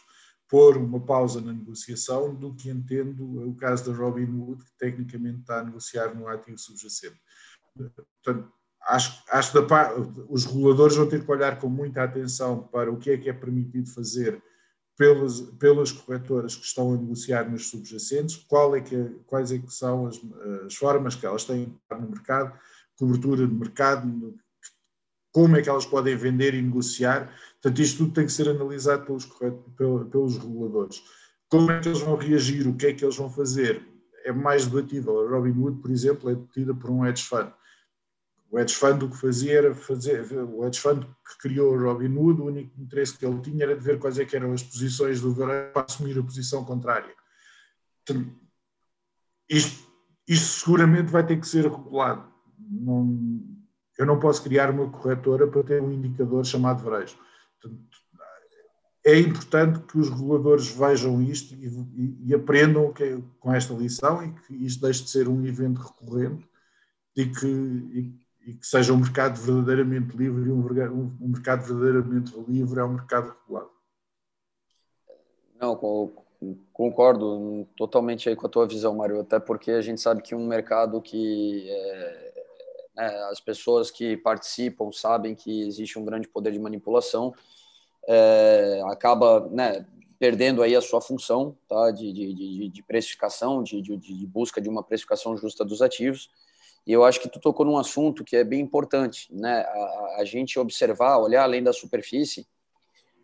pôr 0.48 0.76
uma 0.78 0.98
pausa 0.98 1.40
na 1.40 1.52
negociação 1.52 2.34
do 2.34 2.56
que 2.56 2.70
entendo 2.70 3.48
o 3.48 3.54
caso 3.54 3.88
da 3.88 3.96
Robinhood, 3.96 4.64
que 4.64 4.72
tecnicamente 4.78 5.42
está 5.42 5.60
a 5.60 5.64
negociar 5.64 6.12
no 6.12 6.26
ativo 6.26 6.58
subjacente. 6.58 7.20
Portanto, 7.76 8.52
acho, 8.88 9.22
acho 9.30 9.52
que 9.52 9.58
os 10.28 10.44
reguladores 10.44 10.96
vão 10.96 11.08
ter 11.08 11.24
que 11.24 11.30
olhar 11.30 11.56
com 11.60 11.68
muita 11.68 12.02
atenção 12.02 12.64
para 12.64 12.90
o 12.90 12.96
que 12.96 13.10
é 13.10 13.16
que 13.16 13.28
é 13.28 13.32
permitido 13.32 13.88
fazer 13.90 14.42
pelas, 14.98 15.40
pelas 15.40 15.92
corretoras 15.92 16.56
que 16.56 16.66
estão 16.66 16.92
a 16.92 16.96
negociar 16.96 17.48
nos 17.48 17.70
subjacentes, 17.70 18.36
qual 18.48 18.74
é 18.74 18.80
que, 18.80 18.96
é, 18.96 19.10
quais 19.26 19.52
é 19.52 19.58
que 19.58 19.72
são 19.72 20.08
as, 20.08 20.20
as 20.66 20.74
formas 20.74 21.14
que 21.14 21.24
elas 21.24 21.44
têm 21.44 21.72
no 21.90 22.10
mercado, 22.10 22.52
cobertura 22.98 23.46
de 23.46 23.54
mercado, 23.54 24.34
como 25.30 25.56
é 25.56 25.62
que 25.62 25.68
elas 25.68 25.86
podem 25.86 26.16
vender 26.16 26.52
e 26.52 26.60
negociar. 26.60 27.32
Portanto, 27.62 27.80
isto 27.80 27.98
tudo 27.98 28.12
tem 28.12 28.26
que 28.26 28.32
ser 28.32 28.48
analisado 28.48 29.06
pelos, 29.06 29.24
pelos, 29.76 30.08
pelos 30.10 30.36
reguladores. 30.36 31.00
Como 31.48 31.70
é 31.70 31.78
que 31.78 31.88
eles 31.88 32.00
vão 32.00 32.16
reagir, 32.16 32.66
o 32.66 32.74
que 32.74 32.86
é 32.86 32.92
que 32.92 33.04
eles 33.04 33.16
vão 33.16 33.30
fazer, 33.30 33.86
é 34.24 34.32
mais 34.32 34.66
debatível. 34.66 35.20
A 35.20 35.30
Robinhood, 35.30 35.80
por 35.80 35.92
exemplo, 35.92 36.28
é 36.28 36.34
detida 36.34 36.74
por 36.74 36.90
um 36.90 37.06
hedge 37.06 37.22
fund. 37.22 37.52
O 38.50 38.58
hedge 38.58 38.74
fund 38.74 39.02
o 39.04 39.10
que 39.10 39.16
fazia 39.16 39.74
fazer, 39.74 40.32
o 40.32 40.64
hedge 40.64 40.80
fund 40.80 41.04
que 41.04 41.38
criou 41.38 41.74
o 41.74 41.82
Robinhood, 41.82 42.40
o 42.40 42.46
único 42.46 42.80
interesse 42.80 43.16
que 43.16 43.26
ele 43.26 43.40
tinha 43.40 43.64
era 43.64 43.76
de 43.76 43.84
ver 43.84 43.98
quais 43.98 44.18
é 44.18 44.26
eram 44.32 44.52
as 44.52 44.62
posições 44.62 45.20
do 45.20 45.34
varejo 45.34 45.72
para 45.72 45.84
assumir 45.84 46.18
a 46.18 46.22
posição 46.22 46.64
contrária. 46.64 47.14
Portanto, 48.06 48.34
isto, 49.50 49.86
isto 50.26 50.60
seguramente 50.60 51.10
vai 51.10 51.26
ter 51.26 51.38
que 51.38 51.46
ser 51.46 51.64
regulado. 51.64 52.32
Não, 52.58 53.42
eu 53.98 54.06
não 54.06 54.18
posso 54.18 54.42
criar 54.42 54.70
uma 54.70 54.90
corretora 54.90 55.46
para 55.46 55.62
ter 55.62 55.82
um 55.82 55.92
indicador 55.92 56.44
chamado 56.44 56.82
varejo. 56.82 57.16
Portanto, 57.60 57.82
é 59.04 59.18
importante 59.18 59.80
que 59.80 59.98
os 59.98 60.08
reguladores 60.10 60.68
vejam 60.68 61.20
isto 61.22 61.54
e, 61.54 61.66
e, 61.66 62.26
e 62.26 62.34
aprendam 62.34 62.92
que, 62.92 63.22
com 63.40 63.52
esta 63.52 63.74
lição 63.74 64.24
e 64.24 64.32
que 64.32 64.54
isto 64.54 64.82
deixe 64.82 65.04
de 65.04 65.10
ser 65.10 65.28
um 65.28 65.44
evento 65.46 65.80
recorrente 65.80 66.46
e 67.16 67.26
que, 67.26 67.46
e, 67.46 68.27
e 68.48 68.54
que 68.54 68.66
seja 68.66 68.94
um 68.94 68.96
mercado 68.96 69.38
verdadeiramente 69.38 70.16
livre 70.16 70.48
e 70.48 70.50
um, 70.50 71.14
um, 71.20 71.28
mercado 71.28 71.66
verdadeiramente 71.66 72.32
livre 72.48 72.80
é 72.80 72.84
um 72.84 72.94
mercado 72.94 73.36
regulado. 73.40 73.70
Não, 75.60 75.76
concordo 76.72 77.68
totalmente 77.76 78.26
aí 78.26 78.34
com 78.34 78.46
a 78.46 78.48
tua 78.48 78.66
visão, 78.66 78.96
Mário, 78.96 79.20
até 79.20 79.38
porque 79.38 79.72
a 79.72 79.82
gente 79.82 80.00
sabe 80.00 80.22
que 80.22 80.34
um 80.34 80.46
mercado 80.46 80.98
que 81.02 81.68
é, 81.68 82.44
é, 82.96 83.22
as 83.24 83.38
pessoas 83.38 83.90
que 83.90 84.16
participam 84.16 84.90
sabem 84.92 85.34
que 85.34 85.66
existe 85.68 85.98
um 85.98 86.04
grande 86.06 86.26
poder 86.26 86.50
de 86.50 86.58
manipulação, 86.58 87.34
é, 88.06 88.80
acaba 88.86 89.46
né, 89.50 89.84
perdendo 90.18 90.62
aí 90.62 90.74
a 90.74 90.80
sua 90.80 91.02
função 91.02 91.54
tá, 91.68 91.90
de, 91.90 92.10
de, 92.14 92.32
de, 92.32 92.68
de 92.70 92.82
precificação, 92.82 93.62
de, 93.62 93.82
de 93.82 94.26
busca 94.26 94.58
de 94.58 94.70
uma 94.70 94.82
precificação 94.82 95.36
justa 95.36 95.66
dos 95.66 95.82
ativos, 95.82 96.30
e 96.88 96.92
eu 96.94 97.04
acho 97.04 97.20
que 97.20 97.28
tu 97.28 97.38
tocou 97.38 97.66
num 97.66 97.76
assunto 97.76 98.24
que 98.24 98.34
é 98.34 98.42
bem 98.42 98.60
importante, 98.60 99.28
né? 99.30 99.60
A, 99.60 100.16
a 100.20 100.24
gente 100.24 100.58
observar, 100.58 101.18
olhar 101.18 101.42
além 101.42 101.62
da 101.62 101.70
superfície 101.70 102.46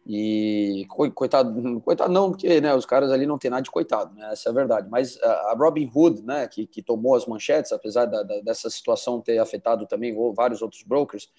e 0.07 0.85
coitado, 0.91 1.81
coitado 1.81 2.13
não, 2.13 2.31
porque 2.31 2.61
né, 2.61 2.75
os 2.75 2.85
caras 2.85 3.11
ali 3.11 3.25
não 3.25 3.39
tem 3.39 3.51
nada 3.51 3.63
de 3.63 3.71
coitado, 3.71 4.15
né? 4.15 4.33
Essa 4.33 4.51
é 4.51 4.53
a 4.53 4.55
verdade. 4.55 4.91
Mas 4.91 5.19
a 5.23 5.55
Robin 5.57 5.91
Hood, 5.95 6.23
né, 6.23 6.47
que, 6.47 6.67
que 6.67 6.83
tomou 6.83 7.15
as 7.15 7.25
manchetes, 7.25 7.73
apesar 7.73 8.05
da, 8.05 8.23
da, 8.23 8.39
dessa 8.43 8.69
situação 8.69 9.23
ter 9.23 9.39
afetado 9.39 9.87
também 9.87 10.15
vários 10.35 10.61
outros 10.61 10.83
brokers, 10.83 11.31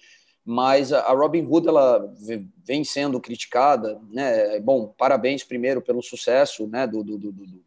mas 0.44 0.92
a 0.92 1.12
Robin 1.12 1.46
Hood 1.46 1.68
ela 1.68 2.12
vem 2.64 2.82
sendo 2.82 3.20
criticada, 3.20 4.00
né? 4.10 4.58
Bom, 4.58 4.92
parabéns 4.98 5.44
primeiro 5.44 5.80
pelo 5.80 6.02
sucesso, 6.02 6.66
né, 6.66 6.88
do, 6.88 7.04
do, 7.04 7.16
do, 7.18 7.30
do 7.30 7.65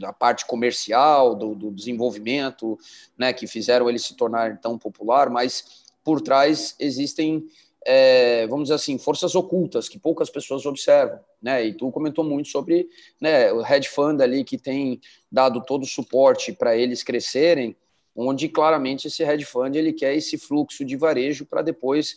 da 0.00 0.12
parte 0.12 0.44
comercial, 0.46 1.34
do, 1.34 1.54
do, 1.54 1.70
desenvolvimento, 1.70 2.78
né, 3.16 3.32
que 3.32 3.46
fizeram 3.46 3.88
ele 3.88 3.98
se 3.98 4.14
tornar 4.14 4.58
tão 4.60 4.76
popular, 4.76 5.30
mas 5.30 5.84
por 6.02 6.20
trás 6.20 6.74
existem, 6.80 7.46
é, 7.86 8.46
vamos 8.48 8.64
dizer 8.64 8.74
assim, 8.74 8.98
forças 8.98 9.34
ocultas 9.34 9.88
que 9.88 9.98
poucas 9.98 10.28
pessoas 10.30 10.66
observam, 10.66 11.20
né, 11.40 11.64
e 11.64 11.72
tu 11.72 11.90
comentou 11.92 12.24
muito 12.24 12.48
sobre 12.48 12.88
né, 13.20 13.52
o 13.52 13.64
hedge 13.64 13.88
fund 13.88 14.20
ali 14.20 14.42
que 14.42 14.58
tem 14.58 15.00
dado 15.30 15.62
todo 15.64 15.84
o 15.84 15.86
suporte 15.86 16.52
para 16.52 16.76
eles 16.76 17.04
crescerem, 17.04 17.76
onde 18.16 18.48
claramente 18.48 19.06
esse 19.06 19.22
hedge 19.22 19.44
fund 19.44 19.76
ele 19.76 19.92
quer 19.92 20.14
esse 20.14 20.36
fluxo 20.36 20.84
de 20.84 20.96
varejo 20.96 21.46
para 21.46 21.62
depois 21.62 22.16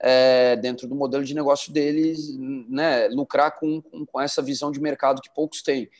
é, 0.00 0.56
dentro 0.56 0.88
do 0.88 0.94
modelo 0.94 1.24
de 1.24 1.34
negócio 1.34 1.72
deles, 1.72 2.34
né, 2.38 3.08
lucrar 3.08 3.58
com, 3.58 3.82
com, 3.82 4.06
com 4.06 4.20
essa 4.20 4.40
visão 4.40 4.70
de 4.70 4.80
mercado 4.80 5.20
que 5.20 5.28
poucos 5.34 5.60
têm. 5.60 5.90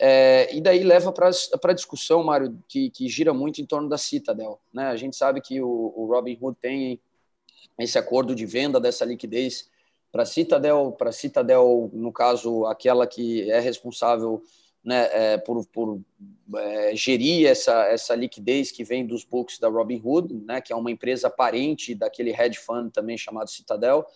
É, 0.00 0.54
e 0.54 0.60
daí 0.60 0.84
leva 0.84 1.12
para 1.12 1.28
a 1.28 1.72
discussão, 1.72 2.22
Mário, 2.22 2.56
que, 2.68 2.88
que, 2.90 3.08
gira 3.08 3.34
muito 3.34 3.60
em 3.60 3.66
torno 3.66 3.88
da 3.88 3.98
Citadel. 3.98 4.60
Né? 4.72 4.86
A 4.86 4.96
gente 4.96 5.16
sabe 5.16 5.40
que 5.40 5.60
o, 5.60 5.92
o 5.96 6.06
Robinhood 6.06 6.56
tem 6.60 7.00
esse 7.78 7.98
acordo 7.98 8.34
de 8.34 8.46
venda 8.46 8.78
dessa 8.78 9.04
liquidez 9.04 9.68
para 10.12 10.22
a 10.22 10.26
Citadel, 10.26 10.94
para 10.96 11.12
Citadel, 11.12 11.90
no 11.92 12.12
caso, 12.12 12.64
aquela 12.66 13.06
que 13.06 13.50
é 13.50 13.58
responsável 13.60 14.42
né, 14.84 15.08
é, 15.12 15.38
por, 15.38 15.66
por 15.66 16.00
é, 16.56 16.94
gerir 16.94 17.46
essa, 17.46 17.84
essa 17.86 18.14
liquidez 18.14 18.70
que 18.70 18.84
vem 18.84 19.06
dos 19.06 19.24
books 19.24 19.58
da 19.58 19.68
Robinhood, 19.68 20.32
né, 20.46 20.60
que 20.60 20.72
é 20.72 20.76
uma 20.76 20.90
empresa 20.90 21.28
parente 21.28 21.94
daquele 21.94 22.30
hedge 22.30 22.58
fund 22.58 22.90
também 22.90 23.18
chamado 23.18 23.50
Citadel. 23.50 24.06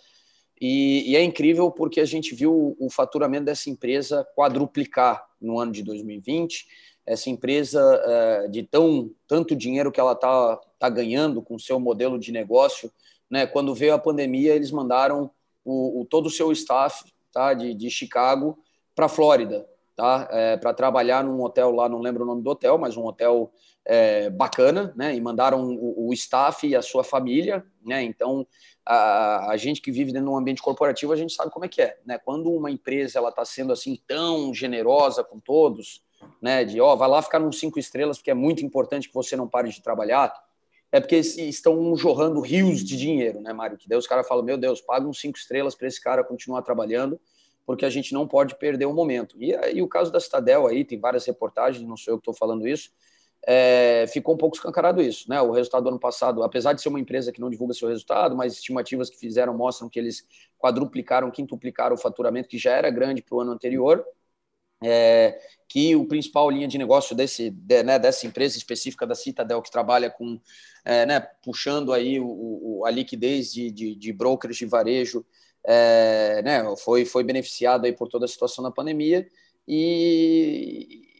E, 0.64 1.10
e, 1.10 1.16
é 1.16 1.22
incrível 1.24 1.72
porque 1.72 1.98
a 1.98 2.04
gente 2.04 2.36
viu 2.36 2.76
o 2.78 2.88
faturamento 2.88 3.46
dessa 3.46 3.68
empresa 3.68 4.24
quadruplicar 4.36 5.26
no 5.40 5.58
ano 5.58 5.72
de 5.72 5.82
2020. 5.82 6.68
Essa 7.04 7.30
empresa, 7.30 7.80
é, 8.06 8.46
de 8.46 8.62
tão 8.62 9.10
tanto 9.26 9.56
dinheiro 9.56 9.90
que 9.90 9.98
ela 9.98 10.12
está 10.12 10.56
tá 10.78 10.88
ganhando 10.88 11.42
com 11.42 11.58
seu 11.58 11.80
modelo 11.80 12.16
de 12.16 12.30
negócio, 12.30 12.92
né? 13.28 13.44
quando 13.44 13.74
veio 13.74 13.92
a 13.92 13.98
pandemia, 13.98 14.54
eles 14.54 14.70
mandaram 14.70 15.32
o, 15.64 16.02
o 16.02 16.04
todo 16.04 16.26
o 16.26 16.30
seu 16.30 16.52
staff 16.52 17.12
tá? 17.32 17.54
de, 17.54 17.74
de 17.74 17.90
Chicago 17.90 18.56
para 18.94 19.06
a 19.06 19.08
Flórida, 19.08 19.66
tá? 19.96 20.28
É, 20.30 20.56
para 20.56 20.72
trabalhar 20.72 21.24
num 21.24 21.42
hotel 21.42 21.72
lá, 21.72 21.88
não 21.88 21.98
lembro 21.98 22.22
o 22.22 22.26
nome 22.26 22.40
do 22.40 22.50
hotel, 22.50 22.78
mas 22.78 22.96
um 22.96 23.04
hotel 23.04 23.50
é, 23.84 24.30
bacana, 24.30 24.92
né? 24.96 25.14
E 25.14 25.20
mandaram 25.20 25.64
o, 25.64 26.08
o, 26.08 26.12
staff 26.12 26.66
e 26.66 26.76
a 26.76 26.82
sua 26.82 27.02
família, 27.02 27.64
né? 27.84 28.02
Então 28.02 28.46
a, 28.86 29.50
a, 29.50 29.56
gente 29.56 29.80
que 29.80 29.90
vive 29.90 30.12
dentro 30.12 30.28
de 30.28 30.34
um 30.34 30.36
ambiente 30.36 30.62
corporativo, 30.62 31.12
a 31.12 31.16
gente 31.16 31.32
sabe 31.32 31.50
como 31.50 31.64
é 31.64 31.68
que 31.68 31.82
é, 31.82 31.98
né? 32.04 32.18
Quando 32.18 32.50
uma 32.50 32.70
empresa 32.70 33.18
ela 33.18 33.30
está 33.30 33.44
sendo 33.44 33.72
assim 33.72 33.98
tão 34.06 34.54
generosa 34.54 35.24
com 35.24 35.40
todos, 35.40 36.02
né? 36.40 36.64
De 36.64 36.80
ó, 36.80 36.94
vai 36.94 37.08
lá 37.08 37.20
ficar 37.20 37.38
nos 37.38 37.58
cinco 37.58 37.78
estrelas 37.78 38.18
porque 38.18 38.30
é 38.30 38.34
muito 38.34 38.64
importante 38.64 39.08
que 39.08 39.14
você 39.14 39.36
não 39.36 39.48
pare 39.48 39.70
de 39.70 39.82
trabalhar. 39.82 40.32
É 40.92 41.00
porque 41.00 41.16
estão 41.16 41.96
jorrando 41.96 42.38
rios 42.40 42.84
de 42.84 42.98
dinheiro, 42.98 43.40
né, 43.40 43.50
Mário? 43.52 43.78
Que 43.78 43.88
daí 43.88 43.96
os 43.96 44.06
caras 44.06 44.28
falam, 44.28 44.44
meu 44.44 44.58
Deus, 44.58 44.80
paga 44.82 45.06
uns 45.06 45.18
cinco 45.18 45.38
estrelas 45.38 45.74
para 45.74 45.88
esse 45.88 45.98
cara 45.98 46.22
continuar 46.22 46.60
trabalhando, 46.60 47.18
porque 47.64 47.86
a 47.86 47.90
gente 47.90 48.12
não 48.12 48.28
pode 48.28 48.56
perder 48.56 48.84
o 48.84 48.92
momento. 48.92 49.34
E 49.42 49.54
aí 49.56 49.80
o 49.80 49.88
caso 49.88 50.12
da 50.12 50.20
Citadel 50.20 50.66
aí, 50.66 50.84
tem 50.84 51.00
várias 51.00 51.24
reportagens, 51.24 51.88
não 51.88 51.96
sou 51.96 52.12
eu 52.12 52.18
que 52.18 52.20
estou 52.20 52.34
falando 52.34 52.68
isso, 52.68 52.90
é, 53.46 54.06
ficou 54.08 54.34
um 54.34 54.38
pouco 54.38 54.56
escancarado 54.56 55.02
isso. 55.02 55.28
Né? 55.28 55.40
O 55.40 55.50
resultado 55.50 55.84
do 55.84 55.88
ano 55.90 55.98
passado, 55.98 56.42
apesar 56.42 56.72
de 56.72 56.82
ser 56.82 56.88
uma 56.88 57.00
empresa 57.00 57.32
que 57.32 57.40
não 57.40 57.50
divulga 57.50 57.74
seu 57.74 57.88
resultado, 57.88 58.36
mas 58.36 58.54
estimativas 58.54 59.10
que 59.10 59.18
fizeram 59.18 59.56
mostram 59.56 59.88
que 59.88 59.98
eles 59.98 60.26
quadruplicaram, 60.58 61.30
quintuplicaram 61.30 61.94
o 61.94 61.98
faturamento, 61.98 62.48
que 62.48 62.58
já 62.58 62.72
era 62.72 62.90
grande 62.90 63.22
para 63.22 63.36
o 63.36 63.40
ano 63.40 63.52
anterior. 63.52 64.04
É, 64.84 65.38
que 65.68 65.94
o 65.94 66.04
principal 66.06 66.50
linha 66.50 66.66
de 66.66 66.76
negócio 66.76 67.14
desse, 67.14 67.50
de, 67.50 67.84
né, 67.84 68.00
dessa 68.00 68.26
empresa 68.26 68.58
específica 68.58 69.06
da 69.06 69.14
Citadel, 69.14 69.62
que 69.62 69.70
trabalha 69.70 70.10
com, 70.10 70.40
é, 70.84 71.06
né, 71.06 71.20
puxando 71.44 71.92
aí 71.92 72.18
o, 72.18 72.26
o, 72.26 72.84
a 72.84 72.90
liquidez 72.90 73.52
de, 73.52 73.70
de, 73.70 73.94
de 73.94 74.12
brokers 74.12 74.56
de 74.56 74.66
varejo, 74.66 75.24
é, 75.64 76.42
né, 76.42 76.64
foi, 76.76 77.04
foi 77.04 77.22
beneficiado 77.22 77.84
aí 77.84 77.92
por 77.92 78.08
toda 78.08 78.24
a 78.24 78.28
situação 78.28 78.64
da 78.64 78.72
pandemia, 78.72 79.24
e, 79.66 81.11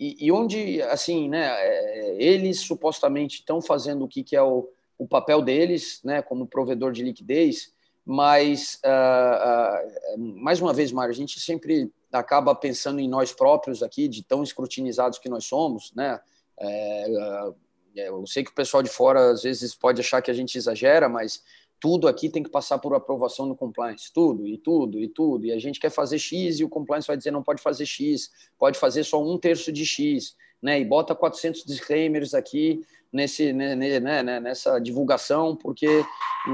e, 0.00 0.16
e, 0.18 0.32
onde, 0.32 0.80
assim, 0.82 1.28
né, 1.28 1.46
é, 1.46 2.16
eles 2.18 2.60
supostamente 2.60 3.40
estão 3.40 3.60
fazendo 3.60 4.06
o 4.06 4.08
que, 4.08 4.24
que 4.24 4.34
é 4.34 4.42
o, 4.42 4.66
o 4.98 5.06
papel 5.06 5.42
deles, 5.42 6.00
né, 6.02 6.22
como 6.22 6.46
provedor 6.46 6.90
de 6.90 7.02
liquidez, 7.02 7.70
mas, 8.02 8.80
uh, 8.82 10.16
uh, 10.16 10.18
mais 10.18 10.58
uma 10.58 10.72
vez, 10.72 10.90
Mário, 10.90 11.12
a 11.12 11.16
gente 11.16 11.38
sempre 11.38 11.92
acaba 12.10 12.54
pensando 12.54 12.98
em 12.98 13.06
nós 13.06 13.30
próprios 13.30 13.82
aqui, 13.82 14.08
de 14.08 14.24
tão 14.24 14.42
escrutinizados 14.42 15.18
que 15.18 15.28
nós 15.28 15.44
somos, 15.44 15.92
né, 15.94 16.18
é, 16.58 17.46
uh, 17.48 17.54
eu 17.94 18.26
sei 18.26 18.42
que 18.42 18.50
o 18.50 18.54
pessoal 18.54 18.82
de 18.82 18.88
fora 18.88 19.32
às 19.32 19.42
vezes 19.42 19.74
pode 19.74 20.00
achar 20.00 20.22
que 20.22 20.30
a 20.30 20.34
gente 20.34 20.56
exagera, 20.56 21.10
mas 21.10 21.42
tudo 21.80 22.06
aqui 22.06 22.28
tem 22.28 22.42
que 22.42 22.50
passar 22.50 22.78
por 22.78 22.94
aprovação 22.94 23.46
no 23.46 23.56
compliance, 23.56 24.12
tudo, 24.12 24.46
e 24.46 24.58
tudo, 24.58 25.00
e 25.00 25.08
tudo. 25.08 25.46
E 25.46 25.52
a 25.52 25.58
gente 25.58 25.80
quer 25.80 25.90
fazer 25.90 26.18
X 26.18 26.60
e 26.60 26.64
o 26.64 26.68
compliance 26.68 27.06
vai 27.08 27.16
dizer 27.16 27.30
não 27.30 27.42
pode 27.42 27.62
fazer 27.62 27.86
X, 27.86 28.30
pode 28.58 28.78
fazer 28.78 29.02
só 29.02 29.20
um 29.22 29.38
terço 29.38 29.72
de 29.72 29.86
X, 29.86 30.36
né? 30.62 30.78
E 30.78 30.84
bota 30.84 31.14
400 31.14 31.64
disclaimers 31.64 32.34
aqui 32.34 32.84
nesse, 33.10 33.52
né, 33.52 33.74
né, 33.74 33.98
né, 33.98 34.40
nessa 34.40 34.78
divulgação 34.78 35.56
porque 35.56 36.04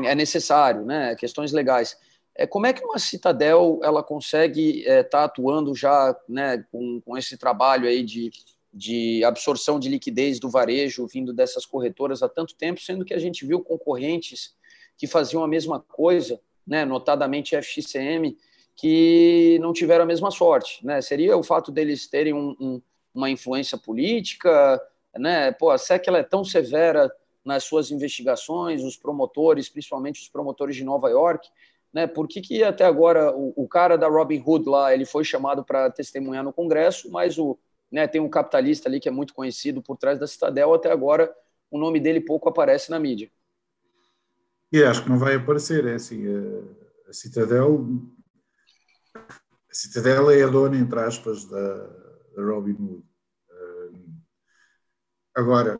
é 0.05 0.14
necessário, 0.14 0.85
né? 0.85 1.16
Questões 1.16 1.53
legais. 1.53 1.99
É, 2.39 2.47
como 2.47 2.66
é 2.66 2.72
que 2.72 2.85
uma 2.85 2.99
Citadel 2.99 3.81
ela 3.83 4.03
consegue 4.03 4.81
estar 4.81 4.93
é, 4.93 5.03
tá 5.03 5.24
atuando 5.24 5.74
já 5.74 6.14
né, 6.29 6.64
com, 6.70 7.01
com 7.01 7.16
esse 7.16 7.37
trabalho 7.37 7.89
aí 7.89 8.05
de, 8.05 8.31
de 8.72 9.24
absorção 9.24 9.81
de 9.81 9.89
liquidez 9.89 10.39
do 10.39 10.51
varejo 10.51 11.07
vindo 11.07 11.33
dessas 11.33 11.66
corretoras 11.66 12.22
há 12.22 12.29
tanto 12.29 12.55
tempo, 12.55 12.81
sendo 12.81 13.05
que 13.05 13.14
a 13.14 13.18
gente 13.18 13.45
viu 13.45 13.61
concorrentes 13.61 14.55
que 14.97 15.07
faziam 15.07 15.42
a 15.42 15.49
mesma 15.49 15.80
coisa, 15.80 16.40
né, 16.66 16.84
notadamente 16.84 17.57
FXCM, 17.57 18.36
que 18.74 19.59
não 19.61 19.72
tiveram 19.72 20.05
a 20.05 20.07
mesma 20.07 20.30
sorte. 20.30 20.84
Né? 20.84 21.01
Seria 21.01 21.36
o 21.36 21.42
fato 21.42 21.72
deles 21.72 22.07
terem 22.07 22.34
um, 22.34 22.55
um, 22.61 22.82
uma 23.14 23.30
influência 23.30 23.78
política, 23.78 24.80
né? 25.18 25.51
Pô, 25.53 25.70
a 25.70 25.78
SEC 25.78 26.07
ela 26.07 26.18
é 26.18 26.22
tão 26.22 26.44
severa 26.44 27.11
nas 27.44 27.64
suas 27.64 27.90
investigações, 27.90 28.82
os 28.82 28.97
promotores, 28.97 29.68
principalmente 29.68 30.20
os 30.20 30.28
promotores 30.28 30.76
de 30.76 30.84
Nova 30.84 31.09
York, 31.09 31.49
né? 31.92 32.07
Por 32.07 32.28
que, 32.28 32.42
que 32.42 32.62
até 32.62 32.84
agora 32.84 33.34
o, 33.34 33.55
o 33.57 33.66
cara 33.66 33.97
da 33.97 34.09
Robin 34.09 34.42
Hood 34.44 34.68
lá 34.68 34.92
ele 34.92 35.07
foi 35.07 35.24
chamado 35.24 35.64
para 35.64 35.90
testemunhar 35.90 36.44
no 36.44 36.53
Congresso, 36.53 37.11
mas 37.11 37.38
o 37.38 37.59
né, 37.90 38.07
tem 38.07 38.20
um 38.20 38.28
capitalista 38.28 38.88
ali 38.88 39.01
que 39.01 39.09
é 39.09 39.12
muito 39.12 39.32
conhecido 39.32 39.80
por 39.80 39.97
trás 39.97 40.18
da 40.18 40.26
Citadel, 40.26 40.74
até 40.74 40.90
agora 40.90 41.32
o 41.70 41.78
nome 41.78 42.01
dele 42.01 42.20
pouco 42.20 42.49
aparece 42.49 42.90
na 42.90 42.99
mídia. 42.99 43.30
E 44.72 44.82
acho 44.82 45.04
que 45.04 45.08
não 45.08 45.18
vai 45.18 45.36
aparecer, 45.36 45.86
é 45.86 45.94
assim, 45.94 46.24
a, 46.26 47.10
a 47.10 47.12
Citadel 47.12 47.86
a 49.70 49.74
Citadel 49.74 50.30
é 50.30 50.42
a 50.42 50.48
dona, 50.48 50.76
entre 50.76 50.98
aspas, 51.00 51.44
da, 51.44 51.86
da 52.34 52.42
Robin 52.42 52.72
Hood. 52.72 53.04
Agora, 55.34 55.78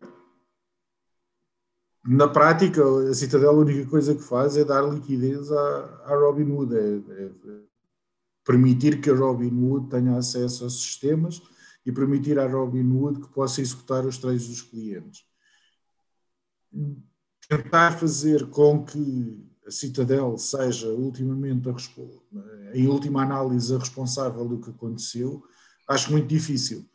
na 2.05 2.28
prática, 2.28 2.82
a 3.09 3.14
Citadel 3.14 3.51
a 3.51 3.55
única 3.55 3.89
coisa 3.89 4.14
que 4.14 4.22
faz 4.22 4.57
é 4.57 4.64
dar 4.64 4.82
liquidez 4.82 5.51
à, 5.51 6.03
à 6.05 6.14
Robin 6.14 6.53
Hood, 6.53 6.76
é, 6.76 7.24
é 7.24 7.30
permitir 8.45 9.01
que 9.01 9.11
a 9.11 9.14
Robin 9.14 9.64
Hood 9.64 9.89
tenha 9.89 10.16
acesso 10.16 10.64
aos 10.64 10.80
sistemas 10.82 11.41
e 11.84 11.91
permitir 11.91 12.39
à 12.39 12.47
Robin 12.47 12.87
Hood 12.93 13.22
que 13.22 13.32
possa 13.32 13.62
executar 13.62 14.05
os 14.05 14.18
trades 14.18 14.47
dos 14.47 14.61
clientes 14.61 15.24
tentar 17.49 17.93
fazer 17.93 18.47
com 18.51 18.85
que 18.85 19.47
a 19.67 19.71
Citadel 19.71 20.37
seja 20.39 20.89
ultimamente, 20.89 21.69
a, 21.69 22.77
em 22.77 22.87
última 22.87 23.23
análise, 23.23 23.75
a 23.75 23.79
responsável 23.79 24.47
do 24.47 24.59
que 24.59 24.71
aconteceu, 24.71 25.43
acho 25.89 26.13
muito 26.13 26.27
difícil. 26.27 26.89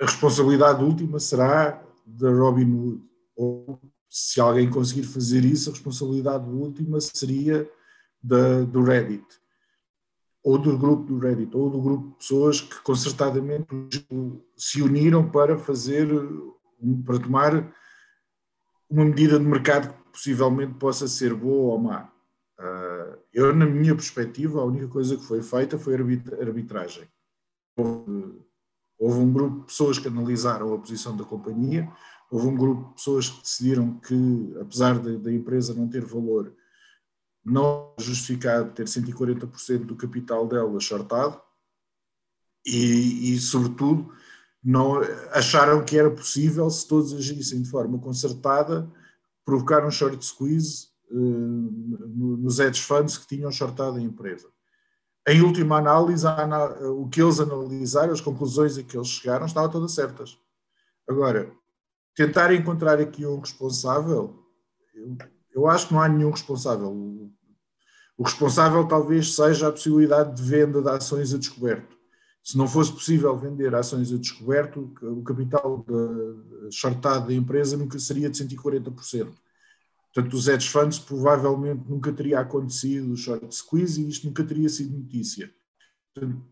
A 0.00 0.06
responsabilidade 0.06 0.82
última 0.82 1.18
será 1.18 1.82
da 2.06 2.30
Robin 2.30 2.72
Hood, 2.72 3.02
ou 3.36 3.80
se 4.08 4.40
alguém 4.40 4.68
conseguir 4.68 5.04
fazer 5.04 5.44
isso, 5.44 5.70
a 5.70 5.72
responsabilidade 5.72 6.48
última 6.48 7.00
seria 7.00 7.68
da, 8.22 8.62
do 8.62 8.82
Reddit, 8.82 9.24
ou 10.42 10.58
do 10.58 10.76
grupo 10.76 11.04
do 11.04 11.18
Reddit, 11.18 11.56
ou 11.56 11.70
do 11.70 11.80
grupo 11.80 12.08
de 12.08 12.14
pessoas 12.16 12.60
que 12.60 12.80
concertadamente 12.82 13.66
se 14.56 14.82
uniram 14.82 15.30
para 15.30 15.58
fazer, 15.58 16.08
para 17.06 17.18
tomar 17.18 17.72
uma 18.92 19.06
medida 19.06 19.38
de 19.38 19.44
mercado 19.46 19.88
que 19.88 20.10
possivelmente 20.10 20.74
possa 20.74 21.08
ser 21.08 21.34
boa 21.34 21.72
ou 21.72 21.78
má. 21.78 22.12
Uh, 22.58 23.18
eu, 23.32 23.56
na 23.56 23.64
minha 23.64 23.94
perspectiva, 23.94 24.60
a 24.60 24.64
única 24.64 24.86
coisa 24.86 25.16
que 25.16 25.24
foi 25.24 25.42
feita 25.42 25.78
foi 25.78 25.94
arbitragem. 25.94 27.08
Houve, 27.74 28.38
houve, 28.98 29.18
um 29.18 29.32
grupo 29.32 29.60
de 29.60 29.66
pessoas 29.66 29.98
que 29.98 30.08
analisaram 30.08 30.74
a 30.74 30.78
posição 30.78 31.16
da 31.16 31.24
companhia, 31.24 31.90
houve 32.30 32.46
um 32.46 32.54
grupo 32.54 32.88
de 32.88 32.94
pessoas 32.96 33.30
que 33.30 33.40
decidiram 33.40 33.98
que, 33.98 34.54
apesar 34.60 34.98
da 34.98 35.32
empresa 35.32 35.72
não 35.72 35.88
ter 35.88 36.04
valor, 36.04 36.54
não 37.42 37.94
é 37.98 38.02
justificado 38.02 38.72
ter 38.72 38.84
140% 38.84 39.86
do 39.86 39.96
capital 39.96 40.46
dela 40.46 40.78
shortado 40.78 41.40
e, 42.64 43.32
e 43.32 43.40
sobretudo, 43.40 44.12
não 44.62 45.00
acharam 45.32 45.84
que 45.84 45.98
era 45.98 46.10
possível, 46.10 46.70
se 46.70 46.86
todos 46.86 47.12
agissem 47.12 47.62
de 47.62 47.68
forma 47.68 47.98
concertada, 47.98 48.88
provocar 49.44 49.84
um 49.84 49.90
short 49.90 50.24
squeeze 50.24 50.88
uh, 51.10 51.16
nos 51.16 52.60
hedge 52.60 52.80
funds 52.80 53.18
que 53.18 53.26
tinham 53.26 53.50
shortado 53.50 53.96
a 53.96 54.00
empresa. 54.00 54.48
Em 55.26 55.40
última 55.40 55.78
análise, 55.78 56.26
o 56.96 57.08
que 57.08 57.22
eles 57.22 57.38
analisaram, 57.38 58.12
as 58.12 58.20
conclusões 58.20 58.76
a 58.76 58.82
que 58.82 58.96
eles 58.96 59.08
chegaram, 59.08 59.46
estavam 59.46 59.70
todas 59.70 59.92
certas. 59.92 60.36
Agora, 61.08 61.52
tentar 62.14 62.52
encontrar 62.52 63.00
aqui 63.00 63.24
um 63.24 63.38
responsável, 63.38 64.44
eu, 64.94 65.16
eu 65.54 65.66
acho 65.68 65.88
que 65.88 65.94
não 65.94 66.02
há 66.02 66.08
nenhum 66.08 66.30
responsável. 66.30 66.90
O 68.16 68.24
responsável 68.24 68.86
talvez 68.86 69.34
seja 69.34 69.68
a 69.68 69.72
possibilidade 69.72 70.34
de 70.34 70.42
venda 70.42 70.82
de 70.82 70.88
ações 70.88 71.32
a 71.32 71.38
descoberto 71.38 72.01
se 72.42 72.58
não 72.58 72.66
fosse 72.66 72.92
possível 72.92 73.36
vender 73.36 73.74
ações 73.74 74.12
a 74.12 74.16
descoberto, 74.16 74.92
o 75.00 75.22
capital 75.22 75.84
de, 75.86 76.72
shortado 76.74 77.28
da 77.28 77.34
empresa 77.34 77.76
nunca 77.76 77.98
seria 77.98 78.28
de 78.28 78.36
140%. 78.42 79.32
Portanto, 80.12 80.34
os 80.34 80.48
hedge 80.48 80.68
funds 80.68 80.98
provavelmente 80.98 81.88
nunca 81.88 82.12
teria 82.12 82.40
acontecido 82.40 83.12
o 83.12 83.16
short 83.16 83.54
squeeze 83.54 84.02
e 84.02 84.08
isto 84.08 84.26
nunca 84.26 84.44
teria 84.44 84.68
sido 84.68 84.98
notícia. 84.98 85.50
Portanto, 86.12 86.42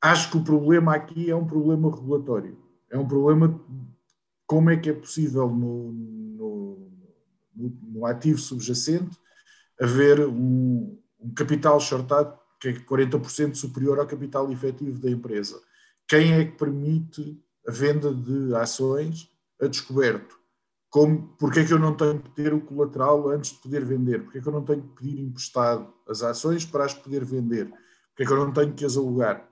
acho 0.00 0.30
que 0.30 0.38
o 0.38 0.44
problema 0.44 0.94
aqui 0.94 1.30
é 1.30 1.36
um 1.36 1.46
problema 1.46 1.94
regulatório. 1.94 2.58
É 2.90 2.98
um 2.98 3.06
problema 3.06 3.60
como 4.46 4.70
é 4.70 4.76
que 4.76 4.90
é 4.90 4.92
possível 4.92 5.48
no, 5.48 5.92
no, 5.92 6.90
no, 7.54 7.78
no 7.82 8.06
ativo 8.06 8.38
subjacente 8.38 9.16
haver 9.80 10.26
um, 10.26 10.98
um 11.20 11.32
capital 11.34 11.78
shortado 11.78 12.41
que 12.62 12.68
é 12.68 12.72
40% 12.74 13.56
superior 13.56 13.98
ao 13.98 14.06
capital 14.06 14.48
efetivo 14.52 15.00
da 15.00 15.10
empresa. 15.10 15.60
Quem 16.06 16.32
é 16.32 16.44
que 16.44 16.56
permite 16.56 17.36
a 17.66 17.72
venda 17.72 18.14
de 18.14 18.54
ações 18.54 19.28
a 19.60 19.66
descoberto? 19.66 20.38
Como, 20.88 21.34
porque 21.38 21.60
é 21.60 21.64
que 21.64 21.72
eu 21.72 21.78
não 21.78 21.96
tenho 21.96 22.20
que 22.22 22.30
ter 22.30 22.54
o 22.54 22.60
colateral 22.60 23.28
antes 23.30 23.50
de 23.50 23.58
poder 23.58 23.84
vender? 23.84 24.22
Porque 24.22 24.38
é 24.38 24.40
que 24.40 24.46
eu 24.46 24.52
não 24.52 24.64
tenho 24.64 24.80
que 24.80 24.94
pedir 24.94 25.20
emprestado 25.20 25.92
as 26.08 26.22
ações 26.22 26.64
para 26.64 26.84
as 26.84 26.94
poder 26.94 27.24
vender? 27.24 27.68
Porque 28.10 28.22
é 28.22 28.26
que 28.26 28.32
eu 28.32 28.36
não 28.36 28.52
tenho 28.52 28.72
que 28.72 28.84
as 28.84 28.96
alugar? 28.96 29.50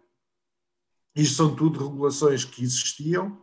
Isto 1.17 1.35
são 1.35 1.57
tudo 1.57 1.85
regulações 1.85 2.45
que 2.45 2.63
existiam, 2.63 3.37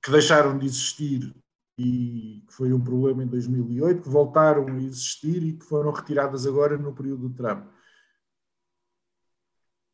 que 0.00 0.12
deixaram 0.12 0.56
de 0.56 0.66
existir 0.66 1.34
e 1.76 2.44
que 2.46 2.54
foi 2.54 2.72
um 2.72 2.80
problema 2.80 3.24
em 3.24 3.26
2008, 3.26 4.02
que 4.02 4.08
voltaram 4.08 4.68
a 4.68 4.82
existir 4.82 5.42
e 5.42 5.54
que 5.54 5.64
foram 5.64 5.90
retiradas 5.90 6.46
agora 6.46 6.78
no 6.78 6.94
período 6.94 7.28
do 7.28 7.34
Trump 7.34 7.73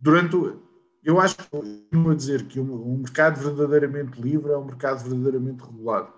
durante 0.01 0.37
o, 0.37 0.63
eu 1.03 1.21
acho 1.21 1.37
que 1.37 1.49
continuo 1.49 2.11
a 2.11 2.15
dizer 2.15 2.47
que 2.47 2.61
um, 2.61 2.93
um, 2.93 2.99
mercado 2.99 3.41
verdadeiramente 3.41 4.21
livre 4.21 4.53
é 4.53 4.57
um 4.57 4.65
mercado 4.65 5.03
verdadeiramente 5.03 5.63
regulado. 5.63 6.13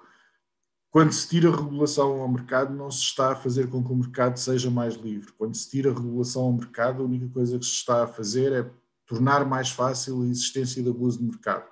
Quando 0.91 1.13
se 1.13 1.29
tira 1.29 1.51
regulação 1.51 2.21
ao 2.21 2.29
mercado, 2.29 2.75
não 2.75 2.91
se 2.91 3.01
está 3.01 3.33
a 3.33 3.37
fazer 3.37 3.69
com 3.71 3.83
que 3.83 3.93
o 3.93 3.97
mercado 3.97 4.37
seja 4.37 4.71
mais 4.71 4.95
livre. 4.95 5.33
Quando 5.39 5.55
se 5.55 5.71
tira 5.71 5.93
regulação 5.93 6.43
ao 6.43 6.53
mercado, 6.53 7.03
a 7.03 7.07
única 7.07 7.29
coisa 7.29 7.59
que 7.59 7.65
se 7.65 7.73
está 7.73 8.05
a 8.05 8.07
fazer 8.07 8.53
é 8.53 8.71
tornar 9.07 9.47
mais 9.47 9.71
fácil 9.71 10.23
a 10.23 10.27
existência 10.27 10.83
de 10.83 10.91
abuso 10.91 11.19
de 11.19 11.25
mercado. 11.25 11.65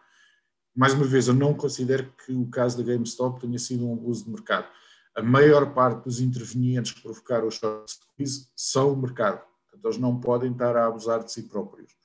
Mais 0.75 0.95
uma 0.95 1.05
vez, 1.05 1.29
eu 1.29 1.35
não 1.35 1.53
considero 1.53 2.11
que 2.25 2.33
o 2.33 2.47
caso 2.47 2.79
da 2.79 2.85
GameStop 2.85 3.41
tenha 3.41 3.59
sido 3.59 3.87
um 3.87 3.93
abuso 3.93 4.25
de 4.25 4.31
mercado. 4.31 4.69
A 5.17 5.23
maior 5.23 5.75
parte 5.75 6.05
dos 6.05 6.21
intervenientes 6.21 6.93
que 6.93 7.03
provocaram 7.03 7.49
o 7.49 7.51
short 7.51 7.93
squeeze 7.93 8.49
são 8.57 8.93
o 8.93 8.97
mercado. 8.97 9.43
Portanto, 9.63 9.85
eles 9.85 9.99
não 9.99 10.21
podem 10.21 10.53
estar 10.53 10.77
a 10.77 10.87
abusar 10.87 11.25
de 11.25 11.33
si 11.33 11.43
próprios. 11.43 12.00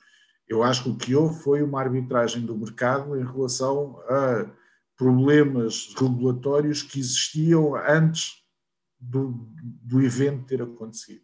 Eu 0.47 0.63
acho 0.63 0.83
que 0.83 0.89
o 0.89 0.95
que 0.95 1.15
houve 1.15 1.41
foi 1.41 1.63
uma 1.63 1.79
arbitragem 1.79 2.45
do 2.45 2.57
mercado 2.57 3.17
em 3.19 3.25
relação 3.25 3.99
a 4.07 4.49
problemas 4.95 5.93
regulatórios 5.97 6.81
que 6.81 6.99
existiam 6.99 7.75
antes 7.75 8.43
do, 8.99 9.47
do 9.81 10.01
evento 10.01 10.45
ter 10.45 10.61
acontecido. 10.61 11.21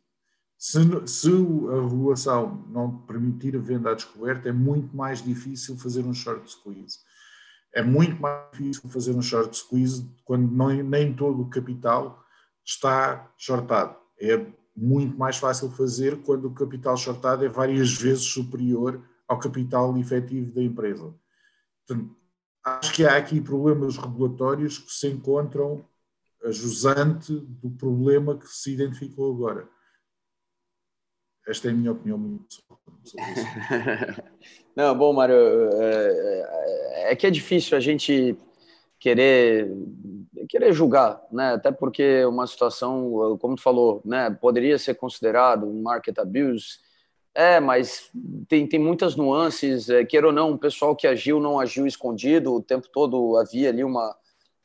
Se, 0.58 0.80
se, 1.08 1.30
a 1.30 1.82
regulação 1.90 2.68
não 2.70 2.98
permitir 3.06 3.56
a 3.56 3.60
venda 3.60 3.92
à 3.92 3.94
descoberta, 3.96 4.50
é 4.50 4.52
muito 4.52 4.96
mais 4.96 5.24
difícil 5.24 5.78
fazer 5.78 6.06
um 6.06 6.14
short 6.14 6.52
squeeze. 6.52 7.00
É 7.74 7.82
muito 7.82 8.22
mais 8.22 8.52
difícil 8.52 8.90
fazer 8.90 9.12
um 9.16 9.22
short 9.22 9.56
squeeze 9.58 10.08
quando 10.24 10.52
não, 10.52 10.68
nem 10.68 11.14
todo 11.16 11.42
o 11.42 11.50
capital 11.50 12.24
está 12.64 13.32
shortado. 13.38 13.96
É 14.20 14.46
muito 14.76 15.18
mais 15.18 15.38
fácil 15.38 15.70
fazer 15.72 16.22
quando 16.22 16.46
o 16.46 16.54
capital 16.54 16.96
shortado 16.96 17.44
é 17.44 17.50
várias 17.50 17.94
vezes 17.94 18.26
superior 18.26 19.02
ao 19.32 19.40
capital 19.40 19.98
efetivo 19.98 20.54
da 20.54 20.62
empresa. 20.62 21.16
Portanto, 21.88 22.14
acho 22.66 22.94
que 22.94 23.06
há 23.06 23.16
aqui 23.16 23.40
problemas 23.40 23.96
regulatórios 23.96 24.78
que 24.78 24.92
se 24.92 25.08
encontram 25.08 25.86
a 26.44 26.52
jusante 26.52 27.34
do 27.34 27.70
problema 27.70 28.38
que 28.38 28.48
se 28.48 28.74
identificou 28.74 29.34
agora. 29.34 29.70
Esta 31.48 31.70
é 31.70 31.72
a 31.72 31.74
minha 31.74 31.94
opinião 31.94 32.18
muito 32.18 32.58
Não, 34.76 34.98
bom, 34.98 35.14
Mário, 35.14 35.36
é, 35.36 37.08
é, 37.08 37.12
é, 37.12 37.16
que 37.16 37.26
é 37.26 37.32
difícil 37.32 37.78
a 37.78 37.80
gente 37.80 38.38
querer 39.00 39.72
querer 40.50 40.74
julgar, 40.74 41.22
né? 41.32 41.54
Até 41.54 41.72
porque 41.72 42.26
uma 42.26 42.46
situação, 42.46 43.38
como 43.40 43.56
tu 43.56 43.62
falou, 43.62 44.02
né, 44.04 44.30
poderia 44.30 44.78
ser 44.78 44.96
considerado 44.96 45.66
um 45.66 45.82
market 45.82 46.18
abuse. 46.20 46.80
É, 47.34 47.60
mas 47.60 48.10
tem, 48.48 48.68
tem 48.68 48.80
muitas 48.80 49.16
nuances, 49.16 49.90
é, 49.90 50.04
queira 50.04 50.28
ou 50.28 50.34
não, 50.34 50.52
o 50.52 50.58
pessoal 50.58 50.96
que 50.96 51.08
agiu 51.08 51.40
não 51.40 51.60
agiu 51.60 51.88
escondido, 51.88 52.54
o 52.54 52.62
tempo 52.62 52.90
todo 52.92 53.38
havia 53.38 53.70
ali 53.70 53.84
uma, 53.86 54.14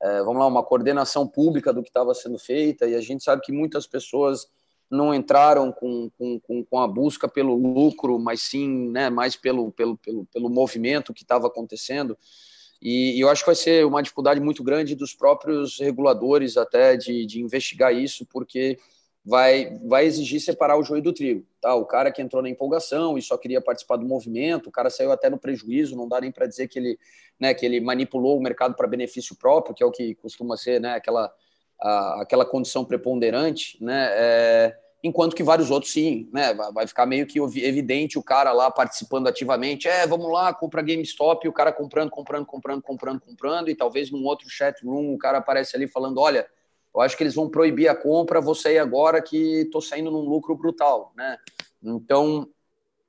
é, 0.03 0.19
vamos 0.23 0.39
lá, 0.39 0.47
uma 0.47 0.65
coordenação 0.65 1.29
pública 1.29 1.73
do 1.73 1.83
que 1.83 1.91
estava 1.91 2.13
sendo 2.13 2.39
feita, 2.39 2.87
e 2.87 2.97
a 2.97 3.01
gente 3.01 3.23
sabe 3.23 3.43
que 3.43 3.53
muitas 3.53 3.87
pessoas 3.87 4.49
não 4.91 5.15
entraram 5.15 5.73
com, 5.73 6.11
com, 6.19 6.65
com 6.65 6.81
a 6.81 6.87
busca 6.87 7.29
pelo 7.29 7.55
lucro, 7.55 8.19
mas 8.19 8.43
sim 8.43 8.91
né, 8.91 9.11
mais 9.11 9.37
pelo, 9.37 9.71
pelo, 9.73 9.97
pelo, 9.99 10.27
pelo 10.27 10.49
movimento 10.49 11.15
que 11.15 11.23
estava 11.23 11.47
acontecendo. 11.47 12.17
E, 12.81 13.17
e, 13.17 13.21
eu 13.21 13.29
acho 13.29 13.43
que 13.43 13.49
vai 13.49 13.57
ser 13.57 13.85
uma 13.87 14.03
dificuldade 14.03 14.41
muito 14.41 14.63
grande 14.63 14.95
dos 14.95 15.15
próprios 15.15 15.79
reguladores 15.79 16.57
até 16.57 16.97
de, 16.97 17.27
de 17.27 17.41
investigar 17.41 17.93
isso, 17.95 18.27
porque 18.27 18.79
vai, 19.27 19.77
vai 19.85 20.07
exigir 20.07 20.41
separar 20.41 20.79
o 20.79 20.85
joio 20.85 21.03
do 21.03 21.13
trigo. 21.13 21.45
Tá? 21.61 21.75
O 21.75 21.85
cara 21.85 22.13
que 22.13 22.23
entrou 22.23 22.41
na 22.41 22.49
empolgação 22.49 23.19
e 23.19 23.23
só 23.23 23.37
queria 23.37 23.61
participar 23.61 23.97
do 23.97 24.07
movimento, 24.07 24.69
o 24.69 24.73
cara 24.73 24.89
saiu 24.89 25.11
até 25.11 25.29
no 25.29 25.37
prejuízo, 25.37 25.97
não 25.97 26.09
dá 26.09 26.21
nem 26.21 26.31
para 26.31 26.47
dizer 26.47 26.69
que 26.69 26.79
ele, 26.79 26.99
né, 27.39 27.53
que 27.53 27.67
ele 27.67 27.81
manipulou 27.81 28.39
o 28.39 28.41
mercado 28.41 28.77
para 28.77 28.87
benefício 28.87 29.35
próprio, 29.35 29.75
que 29.75 29.83
é 29.83 29.87
o 29.87 29.91
que 29.91 30.15
costuma 30.15 30.57
ser 30.57 30.81
né, 30.81 30.95
aquela, 30.95 31.35
a, 31.81 32.23
aquela 32.23 32.47
condição 32.47 32.85
preponderante, 32.85 33.77
né, 33.83 34.11
é, 34.13 34.79
enquanto 35.03 35.35
que 35.35 35.43
vários 35.43 35.73
outros 35.73 35.93
sim, 35.93 36.31
né, 36.33 36.55
vai 36.73 36.87
ficar 36.87 37.05
meio 37.05 37.27
que 37.27 37.41
evidente 37.41 38.17
o 38.17 38.23
cara 38.23 38.53
lá 38.53 38.71
participando 38.71 39.27
ativamente, 39.27 39.89
é, 39.89 40.07
vamos 40.07 40.31
lá, 40.31 40.55
compra 40.55 40.83
GameStop, 40.83 41.45
e 41.45 41.49
o 41.49 41.53
cara 41.53 41.73
comprando, 41.73 42.11
comprando, 42.11 42.47
comprando, 42.47 42.81
comprando, 42.81 43.21
comprando, 43.21 43.71
e 43.71 43.75
talvez 43.75 44.09
num 44.09 44.25
outro 44.25 44.49
chat 44.49 44.85
room 44.85 45.15
o 45.15 45.19
cara 45.19 45.39
aparece 45.39 45.75
ali 45.75 45.89
falando, 45.89 46.21
olha, 46.21 46.47
eu 46.97 47.03
acho 47.03 47.15
que 47.15 47.23
eles 47.23 47.35
vão 47.35 47.49
proibir 47.49 47.89
a 47.89 47.95
compra, 47.95 48.41
vou 48.41 48.55
sair 48.55 48.79
agora 48.79 49.21
que 49.21 49.63
estou 49.63 49.83
saindo 49.83 50.11
num 50.11 50.21
lucro 50.21 50.57
brutal, 50.57 51.13
né? 51.15 51.37
Então, 51.83 52.49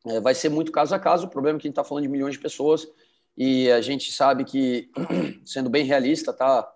é, 0.06 0.20
vai 0.20 0.36
ser 0.36 0.50
muito 0.50 0.74
caso 0.74 0.94
a 0.94 1.00
caso. 1.00 1.26
O 1.26 1.30
problema 1.30 1.58
é 1.58 1.60
que 1.62 1.68
a 1.68 1.70
gente 1.70 1.74
está 1.74 1.86
falando 1.86 2.04
de 2.04 2.10
milhões 2.10 2.34
de 2.34 2.40
pessoas 2.42 2.86
e 3.38 3.72
a 3.72 3.80
gente 3.80 4.12
sabe 4.12 4.44
que, 4.44 4.92
sendo 5.46 5.70
bem 5.70 5.86
realista, 5.86 6.34
tá? 6.34 6.70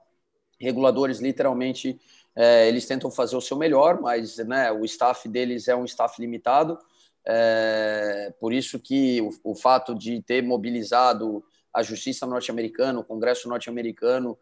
Reguladores, 0.57 1.20
literalmente, 1.20 1.99
é, 2.34 2.70
eles 2.70 2.86
tentam 2.86 3.12
fazer 3.12 3.36
o 3.36 3.41
seu 3.41 3.57
melhor, 3.57 3.99
mas 3.99 4.38
né, 4.38 4.72
o 4.72 4.86
staff 4.86 5.28
deles 5.28 5.68
é 5.68 5.76
um 5.76 5.84
staff 5.84 6.22
limitado. 6.22 6.80
É, 7.28 8.34
por 8.39 8.53
isso 8.53 8.80
que 8.80 9.22
o, 9.22 9.51
o 9.51 9.55
fato 9.55 9.93
de 9.93 10.22
ter 10.22 10.41
mobilizado 10.41 11.43
a 11.74 11.84
justiça 11.84 12.26
norte-americana, 12.26 12.99
o 12.99 13.03
Congresso 13.03 13.49
norte-americano, 13.49 14.38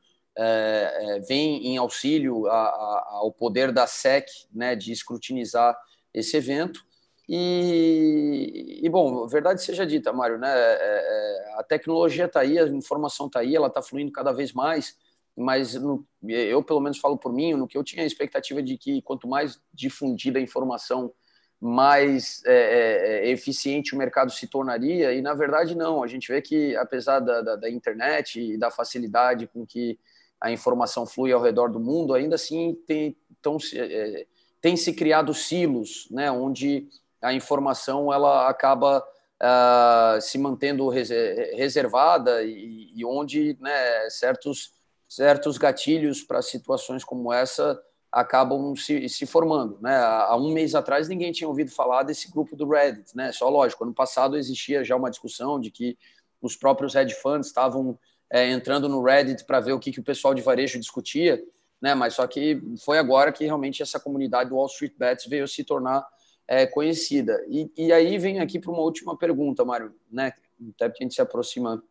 vem 1.28 1.68
em 1.68 1.78
auxílio 1.78 2.48
a, 2.48 2.54
a, 2.54 3.10
ao 3.14 3.32
poder 3.32 3.72
da 3.72 3.86
SEC 3.86 4.28
né, 4.54 4.76
de 4.76 4.92
escrutinizar 4.92 5.78
esse 6.14 6.38
evento. 6.38 6.82
E, 7.28 8.80
e, 8.82 8.90
bom, 8.90 9.28
verdade 9.28 9.62
seja 9.62 9.86
dita, 9.86 10.12
Mário, 10.12 10.40
né, 10.40 10.50
é, 10.52 10.78
é 10.80 11.54
a 11.60 11.64
tecnologia 11.64 12.26
está 12.26 12.40
aí, 12.40 12.58
a 12.58 12.68
informação 12.68 13.28
está 13.28 13.42
aí, 13.42 13.56
ela 13.56 13.68
está 13.68 13.84
fluindo 13.84 14.12
cada 14.12 14.32
vez 14.32 14.52
mais, 14.52 14.98
mas 15.38 15.76
no, 15.76 16.04
eu, 16.28 16.64
pelo 16.64 16.80
menos, 16.80 16.98
falo 16.98 17.18
por 17.18 17.32
mim, 17.32 17.54
no 17.54 17.68
que 17.68 17.78
eu 17.78 17.84
tinha 17.84 18.04
a 18.04 18.06
expectativa 18.06 18.64
de 18.64 18.78
que 18.78 19.02
quanto 19.04 19.28
mais 19.28 19.62
difundida 19.74 20.40
a 20.40 20.42
informação, 20.42 21.14
mais 21.62 22.42
é, 22.46 22.54
é, 22.54 23.28
é, 23.28 23.30
eficiente 23.30 23.94
o 23.94 23.98
mercado 23.98 24.32
se 24.32 24.48
tornaria, 24.48 25.14
e 25.14 25.22
na 25.22 25.34
verdade 25.34 25.76
não, 25.76 26.02
a 26.02 26.08
gente 26.08 26.32
vê 26.32 26.42
que 26.42 26.76
apesar 26.78 27.20
da, 27.20 27.42
da, 27.42 27.56
da 27.58 27.70
internet 27.70 28.42
e 28.42 28.58
da 28.58 28.72
facilidade 28.72 29.46
com 29.48 29.66
que 29.66 30.00
a 30.42 30.52
informação 30.52 31.06
flui 31.06 31.32
ao 31.32 31.42
redor 31.42 31.70
do 31.70 31.80
mundo, 31.80 32.14
ainda 32.14 32.36
assim 32.36 32.78
tem, 32.88 33.16
tão, 33.42 33.58
é, 33.74 34.26
tem 34.62 34.78
se 34.78 34.94
criado 34.94 35.34
silos, 35.34 36.08
né, 36.10 36.32
onde 36.32 36.88
a 37.22 37.34
informação 37.34 38.14
ela 38.14 38.48
acaba 38.48 39.00
uh, 39.00 40.22
se 40.22 40.38
mantendo 40.38 40.90
reservada 40.90 42.44
e, 42.44 42.92
e 42.96 43.06
onde 43.06 43.58
né, 43.60 44.10
certos, 44.10 44.72
certos 45.08 45.58
gatilhos 45.58 46.24
para 46.24 46.42
situações 46.42 47.04
como 47.04 47.34
essa 47.34 47.82
acabam 48.12 48.76
se, 48.76 49.08
se 49.08 49.26
formando. 49.26 49.78
Né? 49.82 49.96
Há 49.96 50.36
um 50.36 50.52
mês 50.52 50.74
atrás 50.74 51.08
ninguém 51.08 51.32
tinha 51.32 51.48
ouvido 51.48 51.72
falar 51.72 52.04
desse 52.04 52.32
grupo 52.32 52.56
do 52.56 52.68
Reddit, 52.68 53.16
né? 53.16 53.32
Só 53.32 53.48
lógico, 53.50 53.84
ano 53.84 53.94
passado 53.94 54.36
existia 54.36 54.84
já 54.84 54.96
uma 54.96 55.12
discussão 55.12 55.60
de 55.60 55.70
que 55.70 55.98
os 56.42 56.56
próprios 56.56 56.96
hedge 56.96 57.14
funds 57.16 57.48
estavam 57.48 58.00
é, 58.32 58.52
entrando 58.52 58.88
no 58.88 59.02
Reddit 59.02 59.44
para 59.46 59.60
ver 59.60 59.74
o 59.74 59.80
que, 59.80 59.92
que 59.92 60.00
o 60.00 60.04
pessoal 60.04 60.34
de 60.34 60.42
varejo 60.42 60.80
discutia, 60.80 61.44
né? 61.82 61.96
Mas 61.96 62.14
só 62.14 62.28
que 62.28 62.62
foi 62.84 62.98
agora 62.98 63.32
que 63.32 63.46
realmente 63.46 63.82
essa 63.82 64.00
comunidade 64.00 64.50
do 64.50 64.56
Wall 64.56 64.68
Street 64.68 64.94
Bets 64.98 65.26
veio 65.26 65.48
se 65.48 65.64
tornar 65.64 66.06
é, 66.48 66.66
conhecida. 66.68 67.44
E, 67.48 67.72
e 67.76 67.92
aí 67.92 68.18
vem 68.18 68.40
aqui 68.40 68.60
para 68.60 68.72
uma 68.72 68.82
última 68.82 69.18
pergunta, 69.18 69.66
Mário, 69.66 69.94
né? 70.12 70.34
Até 70.76 70.90
porque 70.90 71.04
a 71.04 71.06
gente 71.06 71.16
se 71.16 71.22
aproxima 71.22 71.82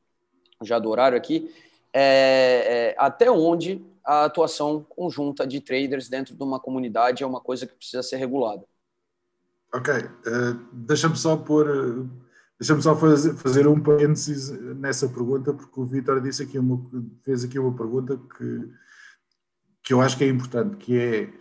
já 0.62 0.78
do 0.78 0.90
horário 0.90 1.16
aqui. 1.16 1.52
É, 1.92 2.90
é, 2.92 2.94
até 2.98 3.30
onde 3.30 3.84
a 4.04 4.24
atuação 4.24 4.84
conjunta 4.88 5.46
de 5.46 5.60
traders 5.60 6.08
dentro 6.08 6.34
de 6.34 6.42
uma 6.42 6.60
comunidade 6.60 7.22
é 7.22 7.26
uma 7.26 7.40
coisa 7.40 7.66
que 7.66 7.74
precisa 7.74 8.02
ser 8.02 8.16
regulada? 8.16 8.64
Ok, 9.74 9.94
uh, 9.94 10.54
deixa-me 10.72 11.16
só 11.16 11.36
pôr 11.36 11.68
uh 11.68 12.27
Deixa-me 12.58 12.82
só 12.82 12.96
fazer, 12.96 13.68
um 13.68 13.80
parênteses 13.80 14.50
nessa 14.76 15.08
pergunta, 15.08 15.54
porque 15.54 15.80
o 15.80 15.86
Vitor 15.86 16.20
disse 16.20 16.42
aqui 16.42 16.58
uma, 16.58 16.90
fez 17.24 17.44
aqui 17.44 17.56
uma 17.58 17.76
pergunta 17.76 18.16
que, 18.16 18.68
que 19.84 19.92
eu 19.92 20.00
acho 20.00 20.18
que 20.18 20.24
é 20.24 20.28
importante, 20.28 20.76
que 20.76 20.98
é 20.98 21.32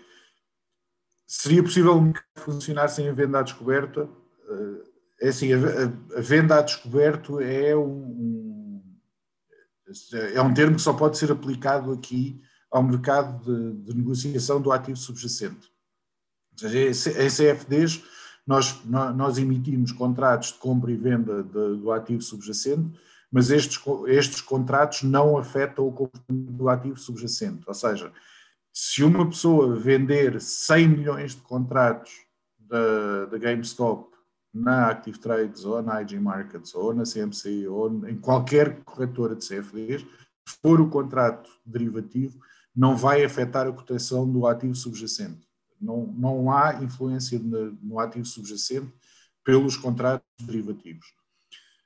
seria 1.28 1.62
possível 1.62 2.14
funcionar 2.36 2.88
sem 2.88 3.10
a 3.10 3.14
venda 3.14 3.40
à 3.40 3.42
descoberta? 3.42 4.10
Eh, 4.48 4.84
é 5.22 5.30
assim, 5.30 5.52
a, 5.54 5.58
a, 6.18 6.22
venda 6.22 6.60
à 6.60 6.62
descoberto 6.62 7.42
é 7.42 7.76
um, 7.76 8.82
é 10.34 10.42
um 10.42 10.54
termo 10.54 10.76
que 10.76 10.82
só 10.82 10.94
pode 10.94 11.18
ser 11.18 11.32
aplicado 11.32 11.92
aqui 11.92 12.40
ao 12.72 12.84
mercado 12.84 13.44
de, 13.44 13.86
de 13.86 13.98
negociação 13.98 14.62
do 14.62 14.72
ativo 14.72 14.98
subjacente. 14.98 15.72
Ou 16.54 16.70
seja, 16.70 17.24
em 17.24 17.30
CFDs 17.30 18.04
nós, 18.48 18.82
nós 18.86 19.38
emitimos 19.38 19.92
contratos 19.92 20.54
de 20.54 20.60
compra 20.60 20.90
e 20.90 20.96
venda 20.96 21.44
de, 21.44 21.76
do 21.76 21.92
ativo 21.92 22.22
subjacente, 22.22 22.98
mas 23.30 23.52
estes, 23.52 23.78
estes 24.08 24.40
contratos 24.40 25.04
não 25.04 25.38
afetam 25.38 25.86
o 25.86 25.92
comportamento 25.92 26.52
do 26.54 26.70
ativo 26.70 26.98
subjacente. 26.98 27.66
Ou 27.68 27.74
seja, 27.74 28.12
se 28.72 29.04
uma 29.04 29.28
pessoa 29.28 29.76
vender 29.76 30.40
100 30.40 30.88
milhões 30.88 31.36
de 31.36 31.42
contratos 31.42 32.12
da, 32.58 33.38
GameStop 33.38 34.16
na 34.54 34.88
Active 34.88 35.20
Trades 35.20 35.66
ou 35.66 35.82
na 35.82 36.02
IG 36.02 36.20
Markets 36.20 36.74
ou 36.74 36.94
na 36.94 37.04
CMC 37.04 37.68
ou 37.68 38.08
em 38.08 38.16
qualquer 38.16 38.82
corretora 38.84 39.36
de 39.36 39.46
CFDs, 39.46 40.02
se 40.48 40.58
for 40.62 40.80
o 40.80 40.90
contrato 40.90 41.50
derivativo, 41.66 42.40
não 42.76 42.96
vai 42.96 43.26
afetar 43.26 43.68
a 43.68 43.72
cotação 43.72 44.30
do 44.32 44.48
ativo 44.48 44.76
subjacente. 44.76 45.47
Não, 45.80 46.08
não 46.08 46.52
há 46.52 46.84
influência 46.84 47.40
no 47.40 48.00
ativo 48.00 48.26
subjacente 48.26 48.92
pelos 49.44 49.78
contratos 49.78 50.28
derivativos. 50.42 51.06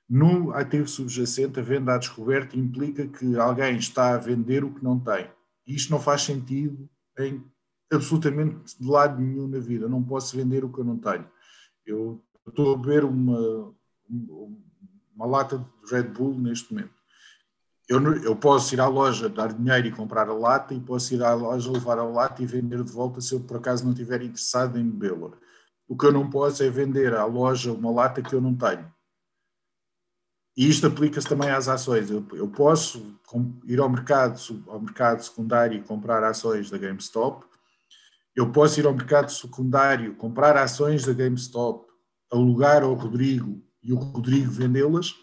No 0.10 0.54
ativo 0.54 0.88
subjacente, 0.88 1.60
a 1.60 1.64
venda 1.64 1.94
à 1.94 1.98
descoberta 1.98 2.58
implica 2.58 3.08
que 3.08 3.38
alguém 3.38 3.78
está 3.78 4.14
a 4.14 4.18
vender 4.18 4.64
o 4.64 4.74
que 4.74 4.84
não 4.84 5.00
tem. 5.00 5.30
Isto 5.66 5.92
não 5.92 6.00
faz 6.00 6.24
sentido 6.24 6.90
em 7.20 7.44
absolutamente 7.92 8.78
de 8.80 8.88
lado 8.88 9.22
nenhum 9.22 9.48
na 9.48 9.60
vida. 9.60 9.88
não 9.88 10.04
posso 10.04 10.36
vender 10.36 10.64
o 10.64 10.72
que 10.72 10.80
eu 10.80 10.86
não 10.86 10.98
tenho. 10.98 11.30
Eu 11.86 12.24
estou 12.48 12.74
a 12.74 12.78
beber 12.78 13.04
uma, 13.04 13.74
uma 15.16 15.26
lata 15.26 15.58
de 15.58 15.94
Red 15.94 16.04
Bull 16.04 16.38
neste 16.40 16.74
momento 16.74 17.01
eu, 17.92 18.24
eu 18.24 18.36
posso 18.38 18.74
ir 18.74 18.80
à 18.80 18.88
loja, 18.88 19.28
dar 19.28 19.52
dinheiro 19.52 19.88
e 19.88 19.92
comprar 19.92 20.30
a 20.30 20.34
lata, 20.34 20.74
e 20.74 20.80
posso 20.80 21.14
ir 21.14 21.22
à 21.22 21.34
loja, 21.34 21.70
levar 21.70 22.00
a 22.00 22.06
lata 22.06 22.42
e 22.42 22.46
vender 22.46 22.82
de 22.86 22.92
volta 22.92 23.20
se 23.20 23.34
eu 23.34 23.42
por 23.42 23.58
acaso 23.58 23.84
não 23.84 23.92
estiver 23.92 24.22
interessado 24.22 24.80
em 24.80 24.90
bebê-la. 24.90 25.32
O 25.90 25.98
que 25.98 26.06
eu 26.06 26.12
não 26.14 26.30
posso 26.30 26.64
é 26.64 26.70
vender 26.70 27.14
à 27.14 27.26
loja 27.26 27.74
uma 27.74 27.92
lata 27.92 28.22
que 28.22 28.34
eu 28.34 28.40
não 28.40 28.56
tenho. 28.56 28.90
E 30.56 30.70
isto 30.70 30.88
aplica-se 30.88 31.28
também 31.28 31.50
às 31.50 31.68
ações. 31.68 32.10
Eu, 32.10 32.26
eu, 32.32 32.48
posso 32.48 33.20
ir 33.66 33.80
ao 33.82 33.90
mercado, 33.90 34.40
ao 34.68 34.80
mercado 34.80 35.22
secundário 35.22 35.78
e 35.78 35.84
comprar 35.84 36.24
ações 36.24 36.70
da 36.70 36.78
GameStop. 36.78 37.46
Eu 38.34 38.54
posso 38.54 38.80
ir 38.80 38.86
ao 38.86 38.94
mercado 38.94 39.30
secundário, 39.32 40.16
comprar 40.16 40.56
ações 40.56 41.06
da 41.06 41.12
GameStop, 41.12 41.86
alugar 42.32 42.84
ao 42.84 42.94
Rodrigo 42.94 43.62
e 43.84 43.92
o 43.92 43.98
Rodrigo 43.98 44.50
vendê-las 44.50 45.14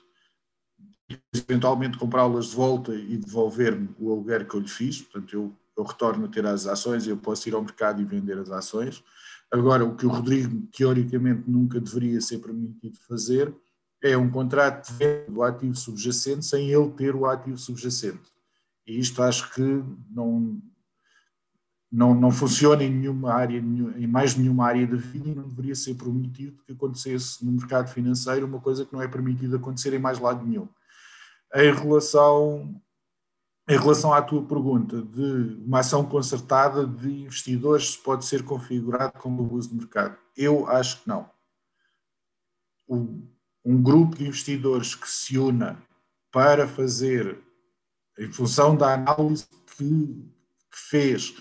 eventualmente 1.35 1.99
comprá-las 1.99 2.47
de 2.47 2.57
volta 2.57 2.95
e 2.95 3.17
devolver-me 3.17 3.89
o 3.99 4.13
aluguer 4.13 4.47
que 4.47 4.55
eu 4.55 4.61
lhe 4.61 4.69
fiz. 4.69 5.01
Portanto, 5.03 5.33
eu, 5.33 5.53
eu 5.77 5.85
retorno 5.85 6.27
a 6.27 6.29
ter 6.29 6.45
as 6.47 6.67
ações 6.67 7.07
e 7.07 7.11
eu 7.11 7.17
posso 7.17 7.49
ir 7.49 7.55
ao 7.55 7.63
mercado 7.63 8.01
e 8.03 8.05
vender 8.05 8.39
as 8.39 8.51
ações. 8.51 9.03
Agora, 9.51 9.85
o 9.85 9.97
que 9.97 10.05
o 10.05 10.11
Rodrigo, 10.11 10.67
teoricamente, 10.77 11.45
nunca 11.47 11.81
deveria 11.81 12.21
ser 12.21 12.39
permitido 12.39 12.99
fazer 13.09 13.55
é 14.03 14.17
um 14.17 14.31
contrato 14.31 14.93
de 14.93 14.99
venda 14.99 15.31
do 15.31 15.43
ativo 15.43 15.75
subjacente 15.75 16.45
sem 16.45 16.71
ele 16.71 16.91
ter 16.91 17.17
o 17.17 17.27
ativo 17.27 17.59
subjacente. 17.59 18.31
E 18.87 18.99
isto 18.99 19.23
acho 19.23 19.53
que 19.53 19.83
não, 20.11 20.61
não, 21.91 22.15
não 22.15 22.31
funciona 22.31 22.85
em 22.85 22.91
nenhuma 22.91 23.33
área, 23.33 23.59
em 23.59 24.07
mais 24.07 24.37
nenhuma 24.37 24.67
área 24.67 24.87
da 24.87 24.97
vida 24.97 25.31
e 25.31 25.35
não 25.35 25.49
deveria 25.49 25.75
ser 25.75 25.95
permitido 25.95 26.63
que 26.65 26.73
acontecesse 26.73 27.45
no 27.45 27.53
mercado 27.53 27.89
financeiro 27.89 28.47
uma 28.47 28.61
coisa 28.61 28.85
que 28.85 28.93
não 28.93 29.03
é 29.03 29.09
permitido 29.09 29.57
acontecer 29.57 29.93
em 29.95 29.99
mais 29.99 30.19
lado 30.19 30.47
nenhum. 30.47 30.69
Em 31.55 31.73
relação, 31.73 32.81
em 33.69 33.79
relação 33.79 34.13
à 34.13 34.21
tua 34.21 34.47
pergunta 34.47 35.01
de 35.01 35.63
uma 35.65 35.81
ação 35.81 36.05
concertada 36.05 36.87
de 36.87 37.23
investidores 37.25 37.97
pode 37.97 38.25
ser 38.25 38.45
configurado 38.45 39.19
como 39.19 39.45
abuso 39.45 39.71
de 39.71 39.77
mercado, 39.77 40.17
eu 40.37 40.67
acho 40.69 41.03
que 41.03 41.09
não. 41.09 41.31
Um 42.89 43.83
grupo 43.83 44.17
de 44.17 44.27
investidores 44.27 44.95
que 44.95 45.09
se 45.09 45.39
una 45.39 45.83
para 46.31 46.69
fazer, 46.69 47.43
em 48.19 48.31
função 48.33 48.77
da 48.77 48.95
análise 48.95 49.47
que, 49.77 49.85
que 50.71 50.79
fez, 50.91 51.35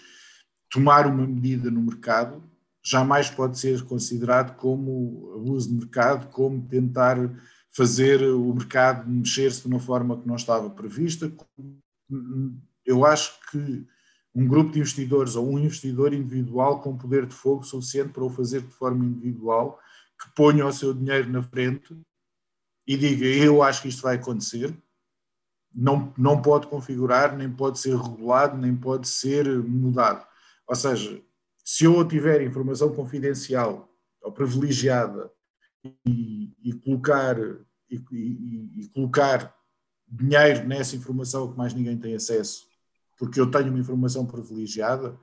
tomar 0.70 1.08
uma 1.08 1.26
medida 1.26 1.70
no 1.72 1.82
mercado 1.82 2.44
jamais 2.84 3.30
pode 3.30 3.60
ser 3.60 3.84
considerado 3.84 4.56
como 4.56 5.34
abuso 5.36 5.70
de 5.70 5.76
mercado, 5.76 6.30
como 6.32 6.66
tentar 6.68 7.18
fazer 7.78 8.24
o 8.24 8.56
mercado 8.56 9.08
mexer-se 9.08 9.62
de 9.62 9.68
uma 9.68 9.80
forma 9.80 10.20
que 10.20 10.28
não 10.28 10.36
estava 10.36 10.68
prevista. 10.68 11.32
Eu 12.84 13.06
acho 13.06 13.40
que 13.52 13.86
um 14.34 14.48
grupo 14.48 14.72
de 14.72 14.80
investidores 14.80 15.36
ou 15.36 15.48
um 15.48 15.60
investidor 15.60 16.12
individual 16.12 16.82
com 16.82 16.98
poder 16.98 17.28
de 17.28 17.36
fogo 17.36 17.64
suficiente 17.64 18.14
para 18.14 18.24
o 18.24 18.32
fazer 18.32 18.62
de 18.62 18.74
forma 18.74 19.06
individual, 19.06 19.80
que 20.20 20.28
ponha 20.34 20.66
o 20.66 20.74
seu 20.74 20.92
dinheiro 20.92 21.30
na 21.30 21.44
frente 21.44 21.96
e 22.88 22.98
diga 22.98 23.28
eu 23.28 23.62
acho 23.62 23.84
que 23.84 23.90
isto 23.90 24.02
vai 24.02 24.16
acontecer, 24.16 24.76
não, 25.72 26.12
não 26.18 26.42
pode 26.42 26.66
configurar, 26.66 27.38
nem 27.38 27.52
pode 27.52 27.78
ser 27.78 27.96
regulado, 27.96 28.58
nem 28.58 28.76
pode 28.76 29.08
ser 29.08 29.48
mudado. 29.64 30.26
Ou 30.68 30.76
seja, 30.76 31.22
se 31.64 31.84
eu 31.84 32.08
tiver 32.08 32.42
informação 32.42 32.92
confidencial 32.92 33.88
ou 34.20 34.32
privilegiada 34.32 35.32
e, 36.08 36.52
e 36.64 36.74
colocar, 36.74 37.36
e, 37.90 38.04
e, 38.12 38.82
e, 38.82 38.88
colocar 38.90 39.56
dinheiro 40.08 40.68
nessa 40.68 40.96
informação 40.96 41.52
que 41.52 41.58
mais 41.58 41.74
ninguém 41.74 41.98
tem 41.98 42.16
acesso, 42.16 42.66
porque 43.18 43.40
eu 43.40 43.50
tenho 43.50 43.70
uma 43.70 43.80
informação 43.80 44.26
privilegiada, 44.26 45.18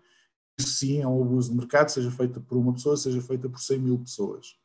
isso 0.58 0.68
sim 0.68 1.00
é 1.00 1.06
um 1.06 1.22
abuso 1.22 1.50
de 1.50 1.56
mercado, 1.56 1.88
seja 1.88 2.10
feita 2.10 2.40
por 2.40 2.56
uma 2.56 2.72
pessoa, 2.72 2.96
seja 2.96 3.20
feita 3.20 3.48
por 3.48 3.60
100 3.60 3.78
mil 3.78 3.98
pessoas. 3.98 4.56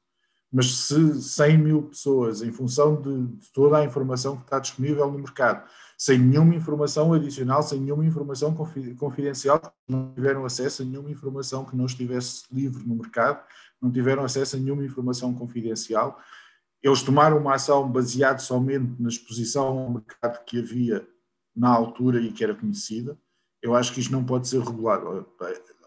Mas 0.52 0.74
se 0.76 1.22
100 1.22 1.58
mil 1.60 1.84
pessoas, 1.84 2.42
em 2.42 2.52
função 2.52 3.00
de, 3.00 3.28
de 3.28 3.52
toda 3.52 3.78
a 3.78 3.86
informação 3.86 4.36
que 4.36 4.44
está 4.44 4.60
disponível 4.60 5.10
no 5.12 5.20
mercado, 5.20 5.70
sem 5.96 6.18
nenhuma 6.18 6.56
informação 6.56 7.14
adicional, 7.14 7.62
sem 7.62 7.80
nenhuma 7.80 8.06
informação 8.06 8.56
confidencial, 8.98 9.62
não 9.88 10.12
tiveram 10.14 10.46
acesso 10.46 10.82
a 10.82 10.86
nenhuma 10.86 11.12
informação 11.12 11.66
que 11.66 11.76
não 11.76 11.86
estivesse 11.86 12.44
livre 12.52 12.84
no 12.88 12.96
mercado, 12.96 13.44
não 13.82 13.92
tiveram 13.92 14.24
acesso 14.24 14.56
a 14.56 14.60
nenhuma 14.60 14.84
informação 14.84 15.34
confidencial. 15.36 16.20
Eles 16.82 17.04
tomaram 17.04 17.38
uma 17.38 17.56
ação 17.56 17.90
baseada 17.92 18.40
somente 18.40 19.02
na 19.02 19.10
exposição 19.10 19.68
ao 19.68 19.90
mercado 19.92 20.44
que 20.46 20.60
havia 20.60 21.08
na 21.56 21.70
altura 21.70 22.22
e 22.22 22.32
que 22.32 22.44
era 22.44 22.56
conhecida. 22.56 23.18
Eu 23.62 23.76
acho 23.76 23.94
que 23.94 24.00
isto 24.00 24.12
não 24.12 24.24
pode 24.24 24.48
ser 24.48 24.62
regulado. 24.62 25.28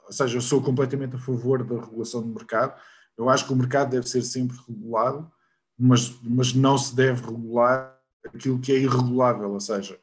Ou 0.07 0.13
seja, 0.13 0.37
eu 0.37 0.43
sou 0.43 0.63
completamente 0.63 1.17
a 1.17 1.19
favor 1.19 1.65
da 1.65 1.81
regulação 1.81 2.21
do 2.21 2.29
mercado. 2.29 2.79
Eu 3.17 3.29
acho 3.29 3.47
que 3.47 3.53
o 3.53 3.57
mercado 3.57 3.91
deve 3.91 4.09
ser 4.09 4.23
sempre 4.23 4.57
regulado, 4.69 5.31
mas, 5.79 6.15
mas 6.23 6.53
não 6.53 6.77
se 6.77 6.95
deve 6.95 7.23
regular 7.23 7.99
aquilo 8.27 8.59
que 8.59 8.73
é 8.73 8.77
irregulável, 8.77 9.51
ou 9.51 9.61
seja, 9.61 9.99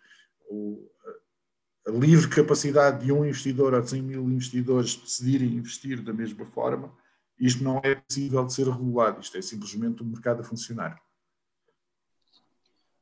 o, 0.50 0.90
a 1.88 1.92
livre 1.92 2.28
capacidade 2.28 3.06
de 3.06 3.12
um 3.12 3.26
investidor 3.26 3.74
ou 3.74 3.82
de 3.82 3.90
100 3.90 4.02
mil 4.02 4.24
investidores 4.30 4.96
decidirem 4.96 5.56
investir 5.56 6.02
da 6.02 6.14
mesma 6.14 6.46
forma, 6.48 6.94
isto 7.40 7.64
não 7.64 7.80
é 7.84 7.96
possível 7.96 8.46
de 8.46 8.54
ser 8.54 8.68
regulado, 8.68 9.22
isto 9.22 9.38
é 9.38 9.42
simplesmente 9.42 10.02
o 10.02 10.06
um 10.06 10.10
mercado 10.10 10.42
a 10.42 10.44
funcionar. 10.44 11.02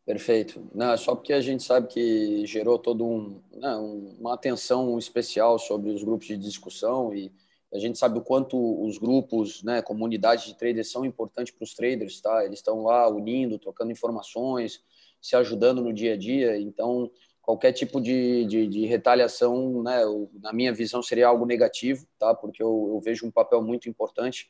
Perfeito. 0.06 0.70
Não, 0.74 0.98
só 0.98 1.14
porque 1.14 1.34
a 1.34 1.42
gente 1.42 1.64
sabe 1.64 1.88
que 1.88 2.46
gerou 2.46 2.80
todo 2.80 3.06
um, 3.06 3.42
né, 3.54 3.76
uma 3.76 4.36
atenção 4.36 4.98
especial 4.98 5.60
sobre 5.60 5.90
os 5.90 6.02
grupos 6.02 6.28
de 6.28 6.38
discussão 6.38 7.14
e 7.14 7.30
a 7.74 7.78
gente 7.78 7.98
sabe 7.98 8.18
o 8.18 8.22
quanto 8.22 8.58
os 8.86 8.98
grupos, 8.98 9.62
né, 9.64 9.82
comunidades 9.82 10.46
de 10.46 10.58
traders 10.58 10.90
são 10.90 11.04
importantes 11.04 11.54
para 11.54 11.66
os 11.66 11.74
traders, 11.74 12.22
tá? 12.22 12.46
Eles 12.46 12.60
estão 12.60 12.84
lá 12.84 13.10
unindo, 13.10 13.60
trocando 13.60 13.92
informações, 13.92 14.82
se 15.22 15.36
ajudando 15.36 15.82
no 15.82 15.92
dia 15.92 16.14
a 16.14 16.18
dia. 16.18 16.58
Então, 16.58 17.12
qualquer 17.48 17.72
tipo 17.72 18.02
de, 18.02 18.44
de, 18.44 18.68
de 18.68 18.86
retaliação, 18.86 19.82
né, 19.82 20.02
na 20.42 20.52
minha 20.52 20.74
visão, 20.74 21.02
seria 21.02 21.30
algo 21.30 21.46
negativo, 21.46 22.06
tá? 22.20 22.36
Porque 22.36 22.62
eu, 22.62 22.90
eu, 22.94 23.00
vejo 23.00 23.26
um 23.26 23.32
papel 23.32 23.62
muito 23.62 23.88
importante 23.88 24.50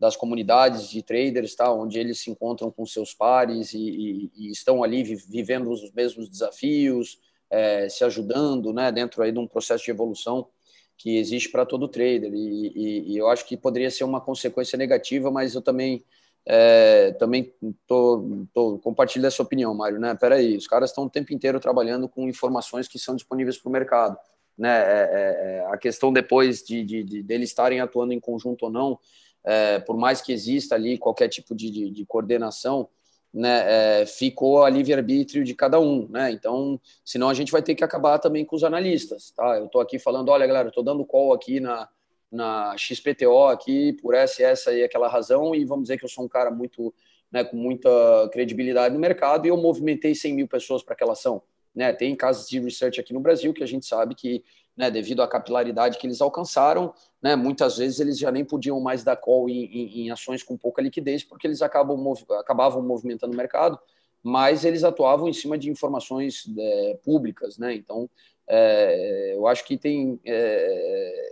das 0.00 0.16
comunidades 0.16 0.88
de 0.88 1.02
traders, 1.02 1.54
tá? 1.54 1.70
Onde 1.70 1.98
eles 1.98 2.20
se 2.20 2.30
encontram 2.30 2.70
com 2.70 2.86
seus 2.86 3.12
pares 3.12 3.74
e, 3.74 3.78
e, 3.78 4.32
e 4.34 4.50
estão 4.50 4.82
ali 4.82 5.04
vivendo 5.04 5.70
os 5.70 5.92
mesmos 5.92 6.26
desafios, 6.30 7.20
é, 7.50 7.86
se 7.90 8.02
ajudando, 8.02 8.72
né? 8.72 8.90
Dentro 8.90 9.22
aí 9.22 9.30
de 9.30 9.38
um 9.38 9.46
processo 9.46 9.84
de 9.84 9.90
evolução 9.90 10.48
que 10.96 11.18
existe 11.18 11.50
para 11.50 11.66
todo 11.66 11.86
trader. 11.86 12.32
E, 12.32 13.12
e 13.12 13.18
eu 13.18 13.28
acho 13.28 13.46
que 13.46 13.58
poderia 13.58 13.90
ser 13.90 14.04
uma 14.04 14.22
consequência 14.22 14.78
negativa, 14.78 15.30
mas 15.30 15.54
eu 15.54 15.60
também 15.60 16.02
é, 16.50 17.12
também 17.18 17.52
tô, 17.86 18.46
tô 18.54 18.78
compartilho 18.78 19.20
dessa 19.20 19.42
opinião, 19.42 19.74
Mário, 19.74 20.00
né? 20.00 20.14
Peraí, 20.14 20.56
os 20.56 20.66
caras 20.66 20.88
estão 20.88 21.04
o 21.04 21.10
tempo 21.10 21.34
inteiro 21.34 21.60
trabalhando 21.60 22.08
com 22.08 22.26
informações 22.26 22.88
que 22.88 22.98
são 22.98 23.14
disponíveis 23.14 23.58
para 23.58 23.68
o 23.68 23.72
mercado, 23.72 24.16
né? 24.56 24.78
É, 24.78 25.10
é, 25.12 25.58
é, 25.58 25.66
a 25.70 25.76
questão 25.76 26.10
depois 26.10 26.62
de, 26.62 26.82
de, 26.82 27.04
de 27.04 27.22
deles 27.22 27.50
estarem 27.50 27.80
atuando 27.80 28.14
em 28.14 28.20
conjunto 28.20 28.64
ou 28.64 28.70
não, 28.70 28.98
é, 29.44 29.78
por 29.80 29.98
mais 29.98 30.22
que 30.22 30.32
exista 30.32 30.74
ali 30.74 30.96
qualquer 30.96 31.28
tipo 31.28 31.54
de, 31.54 31.70
de, 31.70 31.90
de 31.90 32.06
coordenação, 32.06 32.88
né, 33.32 34.00
é, 34.00 34.06
ficou 34.06 34.64
a 34.64 34.70
livre-arbítrio 34.70 35.44
de 35.44 35.54
cada 35.54 35.78
um, 35.78 36.08
né? 36.08 36.30
Então, 36.30 36.80
senão 37.04 37.28
a 37.28 37.34
gente 37.34 37.52
vai 37.52 37.62
ter 37.62 37.74
que 37.74 37.84
acabar 37.84 38.18
também 38.18 38.42
com 38.42 38.56
os 38.56 38.64
analistas, 38.64 39.32
tá? 39.36 39.58
Eu 39.58 39.66
estou 39.66 39.82
aqui 39.82 39.98
falando, 39.98 40.30
olha, 40.30 40.46
galera, 40.46 40.68
estou 40.68 40.82
dando 40.82 41.04
call 41.04 41.34
aqui 41.34 41.60
na, 41.60 41.86
na 42.30 42.76
XPTO 42.76 43.46
aqui 43.46 43.94
por 43.94 44.14
essa, 44.14 44.42
essa 44.42 44.72
e 44.72 44.82
aquela 44.82 45.08
razão, 45.08 45.54
e 45.54 45.64
vamos 45.64 45.84
dizer 45.84 45.98
que 45.98 46.04
eu 46.04 46.08
sou 46.08 46.24
um 46.24 46.28
cara 46.28 46.50
muito, 46.50 46.94
né, 47.32 47.42
com 47.42 47.56
muita 47.56 47.88
credibilidade 48.32 48.94
no 48.94 49.00
mercado, 49.00 49.46
e 49.46 49.48
eu 49.48 49.56
movimentei 49.56 50.14
100 50.14 50.34
mil 50.34 50.48
pessoas 50.48 50.82
para 50.82 50.94
aquela 50.94 51.12
ação. 51.12 51.42
Né? 51.74 51.92
Tem 51.92 52.14
casos 52.14 52.48
de 52.48 52.60
research 52.60 53.00
aqui 53.00 53.12
no 53.12 53.20
Brasil 53.20 53.54
que 53.54 53.62
a 53.62 53.66
gente 53.66 53.86
sabe 53.86 54.14
que, 54.14 54.44
né, 54.76 54.90
devido 54.90 55.22
à 55.22 55.28
capilaridade 55.28 55.98
que 55.98 56.06
eles 56.06 56.20
alcançaram, 56.20 56.92
né, 57.22 57.34
muitas 57.34 57.78
vezes 57.78 57.98
eles 58.00 58.18
já 58.18 58.30
nem 58.30 58.44
podiam 58.44 58.78
mais 58.80 59.02
dar 59.02 59.16
call 59.16 59.48
em, 59.48 59.64
em, 59.64 60.00
em 60.02 60.10
ações 60.10 60.42
com 60.42 60.56
pouca 60.56 60.82
liquidez, 60.82 61.24
porque 61.24 61.46
eles 61.46 61.62
acabam, 61.62 61.98
acabavam 62.38 62.82
movimentando 62.82 63.32
o 63.32 63.36
mercado, 63.36 63.78
mas 64.22 64.64
eles 64.64 64.84
atuavam 64.84 65.28
em 65.28 65.32
cima 65.32 65.56
de 65.56 65.70
informações 65.70 66.44
é, 66.58 66.98
públicas. 67.02 67.56
Né? 67.56 67.74
Então, 67.74 68.10
é, 68.48 69.34
eu 69.34 69.46
acho 69.46 69.64
que 69.64 69.76
tem. 69.76 70.18
É, 70.24 71.27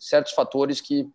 certos 0.00 0.32
fatores 0.32 0.80
que, 0.80 1.08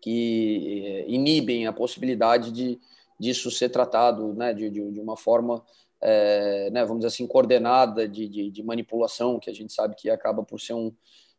que 0.00 0.84
eh, 0.86 1.04
inibem 1.08 1.66
a 1.66 1.72
possibilidade 1.72 2.52
de 2.52 2.78
disso 3.18 3.50
ser 3.50 3.70
tratado 3.70 4.34
né, 4.34 4.52
de, 4.52 4.70
de, 4.70 4.90
de 4.90 5.00
uma 5.00 5.16
forma, 5.16 5.64
é, 6.00 6.70
né, 6.70 6.84
vamos 6.84 6.98
dizer 6.98 7.08
assim, 7.08 7.26
coordenada 7.26 8.08
de, 8.08 8.28
de, 8.28 8.50
de, 8.50 8.62
manipulação, 8.62 9.38
que 9.38 9.48
a 9.48 9.54
gente 9.54 9.72
sabe 9.72 9.94
que 9.94 10.10
acaba 10.10 10.42
por 10.42 10.60
ser 10.60 10.74
um, 10.74 10.92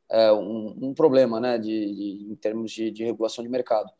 é, 0.09 0.31
um, 0.31 0.75
um, 0.81 0.93
problema 0.93 1.39
né, 1.39 1.57
de, 1.57 2.27
em 2.29 2.35
termos 2.35 2.71
de, 2.71 3.03
regulação 3.03 3.43
de 3.43 3.49
mercado. 3.49 3.91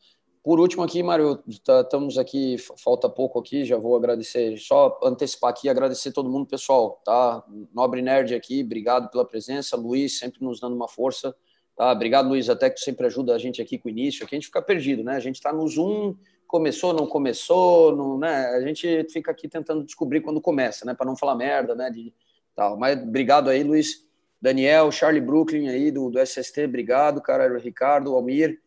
Por 0.44 0.60
último 0.60 0.84
aqui, 0.84 1.02
Mário, 1.02 1.44
tá, 1.64 1.82
estamos 1.82 2.20
aqui, 2.20 2.58
falta 2.78 3.10
pouco 3.10 3.40
aqui, 3.40 3.66
já 3.66 3.78
vou 3.78 3.96
agradecer, 3.96 4.58
só 4.58 5.00
antecipar 5.04 5.50
aqui, 5.50 5.68
agradecer 5.68 6.12
todo 6.12 6.30
mundo, 6.30 6.46
pessoal, 6.46 7.02
tá? 7.04 7.44
Nobre 7.74 8.02
Nerd 8.02 8.34
aqui, 8.36 8.64
obrigado 8.64 9.10
pela 9.10 9.26
presença, 9.26 9.76
Luiz 9.76 10.20
sempre 10.20 10.44
nos 10.44 10.60
dando 10.60 10.76
uma 10.76 10.88
força, 10.88 11.36
Tá? 11.76 11.92
Obrigado, 11.92 12.30
Luiz, 12.30 12.50
até 12.50 12.70
que 12.70 12.80
sempre 12.80 13.06
ajuda 13.06 13.36
a 13.36 13.38
gente 13.38 13.62
aqui 13.62 13.78
com 13.78 13.90
o 13.90 13.92
início, 13.92 14.26
aqui 14.26 14.36
a 14.36 14.38
gente 14.38 14.48
fica 14.48 14.62
perdido, 14.62 15.04
né? 15.04 15.16
A 15.16 15.20
gente 15.20 15.36
está 15.36 15.52
no 15.52 15.68
Zoom, 15.68 16.16
começou, 16.48 16.94
não 16.94 17.06
começou, 17.06 17.96
não, 17.96 18.18
né? 18.18 18.48
A 18.48 18.62
gente 18.62 19.06
fica 19.12 19.32
aqui 19.32 19.48
tentando 19.48 19.84
descobrir 19.84 20.22
quando 20.22 20.40
começa, 20.40 20.86
né? 20.86 20.94
Para 20.94 21.06
não 21.06 21.18
falar 21.18 21.36
merda, 21.36 21.76
né? 21.76 21.90
De, 21.90 22.14
tal. 22.56 22.78
Mas 22.78 23.02
obrigado 23.02 23.50
aí, 23.50 23.64
Luiz. 23.64 24.06
Daniel, 24.42 24.92
Charlie 24.92 25.22
Brooklyn 25.22 25.70
aí 25.70 25.92
do, 25.92 26.10
do 26.10 26.20
SST, 26.20 26.66
obrigado, 26.66 27.22
cara. 27.22 27.58
Ricardo, 27.58 28.14
Almir, 28.14 28.62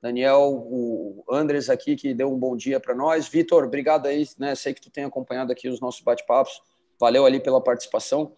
Daniel, 0.00 0.42
o 0.52 1.24
Andres 1.28 1.68
aqui 1.68 1.96
que 1.96 2.14
deu 2.14 2.32
um 2.32 2.38
bom 2.38 2.56
dia 2.56 2.78
para 2.78 2.94
nós. 2.94 3.28
Vitor, 3.28 3.64
obrigado 3.64 4.06
aí, 4.06 4.26
né? 4.38 4.54
Sei 4.54 4.72
que 4.72 4.80
tu 4.80 4.90
tem 4.90 5.04
acompanhado 5.04 5.50
aqui 5.50 5.68
os 5.68 5.80
nossos 5.80 6.02
bate-papos. 6.02 6.62
Valeu 7.00 7.26
ali 7.26 7.40
pela 7.40 7.60
participação. 7.60 8.32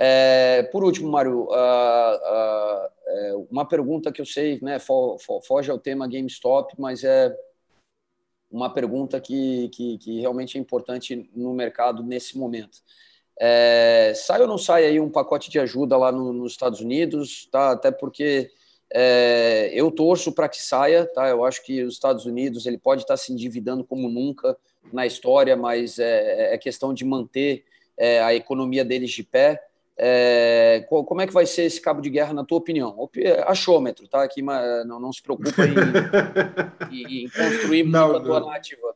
É, 0.00 0.62
por 0.70 0.84
último, 0.84 1.10
Mário, 1.10 1.48
uh, 1.50 2.86
uh, 3.34 3.48
uma 3.50 3.66
pergunta 3.66 4.12
que 4.12 4.20
eu 4.20 4.26
sei, 4.26 4.60
né, 4.62 4.78
foge 4.78 5.70
ao 5.72 5.78
tema 5.78 6.06
GameStop, 6.06 6.72
mas 6.78 7.02
é 7.02 7.36
uma 8.48 8.72
pergunta 8.72 9.20
que, 9.20 9.68
que, 9.70 9.98
que 9.98 10.20
realmente 10.20 10.56
é 10.56 10.60
importante 10.60 11.28
no 11.34 11.52
mercado 11.52 12.02
nesse 12.02 12.38
momento. 12.38 12.78
É, 13.40 14.12
sai 14.14 14.40
ou 14.40 14.48
não 14.48 14.58
sai 14.58 14.84
aí 14.84 15.00
um 15.00 15.10
pacote 15.10 15.50
de 15.50 15.60
ajuda 15.60 15.96
lá 15.96 16.10
no, 16.10 16.32
nos 16.32 16.52
Estados 16.52 16.80
Unidos, 16.80 17.48
tá? 17.50 17.72
Até 17.72 17.90
porque 17.90 18.50
é, 18.92 19.70
eu 19.72 19.90
torço 19.90 20.32
para 20.32 20.48
que 20.48 20.60
saia, 20.62 21.06
tá? 21.06 21.28
Eu 21.28 21.44
acho 21.44 21.64
que 21.64 21.82
os 21.82 21.94
Estados 21.94 22.24
Unidos 22.24 22.66
ele 22.66 22.78
pode 22.78 23.02
estar 23.02 23.16
se 23.16 23.32
endividando 23.32 23.84
como 23.84 24.08
nunca 24.08 24.56
na 24.92 25.06
história, 25.06 25.56
mas 25.56 25.98
é, 25.98 26.54
é 26.54 26.58
questão 26.58 26.94
de 26.94 27.04
manter 27.04 27.64
é, 27.96 28.20
a 28.22 28.34
economia 28.34 28.84
deles 28.84 29.10
de 29.10 29.22
pé. 29.22 29.67
É, 30.00 30.86
como 30.88 31.20
é 31.20 31.26
que 31.26 31.32
vai 31.32 31.44
ser 31.44 31.62
esse 31.62 31.80
cabo 31.80 32.00
de 32.00 32.08
guerra, 32.08 32.32
na 32.32 32.44
tua 32.44 32.58
opinião? 32.58 32.96
Achômetro, 33.46 34.06
tá? 34.06 34.22
Aqui, 34.22 34.40
não, 34.42 35.00
não 35.00 35.12
se 35.12 35.20
preocupa 35.20 35.62
em, 35.66 35.74
em, 37.24 37.28
construir 37.28 37.84
não, 37.84 38.16
a 38.16 38.20
tua 38.20 38.40
narrativa. 38.40 38.94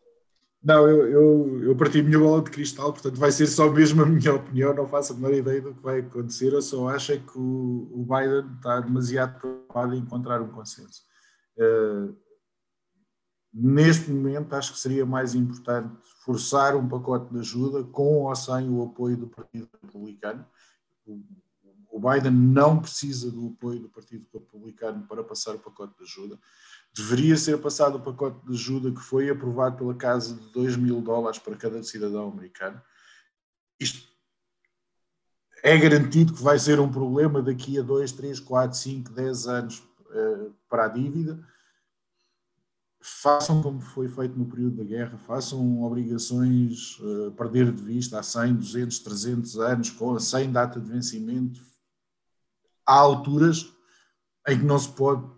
Não, 0.62 0.88
eu, 0.88 1.08
eu, 1.08 1.64
eu 1.64 1.76
parti 1.76 1.98
a 1.98 2.02
minha 2.04 2.20
bola 2.20 2.40
de 2.40 2.52
cristal, 2.52 2.92
portanto 2.92 3.16
vai 3.16 3.32
ser 3.32 3.48
só 3.48 3.68
mesmo 3.68 4.02
a 4.02 4.06
minha 4.06 4.32
opinião, 4.32 4.72
não 4.72 4.86
faço 4.86 5.12
a 5.12 5.16
menor 5.16 5.34
ideia 5.34 5.60
do 5.60 5.74
que 5.74 5.82
vai 5.82 5.98
acontecer, 5.98 6.52
eu 6.52 6.62
só 6.62 6.88
acho 6.88 7.12
é 7.12 7.16
que 7.16 7.36
o, 7.36 7.90
o 7.92 8.06
Biden 8.08 8.48
está 8.54 8.78
demasiado 8.78 9.40
preocupado 9.40 9.92
em 9.92 9.98
encontrar 9.98 10.40
um 10.40 10.52
consenso. 10.52 11.02
Uh, 11.58 12.16
neste 13.52 14.08
momento 14.08 14.54
acho 14.54 14.72
que 14.72 14.78
seria 14.78 15.04
mais 15.04 15.34
importante 15.34 15.92
forçar 16.24 16.76
um 16.76 16.88
pacote 16.88 17.32
de 17.32 17.40
ajuda 17.40 17.82
com 17.82 18.22
ou 18.22 18.34
sem 18.36 18.70
o 18.70 18.84
apoio 18.84 19.16
do 19.16 19.26
Partido 19.26 19.68
Republicano, 19.82 20.46
o 21.06 22.00
Biden 22.00 22.32
não 22.32 22.80
precisa 22.80 23.30
do 23.30 23.48
apoio 23.48 23.80
do 23.80 23.88
Partido 23.88 24.26
Republicano 24.32 25.06
para 25.06 25.22
passar 25.22 25.54
o 25.54 25.58
pacote 25.58 25.94
de 25.96 26.04
ajuda. 26.04 26.38
Deveria 26.94 27.36
ser 27.36 27.58
passado 27.58 27.96
o 27.96 28.00
pacote 28.00 28.44
de 28.46 28.52
ajuda 28.54 28.90
que 28.90 29.00
foi 29.00 29.28
aprovado 29.28 29.76
pela 29.76 29.94
Casa 29.94 30.34
de 30.34 30.52
2 30.52 30.76
mil 30.76 31.00
dólares 31.00 31.38
para 31.38 31.56
cada 31.56 31.82
cidadão 31.82 32.30
americano. 32.30 32.80
Isto 33.78 34.10
é 35.62 35.76
garantido 35.78 36.32
que 36.32 36.42
vai 36.42 36.58
ser 36.58 36.80
um 36.80 36.90
problema 36.90 37.42
daqui 37.42 37.78
a 37.78 37.82
2, 37.82 38.12
3, 38.12 38.40
4, 38.40 38.78
5, 38.78 39.10
10 39.12 39.46
anos 39.46 39.78
uh, 39.78 40.54
para 40.68 40.86
a 40.86 40.88
dívida 40.88 41.46
façam 43.02 43.60
como 43.60 43.80
foi 43.80 44.08
feito 44.08 44.38
no 44.38 44.46
período 44.46 44.76
da 44.76 44.84
guerra, 44.84 45.18
façam 45.18 45.82
obrigações 45.82 46.98
uh, 47.00 47.32
perder 47.32 47.72
de 47.72 47.82
vista 47.82 48.20
há 48.20 48.22
100, 48.22 48.54
200, 48.54 48.98
300 49.00 49.58
anos, 49.58 49.90
com, 49.90 50.18
sem 50.20 50.50
data 50.52 50.80
de 50.80 50.88
vencimento. 50.88 51.60
Há 52.86 52.94
alturas 52.94 53.72
em 54.48 54.58
que 54.58 54.64
não 54.64 54.78
se 54.78 54.88
pode 54.90 55.28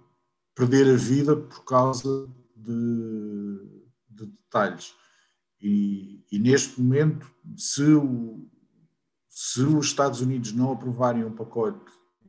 perder 0.55 0.93
a 0.93 0.97
vida 0.97 1.37
por 1.37 1.65
causa 1.65 2.29
de, 2.55 3.83
de 4.11 4.27
detalhes. 4.27 4.95
E, 5.61 6.23
e, 6.31 6.39
neste 6.39 6.81
momento, 6.81 7.31
se, 7.57 7.83
o, 7.83 8.47
se 9.29 9.63
os 9.63 9.87
Estados 9.87 10.21
Unidos 10.21 10.53
não 10.53 10.73
aprovarem 10.73 11.25
um 11.25 11.35
pacote 11.35 11.81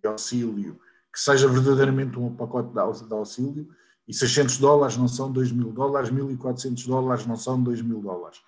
de 0.02 0.08
auxílio 0.08 0.80
que 1.14 1.20
seja 1.20 1.48
verdadeiramente 1.48 2.20
um 2.20 2.36
pacote 2.36 2.74
de 2.74 3.14
auxílio, 3.14 3.70
e 4.08 4.14
600 4.14 4.58
dólares 4.58 4.98
não 4.98 5.08
são 5.08 5.32
2 5.32 5.52
mil 5.52 5.72
dólares, 5.72 6.10
1.400 6.10 6.86
dólares 6.86 7.26
não 7.26 7.36
são 7.36 7.62
2 7.62 7.82
mil 7.82 8.02
dólares. 8.02 8.40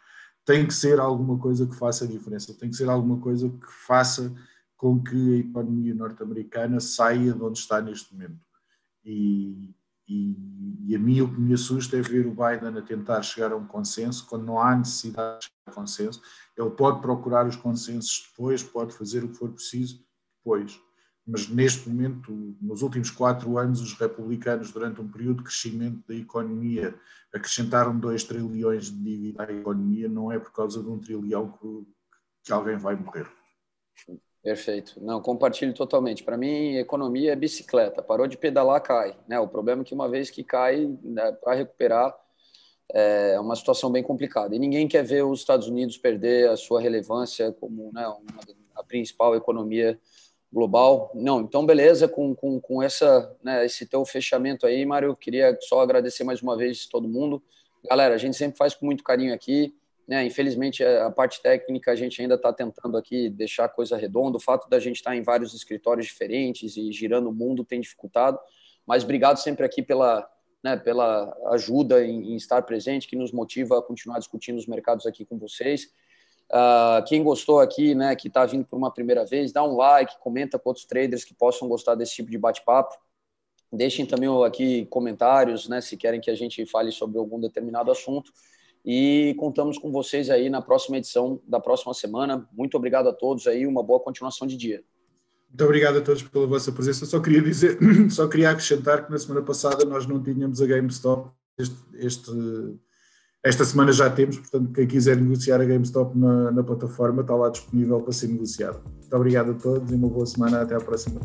Tem 0.46 0.66
que 0.66 0.74
ser 0.74 1.00
alguma 1.00 1.38
coisa 1.38 1.66
que 1.66 1.76
faça 1.76 2.06
a 2.06 2.08
diferença, 2.08 2.54
tem 2.54 2.70
que 2.70 2.76
ser 2.76 2.90
alguma 2.90 3.20
coisa 3.20 3.50
que 3.50 3.72
faça 3.86 4.34
com 4.76 5.02
que 5.02 5.36
a 5.36 5.38
economia 5.38 5.96
norte-americana 5.96 6.80
saia 6.80 7.34
de 7.34 7.42
onde 7.42 7.58
está 7.58 7.82
neste 7.82 8.14
momento. 8.14 8.40
E, 9.04 9.74
e, 10.08 10.36
e, 10.88 10.96
a 10.96 11.00
mim 11.00 11.22
o 11.22 11.34
que 11.34 11.40
me 11.40 11.54
assusta 11.54 11.98
é 11.98 12.02
ver 12.02 12.28
o 12.28 12.32
Biden 12.32 12.78
a 12.78 12.82
tentar 12.82 13.22
chegar 13.24 13.52
a 13.52 13.56
um 13.56 13.66
consenso 13.66 14.28
quando 14.28 14.46
não 14.46 14.60
há 14.60 14.76
necessidade 14.76 15.40
de 15.40 15.46
chegar 15.46 15.72
a 15.72 15.72
consenso. 15.72 16.22
Ele 16.56 16.70
pode 16.70 17.02
procurar 17.02 17.48
os 17.48 17.56
consensos 17.56 18.30
depois, 18.30 18.62
pode 18.62 18.94
fazer 18.94 19.24
o 19.24 19.30
que 19.30 19.38
for 19.38 19.50
preciso 19.52 20.06
depois 20.38 20.80
mas 21.28 21.50
neste 21.50 21.90
momento, 21.90 22.32
nos 22.62 22.82
últimos 22.82 23.12
quatro 23.12 23.58
anos, 23.58 23.82
os 23.82 23.94
republicanos, 23.94 24.72
durante 24.72 25.02
um 25.02 25.12
período 25.12 25.40
de 25.40 25.44
crescimento 25.44 26.02
da 26.08 26.16
economia, 26.16 26.96
acrescentaram 27.34 28.00
2 28.00 28.24
trilhões 28.24 28.86
de 28.86 29.04
dívida 29.04 29.44
à 29.44 29.52
economia, 29.52 30.08
não 30.08 30.32
é 30.32 30.40
por 30.40 30.54
causa 30.54 30.82
de 30.82 30.88
um 30.90 30.98
trilhão 30.98 31.52
que, 31.52 31.88
que 32.46 32.54
alguém 32.54 32.78
vai 32.78 32.96
morrer. 32.96 33.28
Perfeito. 34.42 35.04
Não, 35.04 35.22
compartilho 35.22 35.74
totalmente. 35.74 36.24
Para 36.24 36.38
mim, 36.38 36.78
economia 36.78 37.34
é 37.34 37.36
bicicleta. 37.36 38.02
Parou 38.02 38.26
de 38.28 38.38
pedalar, 38.38 38.82
cai. 38.82 39.18
Né? 39.28 39.38
O 39.38 39.50
problema 39.50 39.82
é 39.82 39.86
que 39.86 39.94
uma 39.94 40.08
vez 40.08 40.30
que 40.30 40.42
cai, 40.46 40.86
né, 41.04 41.34
para 41.34 41.56
recuperar, 41.56 42.16
é 42.94 43.38
uma 43.38 43.58
situação 43.58 43.92
bem 43.92 44.02
complicada. 44.02 44.56
E 44.56 44.60
ninguém 44.60 44.88
quer 44.88 45.04
ver 45.04 45.24
os 45.24 45.42
Estados 45.42 45.68
Unidos 45.68 45.98
perder 45.98 46.50
a 46.50 46.56
sua 46.56 46.80
relevância 46.80 47.52
como 47.52 47.92
né, 47.92 48.08
uma, 48.08 48.42
a 48.76 48.84
principal 48.84 49.36
economia 49.36 50.00
global. 50.52 51.12
Não, 51.14 51.42
então 51.42 51.66
beleza, 51.66 52.08
com, 52.08 52.36
com, 52.36 52.60
com 52.60 52.82
essa, 52.82 53.36
né, 53.44 53.66
esse 53.66 53.86
teu 53.86 54.06
fechamento 54.06 54.66
aí, 54.66 54.86
Mário, 54.86 55.16
queria 55.16 55.58
só 55.62 55.82
agradecer 55.82 56.24
mais 56.24 56.42
uma 56.42 56.58
vez 56.58 56.86
todo 56.86 57.08
mundo. 57.08 57.42
Galera, 57.90 58.16
a 58.16 58.18
gente 58.18 58.36
sempre 58.36 58.58
faz 58.58 58.74
com 58.74 58.86
muito 58.86 59.04
carinho 59.04 59.34
aqui, 59.34 59.74
né, 60.08 60.26
infelizmente 60.26 60.84
a 60.84 61.12
parte 61.12 61.42
técnica 61.42 61.92
a 61.92 61.96
gente 61.96 62.22
ainda 62.22 62.36
está 62.36 62.52
tentando 62.54 62.98
aqui 62.98 63.30
deixar 63.30 63.66
a 63.66 63.70
coisa 63.70 63.98
redonda, 63.98 64.38
o 64.38 64.42
fato 64.42 64.70
da 64.70 64.80
gente 64.80 64.96
estar 64.98 65.12
tá 65.12 65.16
em 65.16 65.22
vários 65.22 65.54
escritórios 65.54 66.08
diferentes 66.08 66.78
e 66.78 66.92
girando 66.92 67.30
o 67.30 67.34
mundo 67.34 67.66
tem 67.66 67.82
dificultado, 67.82 68.40
mas 68.86 69.04
obrigado 69.04 69.38
sempre 69.38 69.66
aqui 69.66 69.82
pela, 69.84 70.28
né, 70.64 70.78
pela 70.78 71.36
ajuda 71.52 72.04
em, 72.06 72.32
em 72.32 72.36
estar 72.36 72.62
presente, 72.62 73.08
que 73.08 73.16
nos 73.16 73.32
motiva 73.32 73.78
a 73.78 73.82
continuar 73.82 74.20
discutindo 74.20 74.58
os 74.58 74.66
mercados 74.66 75.06
aqui 75.06 75.26
com 75.26 75.38
vocês. 75.38 75.92
Uh, 76.52 77.04
quem 77.06 77.24
gostou 77.24 77.60
aqui, 77.60 77.94
né, 77.94 78.16
que 78.16 78.30
está 78.30 78.46
vindo 78.46 78.66
por 78.66 78.78
uma 78.78 78.92
primeira 78.92 79.26
vez, 79.26 79.52
dá 79.52 79.64
um 79.64 79.76
like, 79.76 80.18
comenta 80.20 80.58
com 80.58 80.70
outros 80.70 80.86
traders 80.86 81.24
que 81.24 81.34
possam 81.34 81.68
gostar 81.68 81.96
desse 81.96 82.16
tipo 82.16 82.32
de 82.32 82.38
bate-papo. 82.38 82.96
Deixem 83.72 84.06
também 84.06 84.30
aqui 84.46 84.86
comentários, 84.86 85.68
né, 85.68 85.82
se 85.82 85.98
querem 85.98 86.22
que 86.22 86.32
a 86.32 86.36
gente 86.36 86.66
fale 86.66 86.92
sobre 86.92 87.18
algum 87.18 87.40
determinado 87.40 87.92
assunto. 87.92 88.32
E 88.86 89.36
contamos 89.38 89.78
com 89.78 89.92
vocês 89.92 90.30
aí 90.30 90.50
na 90.50 90.62
próxima 90.62 90.98
edição 90.98 91.42
da 91.46 91.60
próxima 91.60 91.94
semana. 91.94 92.48
Muito 92.54 92.78
obrigado 92.78 93.10
a 93.10 93.14
todos 93.14 93.46
aí, 93.46 93.68
uma 93.68 93.84
boa 93.84 94.00
continuação 94.00 94.48
de 94.48 94.56
dia. 94.56 94.82
Muito 95.50 95.64
obrigado 95.66 95.98
a 95.98 96.02
todos 96.02 96.24
pela 96.24 96.48
vossa 96.48 96.72
presença. 96.72 97.06
Só 97.06 97.20
queria 97.20 97.42
dizer, 97.42 97.78
só 98.10 98.28
queria 98.30 98.52
acrescentar 98.52 99.06
que 99.06 99.12
na 99.12 99.18
semana 99.18 99.46
passada 99.46 99.84
nós 99.84 100.08
não 100.08 100.24
tínhamos 100.24 100.62
a 100.62 100.66
GameStop 100.66 101.30
este, 101.58 101.76
este 101.96 102.32
esta 103.44 103.64
semana 103.64 103.92
já 103.92 104.10
temos, 104.10 104.38
portanto, 104.38 104.72
quem 104.74 104.88
quiser 104.88 105.18
negociar 105.18 105.62
a 105.62 105.66
GameStop 105.66 106.18
na, 106.18 106.52
na 106.52 106.64
plataforma 106.64 107.22
está 107.22 107.36
lá 107.36 107.50
disponível 107.50 108.00
para 108.02 108.12
ser 108.12 108.28
negociado. 108.28 108.82
Muito 108.84 109.16
obrigado 109.16 109.52
a 109.52 109.54
todos 109.54 109.92
e 109.92 109.96
uma 109.96 110.10
boa 110.10 110.26
semana. 110.26 110.62
Até 110.62 110.76
à 110.76 110.80
próxima. 110.80 111.22